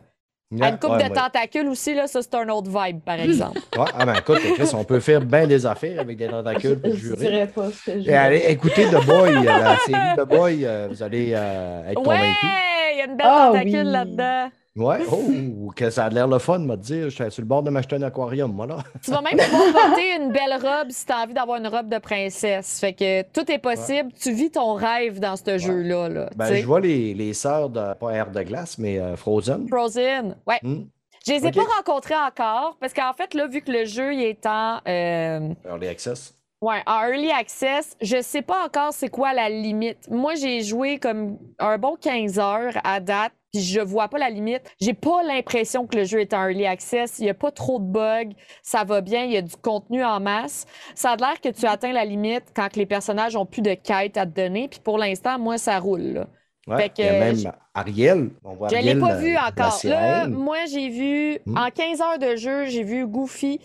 [0.60, 1.10] À une coupe Ouais, de ouais.
[1.10, 3.58] tentacules aussi, là, ça, c'est un autre vibe, par exemple.
[3.76, 6.92] Ouais, ah ben écoute, Chris, on peut faire bien des affaires avec des tentacules pour
[6.92, 7.16] Je jurer.
[7.16, 10.64] dirais pas ce que je Et allez, écoutez The Boy, euh, la série The Boy,
[10.64, 12.50] euh, vous allez euh, être ouais, convaincus.
[12.92, 13.92] il y a une belle Ah tentacule oui.
[13.92, 14.50] là-dedans.
[14.76, 17.08] Ouais, oh, que ça a l'air le fun, m'a dire.
[17.08, 18.78] Je suis sur le bord de m'acheter un aquarium, moi, là.
[19.02, 21.88] Tu vas même pouvoir porter une belle robe si tu as envie d'avoir une robe
[21.88, 22.78] de princesse.
[22.78, 24.12] Fait que tout est possible.
[24.20, 26.08] Tu vis ton rêve dans ce jeu-là.
[26.08, 29.66] Là, Ben, je vois les, les sœurs de, pas Air de glace, mais euh, Frozen.
[29.68, 30.36] Frozen.
[30.46, 30.58] Ouais.
[30.62, 30.84] Hmm.
[31.26, 34.22] Je les ai pas rencontrés encore parce qu'en fait, là, vu que le jeu il
[34.22, 36.34] est en, euh, Early Access.
[36.60, 40.08] ouais, en early access, je sais pas encore c'est quoi la limite.
[40.08, 44.28] Moi, j'ai joué comme un bon 15 heures à date, puis je vois pas la
[44.30, 44.62] limite.
[44.80, 47.18] J'ai pas l'impression que le jeu est en early access.
[47.18, 48.34] Il y a pas trop de bugs.
[48.62, 49.24] Ça va bien.
[49.24, 50.66] Il y a du contenu en masse.
[50.94, 53.74] Ça a l'air que tu atteins la limite quand que les personnages ont plus de
[53.74, 54.68] quêtes à te donner.
[54.68, 56.00] Puis pour l'instant, moi, ça roule.
[56.02, 56.26] là.
[56.68, 58.30] Ouais, Fait que, il y a même je- Ariel.
[58.44, 59.78] On voit Je ne l'ai pas vu encore.
[59.84, 61.56] Là, moi, j'ai vu, Hmm.
[61.58, 63.60] en 15 heures de jeu, j'ai vu Goofy,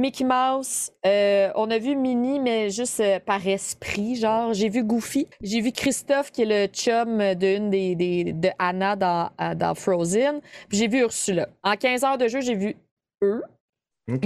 [0.00, 0.90] Mickey Mouse.
[1.04, 4.54] euh, on a vu Minnie, mais juste euh, par esprit, genre.
[4.54, 5.28] J'ai vu Goofy.
[5.42, 9.74] J'ai vu Christophe, qui est le chum d'une des, des- de Anna dans, à- dans
[9.74, 10.40] Frozen.
[10.68, 11.48] Puis j'ai vu Ursula.
[11.62, 12.76] En 15 heures de jeu, j'ai vu
[13.22, 13.42] eux.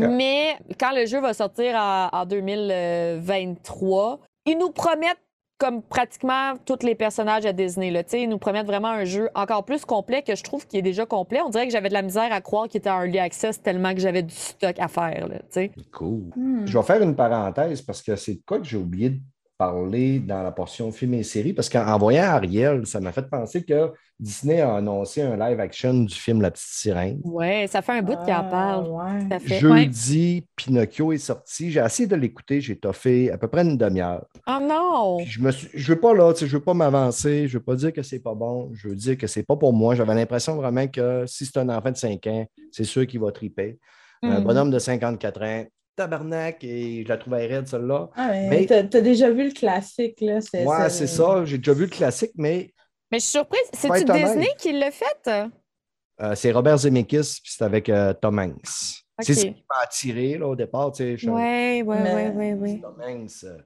[0.09, 5.19] Mais quand le jeu va sortir en, en 2023, ils nous promettent
[5.59, 7.91] comme pratiquement tous les personnages à Disney.
[7.91, 10.67] Là, Tu sais, ils nous promettent vraiment un jeu encore plus complet que je trouve
[10.67, 11.41] qu'il est déjà complet.
[11.41, 13.95] On dirait que j'avais de la misère à croire qu'il était en early access tellement
[13.95, 15.29] que j'avais du stock à faire.
[15.29, 15.71] Là, tu sais.
[15.93, 16.33] Cool.
[16.37, 16.67] Hmm.
[16.67, 19.21] Je vais faire une parenthèse parce que c'est quoi que j'ai oublié de
[19.69, 21.53] parler dans la portion film et série.
[21.53, 25.59] Parce qu'en en voyant Ariel, ça m'a fait penser que Disney a annoncé un live
[25.61, 27.21] action du film La Petite Sirène.
[27.25, 28.89] ouais, ça fait un bout qu'il en Ah, parle.
[28.91, 29.39] ouais.
[29.41, 29.59] Fait.
[29.59, 31.71] Jeudi, Pinocchio est sorti.
[31.71, 32.61] J'ai essayé de l'écouter.
[32.61, 34.25] J'ai toffé à peu près une demi-heure.
[34.47, 35.17] Oh non!
[35.19, 35.41] Puis je
[35.75, 38.03] je veux pas là, tu sais, je veux pas m'avancer, je veux pas dire que
[38.03, 39.95] c'est pas bon, je veux dire que c'est pas pour moi.
[39.95, 43.33] J'avais l'impression vraiment que si c'est un enfant de 5 ans, c'est sûr qu'il va
[43.33, 43.79] triper.
[44.23, 44.45] Un Mhm.
[44.45, 45.65] bonhomme de 54 ans,
[45.97, 48.11] tabarnak, et je la trouvais raide, celle-là.
[48.17, 50.41] Ah, mais Mais- t'as t'as déjà vu le classique, là.
[50.41, 51.45] c'est- Ouais, c'est ça.
[51.45, 52.71] J'ai déjà vu le classique, mais
[53.11, 53.61] Mais je suis surprise.
[53.73, 54.05] C'est-tu.
[54.05, 55.31] Disney qui l'a fait?
[56.21, 58.61] euh, c'est Robert Zemeckis, puis c'est avec euh, Tom Hanks.
[59.21, 59.39] C'est Ok.
[59.39, 60.91] ce qui m'a attiré là, au départ.
[60.93, 62.81] Tu sais, je- Ouais, ouais, Mais- ouais, ouais, ouais.
[62.83, 63.59] Tom Hanks, euh,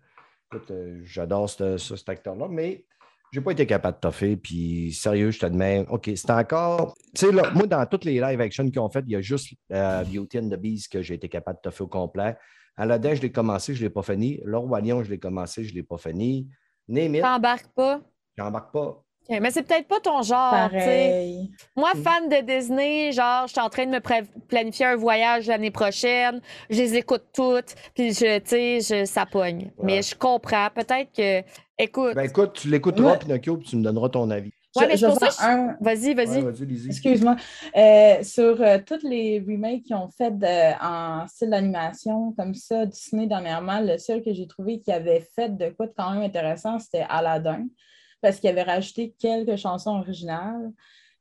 [0.53, 2.85] écoute, euh, j'adore ce- ce- cet acteur-là, mais
[3.33, 4.37] j'ai pas été capable de toffer.
[4.37, 6.95] Puis sérieux, je te demande, OK, c'est encore.
[7.14, 9.20] Tu sais, là, moi, dans toutes les live action qu'ils ont fait, il y a
[9.20, 12.37] juste euh, Beauty and the Beast que j'ai été capable de toffer au complet.
[12.76, 14.41] Aladdin, je l'ai commencé, je ne l'ai pas fini.
[14.45, 16.49] Le Roi Lion, je l'ai commencé, je ne l'ai pas fini.
[16.87, 18.01] Name it, T'embarques pas?
[18.37, 19.03] j'embarque pas.
[19.29, 21.11] Mais c'est peut-être pas ton genre, tu sais.
[21.11, 21.51] Pareil.
[21.76, 22.03] Moi, Mm.
[22.03, 24.01] fan de Disney, genre, je suis en train de me
[24.47, 26.41] planifier un voyage l'année prochaine.
[26.70, 29.70] Je les écoute toutes, puis je, tu sais, je- ça pogne.
[29.83, 30.68] Mais je comprends.
[30.74, 31.43] Peut-être que,
[31.79, 33.18] écoute, Ben écoute, tu l'écouteras, Ouais.
[33.18, 34.53] Pinocchio, puis tu me donneras ton avis.
[34.76, 36.43] Ouais, mais je c'est vais pour ça un, vas-y, vas-y.
[36.43, 36.53] Ouais.
[36.87, 37.37] Excuse-moi.
[37.76, 42.85] Euh, sur euh, tous les remakes qu'ils ont fait de- en style d'animation, comme ça,
[42.87, 46.22] Disney dernièrement, le seul que j'ai trouvé qui avait fait de quoi de quand même
[46.22, 47.66] intéressant, c'était Aladdin,
[48.20, 50.70] parce qu'il avait rajouté quelques chansons originales.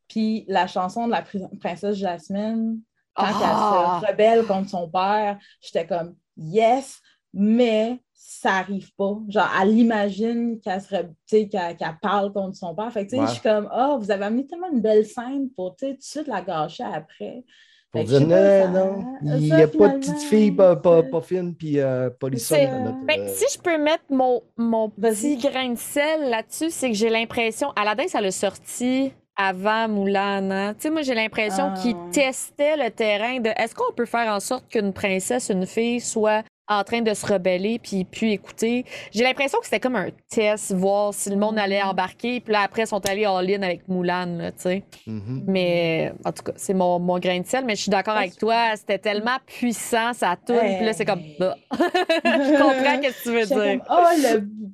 [0.10, 2.80] Puis la chanson de la pri- princesse Jasmine,
[3.16, 4.00] quand Ah!
[4.02, 7.00] elle se rebelle contre son père, j'étais comme yes,
[7.34, 8.00] mais
[8.30, 9.18] ça arrive pas.
[9.30, 12.92] Genre, elle imagine qu'elle se re- tu sais, qu'elle qu'elle parle contre son père.
[12.92, 13.28] Fait que, tu sais, Ouais.
[13.28, 15.98] je suis comme, oh, vous avez amené tellement une belle scène pour, tu sais, tout
[16.00, 17.46] de suite la gâcher après.
[17.90, 21.56] Pour dire non, ça- non, il n'y a pas de petite fille pas, pas, fine
[21.56, 25.78] puis euh, dans notre, Ben, euh, si je peux mettre mon, mon petit grain de
[25.78, 27.72] sel là-dessus, c'est que j'ai l'impression.
[27.78, 30.52] Aladdin, ça l'a sorti avant Moulin.
[30.52, 30.74] hein.
[30.74, 32.10] Tu sais, moi, j'ai l'impression Ah, qu'il ouais.
[32.12, 36.44] testait le terrain de est-ce qu'on peut faire en sorte qu'une princesse, une fille, soit
[36.70, 38.86] en train de se rebeller puis puis écouter.
[39.12, 41.88] J'ai l'impression que c'était comme un test, voir si le monde allait Mm.
[41.90, 42.40] embarquer.
[42.42, 44.84] Puis là, après, ils sont allés all-in avec Moulin, tu sais.
[45.06, 45.44] mhm.
[45.48, 47.64] Mais en tout cas, c'est mon, mon grain de sel.
[47.66, 48.76] Mais je suis d'accord Ah, avec toi.
[48.76, 50.76] C'était tellement puissant, ça tourne.
[50.78, 51.22] Puis là, c'est comme.
[51.40, 51.56] Bah.
[51.72, 53.84] je comprends ce que tu veux dire.
[53.86, 54.06] comme, oh,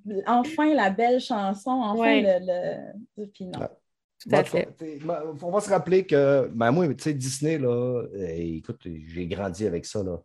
[0.06, 2.22] le- enfin la belle chanson, enfin Ouais.
[2.22, 2.46] le,
[3.18, 3.26] le...
[3.34, 3.60] Puis non.
[3.60, 3.68] Ouais.
[4.20, 4.70] Tout à Moi, fait.
[4.78, 8.80] t'sais, moi, On va se rappeler que, ben moi, tu sais, Disney, là, euh, écoute,
[8.86, 10.18] j'ai grandi avec ça, là.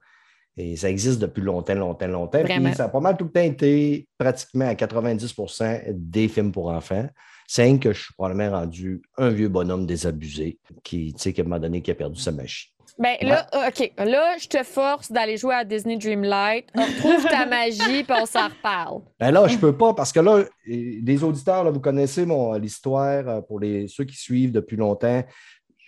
[0.59, 2.43] Et ça existe depuis longtemps, longtemps, longtemps.
[2.43, 6.68] Puis ça a pas mal tout le temps été pratiquement à 90% des films pour
[6.68, 7.07] enfants.
[7.47, 11.45] C'est que je suis probablement rendu un vieux bonhomme désabusé qui, tu sais, qu'à un
[11.45, 12.71] moment donné, qui a perdu sa machine.
[12.99, 13.93] Ben là, euh, OK.
[13.97, 16.67] Là, je te force d'aller jouer à Disney Dreamlight.
[16.75, 19.03] Retrouve ta magie, puis on s'en reparle.
[19.21, 22.55] Ben là, je peux pas parce que là, eh, les auditeurs, là, vous connaissez mon
[22.55, 25.22] l'histoire euh, pour les, ceux qui suivent depuis longtemps.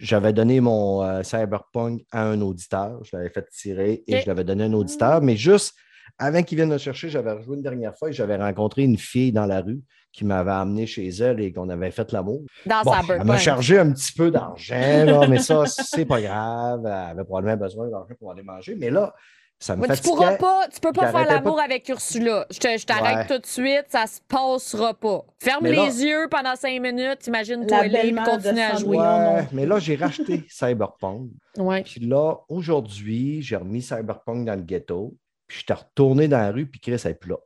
[0.01, 3.03] J'avais donné mon euh, Cyberpunk à un auditeur.
[3.05, 5.75] Je l'avais fait tirer et je l'avais donné à un auditeur, mais juste
[6.19, 9.31] avant qu'ils viennent me chercher, j'avais rejoué une dernière fois et j'avais rencontré une fille
[9.33, 9.81] dans la rue
[10.13, 12.43] qui m'avait amené chez elle et qu'on avait fait l'amour.
[12.67, 13.27] Dans Bon, elle Cyberpunk.
[13.27, 16.81] m'a chargé un petit peu d'argent, mais ça, c'est pas grave.
[16.85, 18.75] Elle avait probablement besoin d'argent pour aller manger.
[18.77, 19.15] Mais là,
[19.63, 22.47] ça me Mais tu pourras pas, tu peux pas faire l'amour pas avec Ursula.
[22.51, 23.27] Je te- je t'arrête Ouais.
[23.37, 25.21] tout de suite, ça se passera pas.
[25.39, 28.77] Ferme les là- yeux pendant cinq minutes, imagine La toi libre, belle-mère de continue à
[28.77, 28.97] jouer.
[28.97, 31.29] Ouais, mais là, j'ai racheté Cyberpunk.
[31.59, 31.83] Ouais.
[31.83, 35.15] Puis là, aujourd'hui, j'ai remis Cyberpunk dans le ghetto.
[35.47, 37.37] Puis j'étais retourné dans la rue, puis Chris, elle est plus là.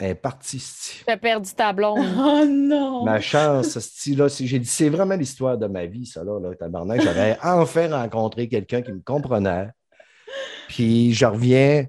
[0.00, 0.58] Elle est partie.
[1.04, 1.98] Tu as perdu ta blonde.
[2.16, 3.04] Oh non!
[3.04, 3.74] Ma chance,
[4.16, 7.00] là, c'est- j'ai dit, c'est vraiment l'histoire de ma vie, ça, là, là tabarnak.
[7.02, 9.68] J'avais enfin rencontré quelqu'un qui me comprenait.
[10.68, 11.86] Puis je reviens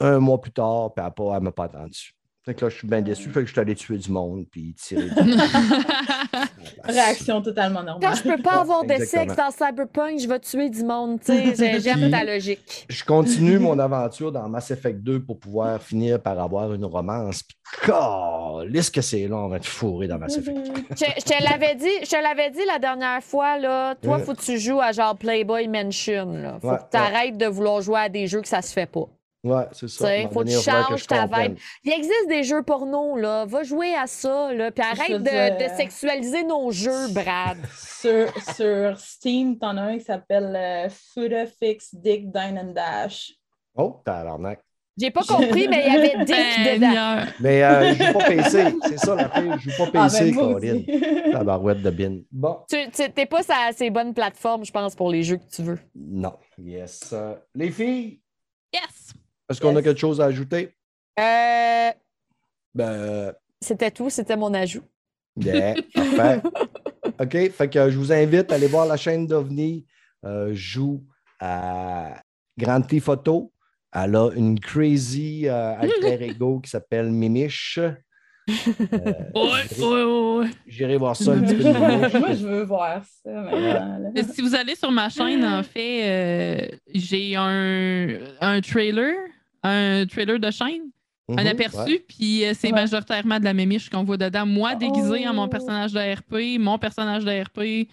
[0.00, 2.14] un mois plus tard, puis elle m'a pas attendu.
[2.50, 3.28] Fait que là, je suis bien déçu.
[3.30, 5.02] Fait que je suis allé tuer du monde, puis tirer.
[5.22, 5.32] du-
[6.84, 8.00] Réaction totalement normale.
[8.10, 11.20] Quand je peux pas avoir de sexe dans Cyberpunk, je vais tuer du monde.
[11.20, 11.54] tu sais.
[11.56, 12.86] J'ai- J'aime ta logique.
[12.88, 17.44] Je continue mon aventure dans Mass Effect 2 pour pouvoir finir par avoir une romance.
[17.44, 17.56] Puis,
[17.86, 20.58] calisse que c'est long, on va te fourrer dans Mass Effect.
[20.90, 23.94] Je, je te l'avais dit, je te l'avais dit la dernière fois, là.
[23.94, 26.32] Toi, faut que tu joues à genre Playboy Mansion.
[26.32, 26.58] Là.
[26.60, 28.86] Faut Ouais, que tu arrêtes de vouloir jouer à des jeux que ça se fait
[28.90, 29.06] pas.
[29.42, 30.06] Ouais, c'est ça.
[30.08, 31.56] À moment faut que tu il changes ta vibe.
[31.84, 33.46] Il existe des jeux porno, là.
[33.46, 34.70] Va jouer à ça, là.
[34.70, 37.56] Puis arrête de, dire- de sexualiser nos jeux, Brad.
[38.00, 43.32] Sur, sur Steam, t'en as un qui s'appelle euh, Fuda Fix Dick Dine and Dash.
[43.74, 44.60] Oh, tabarnak.
[44.98, 46.36] J'ai pas compris, mais il y avait Dick
[46.74, 46.86] dedans.
[46.88, 47.26] Seigneur.
[47.40, 48.64] Mais euh, je joue pas PC.
[48.88, 49.58] C'est ça la pire.
[49.58, 50.74] Je joue pas Ah, PC, ben, moi Colin.
[50.76, 51.00] aussi.
[51.32, 52.18] Tabarouette de bin.
[52.30, 52.58] Bon.
[52.68, 55.62] Tu tu- t'es pas sur assez bonne plateforme, je pense, pour les jeux que tu
[55.62, 55.78] veux.
[55.94, 56.34] Non.
[56.58, 57.10] Yes.
[57.14, 58.20] Euh, les filles,
[58.72, 59.12] Yes!
[59.50, 60.70] Est-ce qu'on a quelque chose à ajouter?
[61.18, 61.90] Euh,
[62.74, 64.82] Ben, c'était tout, c'était mon ajout.
[65.36, 66.40] yeah, parfait.
[67.20, 67.50] OK.
[67.50, 69.86] Fait que je vous invite à aller voir la chaîne d'OVNI.
[70.24, 71.02] Euh, joue
[71.40, 72.22] à
[72.58, 73.52] Grand T Photo.
[73.92, 77.78] Elle a une crazy euh, alter ego qui s'appelle Mimiche.
[77.78, 77.92] Euh,
[79.34, 80.04] Ouais, ouais,
[80.40, 80.50] ouais.
[80.66, 81.62] J'irai voir ça un petit peu.
[82.18, 84.12] Moi, je veux voir ça maintenant.
[84.34, 89.14] Si vous allez sur ma chaîne, en fait, euh, j'ai un, un trailer,
[89.62, 90.90] un trailer de chaîne,
[91.28, 92.04] un Mhm, aperçu, ouais.
[92.08, 92.80] puis euh, c'est Ouais.
[92.80, 94.46] majoritairement de la mémiche qu'on voit dedans.
[94.46, 95.48] Moi, déguisé en mon Oh.
[95.48, 97.88] personnage de RP, mon personnage de RP,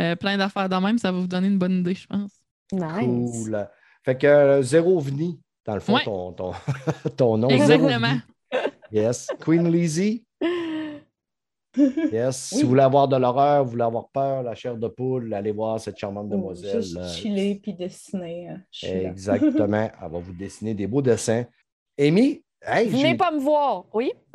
[0.00, 2.32] euh, plein d'affaires de même, ça va vous donner une bonne idée, je pense.
[2.72, 3.44] Nice.
[3.44, 3.68] Cool.
[4.04, 6.04] Fait que euh, Zéro Vni, dans le fond, Ouais.
[6.04, 6.52] ton, ton,
[7.16, 7.48] ton nom.
[7.48, 8.18] Exactement.
[8.90, 9.28] Yes.
[9.40, 10.24] Queen Lizzie?
[12.12, 12.36] Yes.
[12.36, 12.62] Si Oui.
[12.62, 15.80] vous voulez avoir de l'horreur, vous voulez avoir peur, la chair de poule, allez voir
[15.80, 16.82] cette charmante Ou demoiselle.
[16.82, 17.08] Juste là.
[17.08, 18.50] chiller puis dessiner.
[18.50, 18.56] euh,
[18.88, 19.10] là.
[19.10, 19.90] Exactement.
[20.02, 21.44] Elle va vous dessiner des beaux dessins.
[21.98, 24.12] Amy, hey, Venez pas me voir, oui?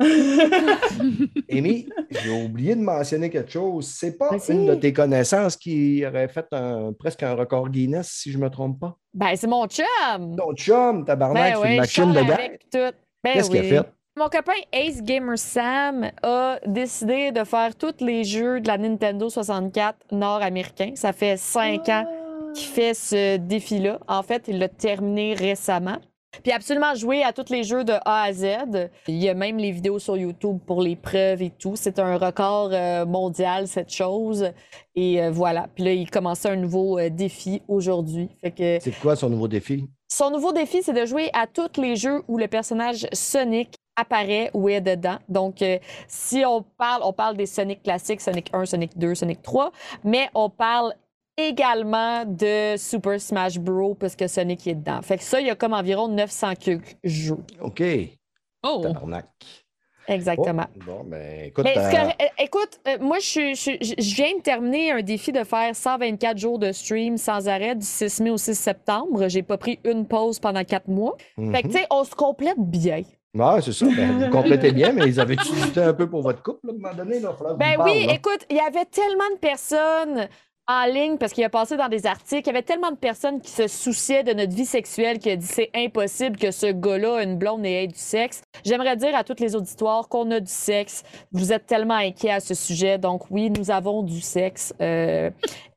[1.50, 3.86] Amy, j'ai oublié de mentionner quelque chose.
[3.86, 8.30] C'est pas une de tes connaissances qui aurait fait un, presque un record Guinness, si
[8.32, 8.96] je ne me trompe pas?
[9.14, 10.36] Ben, c'est mon chum.
[10.36, 12.20] Ton chum, tabarnak, Ben c'est oui, machine de.
[13.22, 13.90] Ben Qu'est-ce qu'il a fait?
[14.18, 19.28] Mon copain Ace Gamer Sam a décidé de faire tous les jeux de la Nintendo
[19.28, 20.90] 64 nord-américain.
[20.96, 22.04] Ça fait cinq ans
[22.52, 24.00] qu'il fait ce défi-là.
[24.08, 25.98] En fait, il l'a terminé récemment.
[26.42, 28.90] Puis absolument joué à tous les jeux de A à Z.
[29.06, 31.76] Il y a même les vidéos sur YouTube pour les preuves et tout.
[31.76, 34.50] C'est un record euh, mondial, cette chose.
[34.96, 35.68] Et euh, voilà.
[35.76, 38.30] Puis là, il commençait un nouveau euh, défi aujourd'hui.
[38.42, 39.88] Que C'est quoi son nouveau défi?
[40.10, 44.50] son nouveau défi, c'est de jouer à tous les jeux où le personnage Sonic apparaît
[44.54, 45.18] ou est dedans.
[45.28, 49.42] Donc, euh, si on parle, on parle des Sonic classiques, Sonic 1, Sonic 2, Sonic
[49.42, 49.72] 3,
[50.04, 50.94] mais on parle
[51.36, 53.94] également de Super Smash Bros.
[53.94, 55.02] parce que Sonic est dedans.
[55.02, 57.38] Fait que ça, il y a comme environ 900 quelques jeux.
[57.60, 57.82] OK.
[58.64, 58.80] Oh!
[58.82, 59.26] Tabarnak.
[60.08, 60.64] Exactement.
[60.74, 61.64] Oh, bon, ben, écoute.
[61.64, 65.44] Mais euh, que- écoute, euh, moi, je, suis- je, viens de terminer un défi de
[65.44, 69.28] faire 124 jours de stream sans arrêt du 6 mai au 6 septembre.
[69.28, 71.14] J'ai pas pris une pause pendant quatre mois.
[71.52, 73.02] Fait que, tu sais, on se complète bien.
[73.34, 73.86] Ouais, c'est ça.
[73.86, 76.74] Ben, vous complétez bien, mais ils avaient utilisé un peu pour votre couple, là, à
[76.74, 77.20] un moment donné.
[77.20, 78.14] Là, Ben oui, là.
[78.14, 80.28] écoute, il y avait tellement de personnes
[80.70, 83.40] en ligne, parce qu'il a passé dans des articles, il y avait tellement de personnes
[83.40, 87.22] qui se souciaient de notre vie sexuelle qu'il a dit c'est impossible que ce gars-là
[87.22, 88.42] une blonde et ait du sexe.
[88.66, 91.04] J'aimerais dire à tous les auditoires qu'on a du sexe.
[91.32, 92.98] Vous êtes tellement inquiets à ce sujet.
[92.98, 94.74] Donc oui, nous avons du sexe.
[94.82, 95.30] Euh,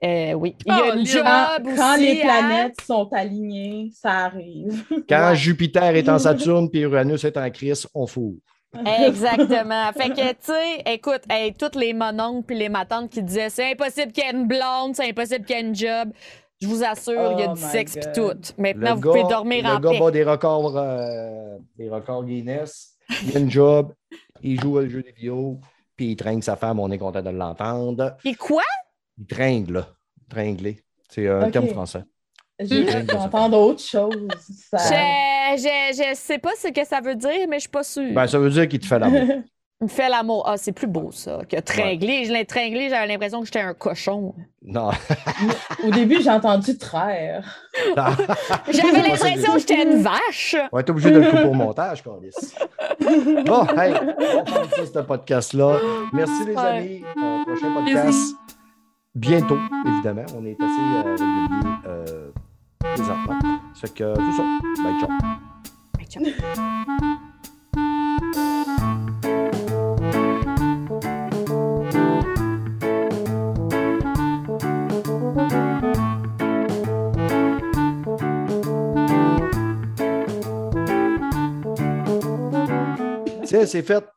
[0.04, 0.56] euh, oui.
[0.66, 1.76] Il y a Oh, une job Quand, aussi.
[1.78, 4.84] quand les planètes sont alignées, ça arrive.
[5.08, 5.36] Quand Ouais.
[5.38, 8.36] Jupiter est en Saturne puis Uranus est en Chris, on fout.
[8.85, 9.91] Exactement.
[9.93, 13.72] fait que, tu sais, écoute, hey, toutes les mononcles puis les matantes qui disaient c'est
[13.72, 16.11] impossible qu'il y ait une blonde, c'est impossible qu'il y ait une job.
[16.61, 18.41] Je vous assure, il y a Oh du my sexe puis God.
[18.41, 18.53] tout.
[18.61, 19.99] Maintenant, Le vous gars- pouvez dormir le en gars paix.
[19.99, 22.95] bat des records, euh, des records Guinness.
[23.26, 23.93] Il a une job,
[24.43, 25.60] il joue au jeu des vidéos,
[25.98, 28.15] puis il tringle sa femme, on est content de l'entendre.
[28.23, 28.61] Et quoi?
[29.18, 29.88] Il tringle, là.
[30.30, 30.81] Tringler.
[31.10, 31.52] C'est un Ok.
[31.52, 32.03] terme français.
[32.60, 32.85] J'ai
[33.18, 34.27] entendre autre chose.
[34.69, 34.77] Ça...
[35.57, 35.61] Je-
[35.98, 38.14] je, je sais pas ce que ça veut dire, mais je suis pas sûre.
[38.14, 39.22] Ben, ça veut dire qu'il te fait l'amour.
[39.82, 40.44] Il me fait l'amour.
[40.48, 42.26] Ah, c'est plus beau, ça, que tringler.
[42.26, 44.36] Je l'ai tringlé, j'avais l'impression que j'étais un cochon.
[44.64, 44.91] non.
[45.84, 47.44] Au début, j'ai entendu traire.
[47.95, 50.56] J'avais l'impression que j'étais une vache.
[50.72, 52.30] On va être obligé de le couper au montage, Carlis.
[53.44, 55.78] Bon, hey, on ce podcast-là.
[56.14, 56.61] Merci, les Ouais.
[56.61, 57.03] amis.
[57.18, 58.36] Euh, prochain podcast.
[59.15, 59.57] Bientôt,
[59.88, 60.26] évidemment.
[60.38, 60.65] On est assez
[60.95, 62.32] euh, réguliers euh,
[63.74, 64.44] fait que, euh, c'est ça.
[64.84, 65.10] Bye, ciao.
[83.45, 84.11] Tiens, c'est fait.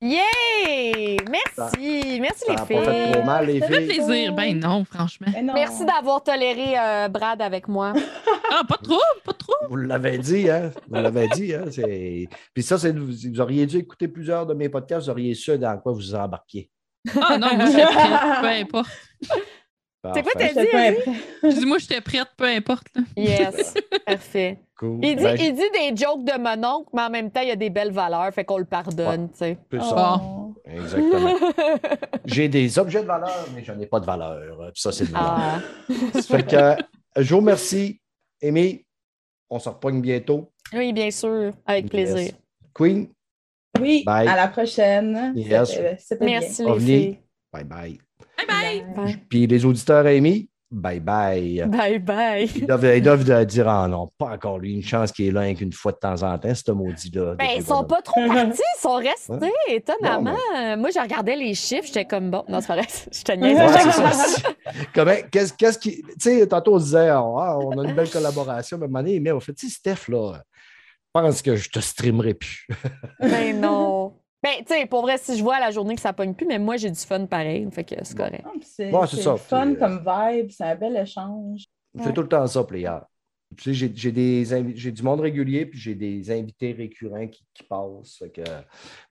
[0.00, 1.16] Yay!
[1.28, 2.20] Merci!
[2.20, 3.12] Merci, Ça les pas fait filles.
[3.12, 4.04] trop mal, les Ça fait filles.
[4.04, 4.32] plaisir.
[4.34, 5.26] Ben non, franchement.
[5.42, 5.54] Non.
[5.54, 7.92] Merci d'avoir toléré euh, Brad avec moi.
[8.50, 8.96] Ah, pas trop,
[9.26, 9.52] pas trop.
[9.68, 10.70] Vous l'avez dit, hein?
[10.88, 11.64] Vous l'avez dit, hein?
[11.70, 12.92] C'est- Puis ça, c'est...
[12.96, 16.14] vous vous auriez dû écouter plusieurs de mes podcasts, vous auriez su dans quoi vous
[16.14, 16.70] embarquiez.
[17.20, 17.66] Ah non, moi
[18.40, 18.88] peu importe.
[20.14, 20.68] C'est quoi t'as dit,
[21.42, 22.86] Je dis, moi j'étais prête, peu importe.
[22.94, 23.02] là.
[23.16, 23.74] Yes,
[24.06, 24.58] parfait.
[24.78, 25.00] Cool.
[25.02, 27.48] Il dit, Ben, il dit des jokes de mon oncle, mais en même temps, il
[27.48, 29.58] y a des belles valeurs, fait qu'on le pardonne, tu sais.
[29.72, 30.20] ça.
[30.22, 30.54] Oh.
[30.64, 31.34] Exactement.
[32.26, 34.70] J'ai des objets de valeur, mais je n'ai pas de valeur.
[34.72, 35.38] Puis ça, c'est de valeur.
[35.38, 35.60] Ah.
[36.22, 38.00] Fait que, je vous remercie.
[38.42, 38.84] Amy,
[39.50, 40.52] on se repogne bientôt.
[40.72, 42.18] Oui, bien sûr, avec plaisir.
[42.18, 42.34] Yes.
[42.74, 43.08] Queen,
[43.80, 44.28] Oui, Bye.
[44.28, 45.32] à la prochaine.
[45.34, 45.70] Yes.
[45.70, 46.40] C'était- C'était bien.
[46.40, 47.18] Merci, les filles.
[47.52, 47.98] bye bye.
[48.38, 48.94] Bye bye!
[48.94, 49.16] Bye.
[49.28, 51.64] Puis les auditeurs Amy, bye bye.
[51.66, 52.50] Bye bye.
[52.54, 55.30] Ils doivent, ils doivent de dire Ah non, pas encore lui, une chance qu'il est
[55.30, 57.34] là qu'une fois de temps en temps, ce maudit-là.
[57.36, 60.36] Ben, ils sont pas trop partis, ils sont restés, étonnamment.
[60.54, 62.44] Non, Moi, je regardais les chiffres, j'étais comme bon.
[62.48, 64.42] Non, c'est pas vrai, je te niaise.
[65.30, 66.02] Qu'est-ce, qu'est-ce qui.
[66.02, 69.02] Tu sais, tantôt, on disait, ah, on a une belle collaboration, mais à un moment
[69.02, 72.68] donné, mais on fait, tu sais, Steph, là, je pense que je te streamerai plus.
[73.20, 74.14] Ben non.
[74.48, 76.46] Ben, tu sais, pour vrai, si je vois à la journée que ça pogne plus,
[76.46, 78.24] mais moi, j'ai du fun pareil, fait que c'est Bon.
[78.24, 78.44] correct.
[78.46, 79.36] Ah, C'est Ouais, c'est ça.
[79.36, 81.64] fun euh, comme vibe, c'est un bel échange.
[81.96, 82.12] C'est Ouais.
[82.14, 82.96] tout le temps ça, player.
[83.56, 87.26] Tu sais, j'ai, j'ai des invi- j'ai du monde régulier, puis j'ai des invités récurrents
[87.26, 88.16] qui, qui passent.
[88.18, 88.42] Fait que,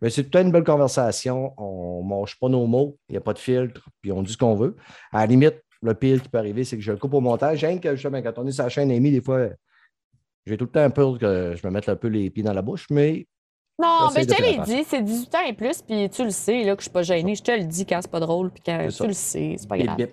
[0.02, 1.54] mais c'est tout le temps une belle conversation.
[1.58, 4.32] On ne mange pas nos mots, il n'y a pas de filtre, puis on dit
[4.34, 4.76] ce qu'on veut.
[5.12, 7.64] À la limite, le pire qui peut arriver, c'est que je le coupe au montage.
[7.64, 9.50] Rien que justement, quand on est sur la chaîne Amy, des fois,
[10.46, 12.62] j'ai tout le temps peur que je me mette un peu les pieds dans la
[12.62, 13.28] bouche, mais
[13.80, 16.32] Non, mais je de te l'ai dit, c'est 18 ans et plus, puis tu le
[16.32, 17.36] sais, là, que je suis pas gênée.
[17.36, 19.76] Je te le dis quand c'est pas drôle, puis quand tu le sais, c'est pas
[19.78, 19.98] bip, grave.
[19.98, 20.10] bip.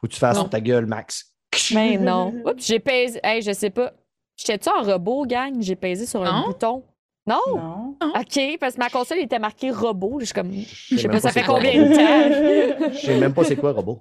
[0.00, 0.42] faut que tu fasses Non.
[0.42, 1.32] sur ta gueule, Max.
[1.74, 2.32] Mais non.
[2.46, 3.20] Oups, j'ai pesé.
[3.22, 3.92] Hey, je sais pas.
[4.36, 5.54] J'étais-tu en robot, gang?
[5.60, 6.46] J'ai pesé sur un Non.
[6.46, 6.82] bouton.
[7.26, 7.38] Non?
[7.48, 7.96] Non.
[8.02, 10.16] OK, parce que ma console était marquée robot.
[10.20, 10.50] Je suis comme.
[10.50, 12.90] Je Je sais pas, ça fait combien de temps?
[12.92, 14.00] Je sais même pas c'est quoi, robot.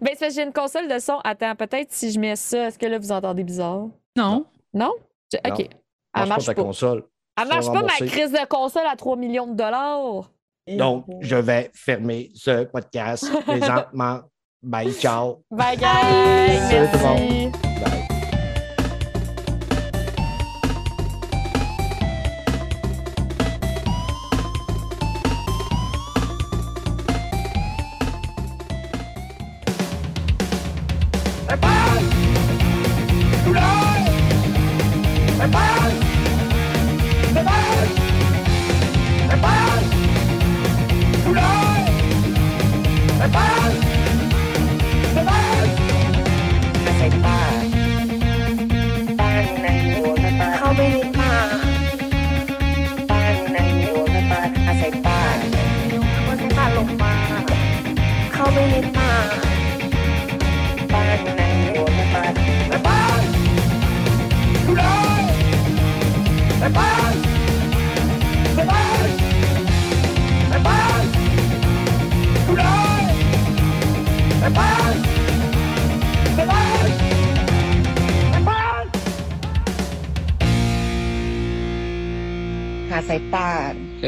[0.00, 1.18] ben, c'est parce que j'ai une console de son.
[1.24, 3.88] Attends, peut-être si je mets ça, est-ce que là, vous entendez bizarre?
[4.16, 4.46] Non.
[4.72, 4.92] Non?
[5.32, 5.54] Je- Non.
[5.54, 5.60] OK.
[5.60, 5.68] Elle
[6.14, 6.62] Marche marche ta pas.
[6.62, 7.04] console.
[7.40, 10.30] Elle marche pas, ma crise de console à 3 millions de dollars.
[10.66, 11.18] Et Donc, bon.
[11.20, 14.20] je vais fermer ce podcast présentement.
[14.62, 15.42] Bye, ciao.
[15.50, 16.58] Bye, guys!
[16.70, 17.56] Salut tout le monde.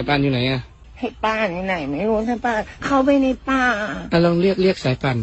[0.08, 0.60] ป่านอยู่ไหนอะ
[0.98, 3.62] ให้ป้านอยู่ไหนไม่รู้สายป่านเข้าไปในป่า
[4.12, 5.16] อะลองเรียกเรียกสายป่าน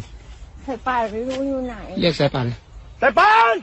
[0.68, 2.48] สายป่านไม่รู้อยู่ไหน เรียกสายป่าน
[3.04, 3.58] C'est pas!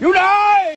[0.00, 0.74] You know!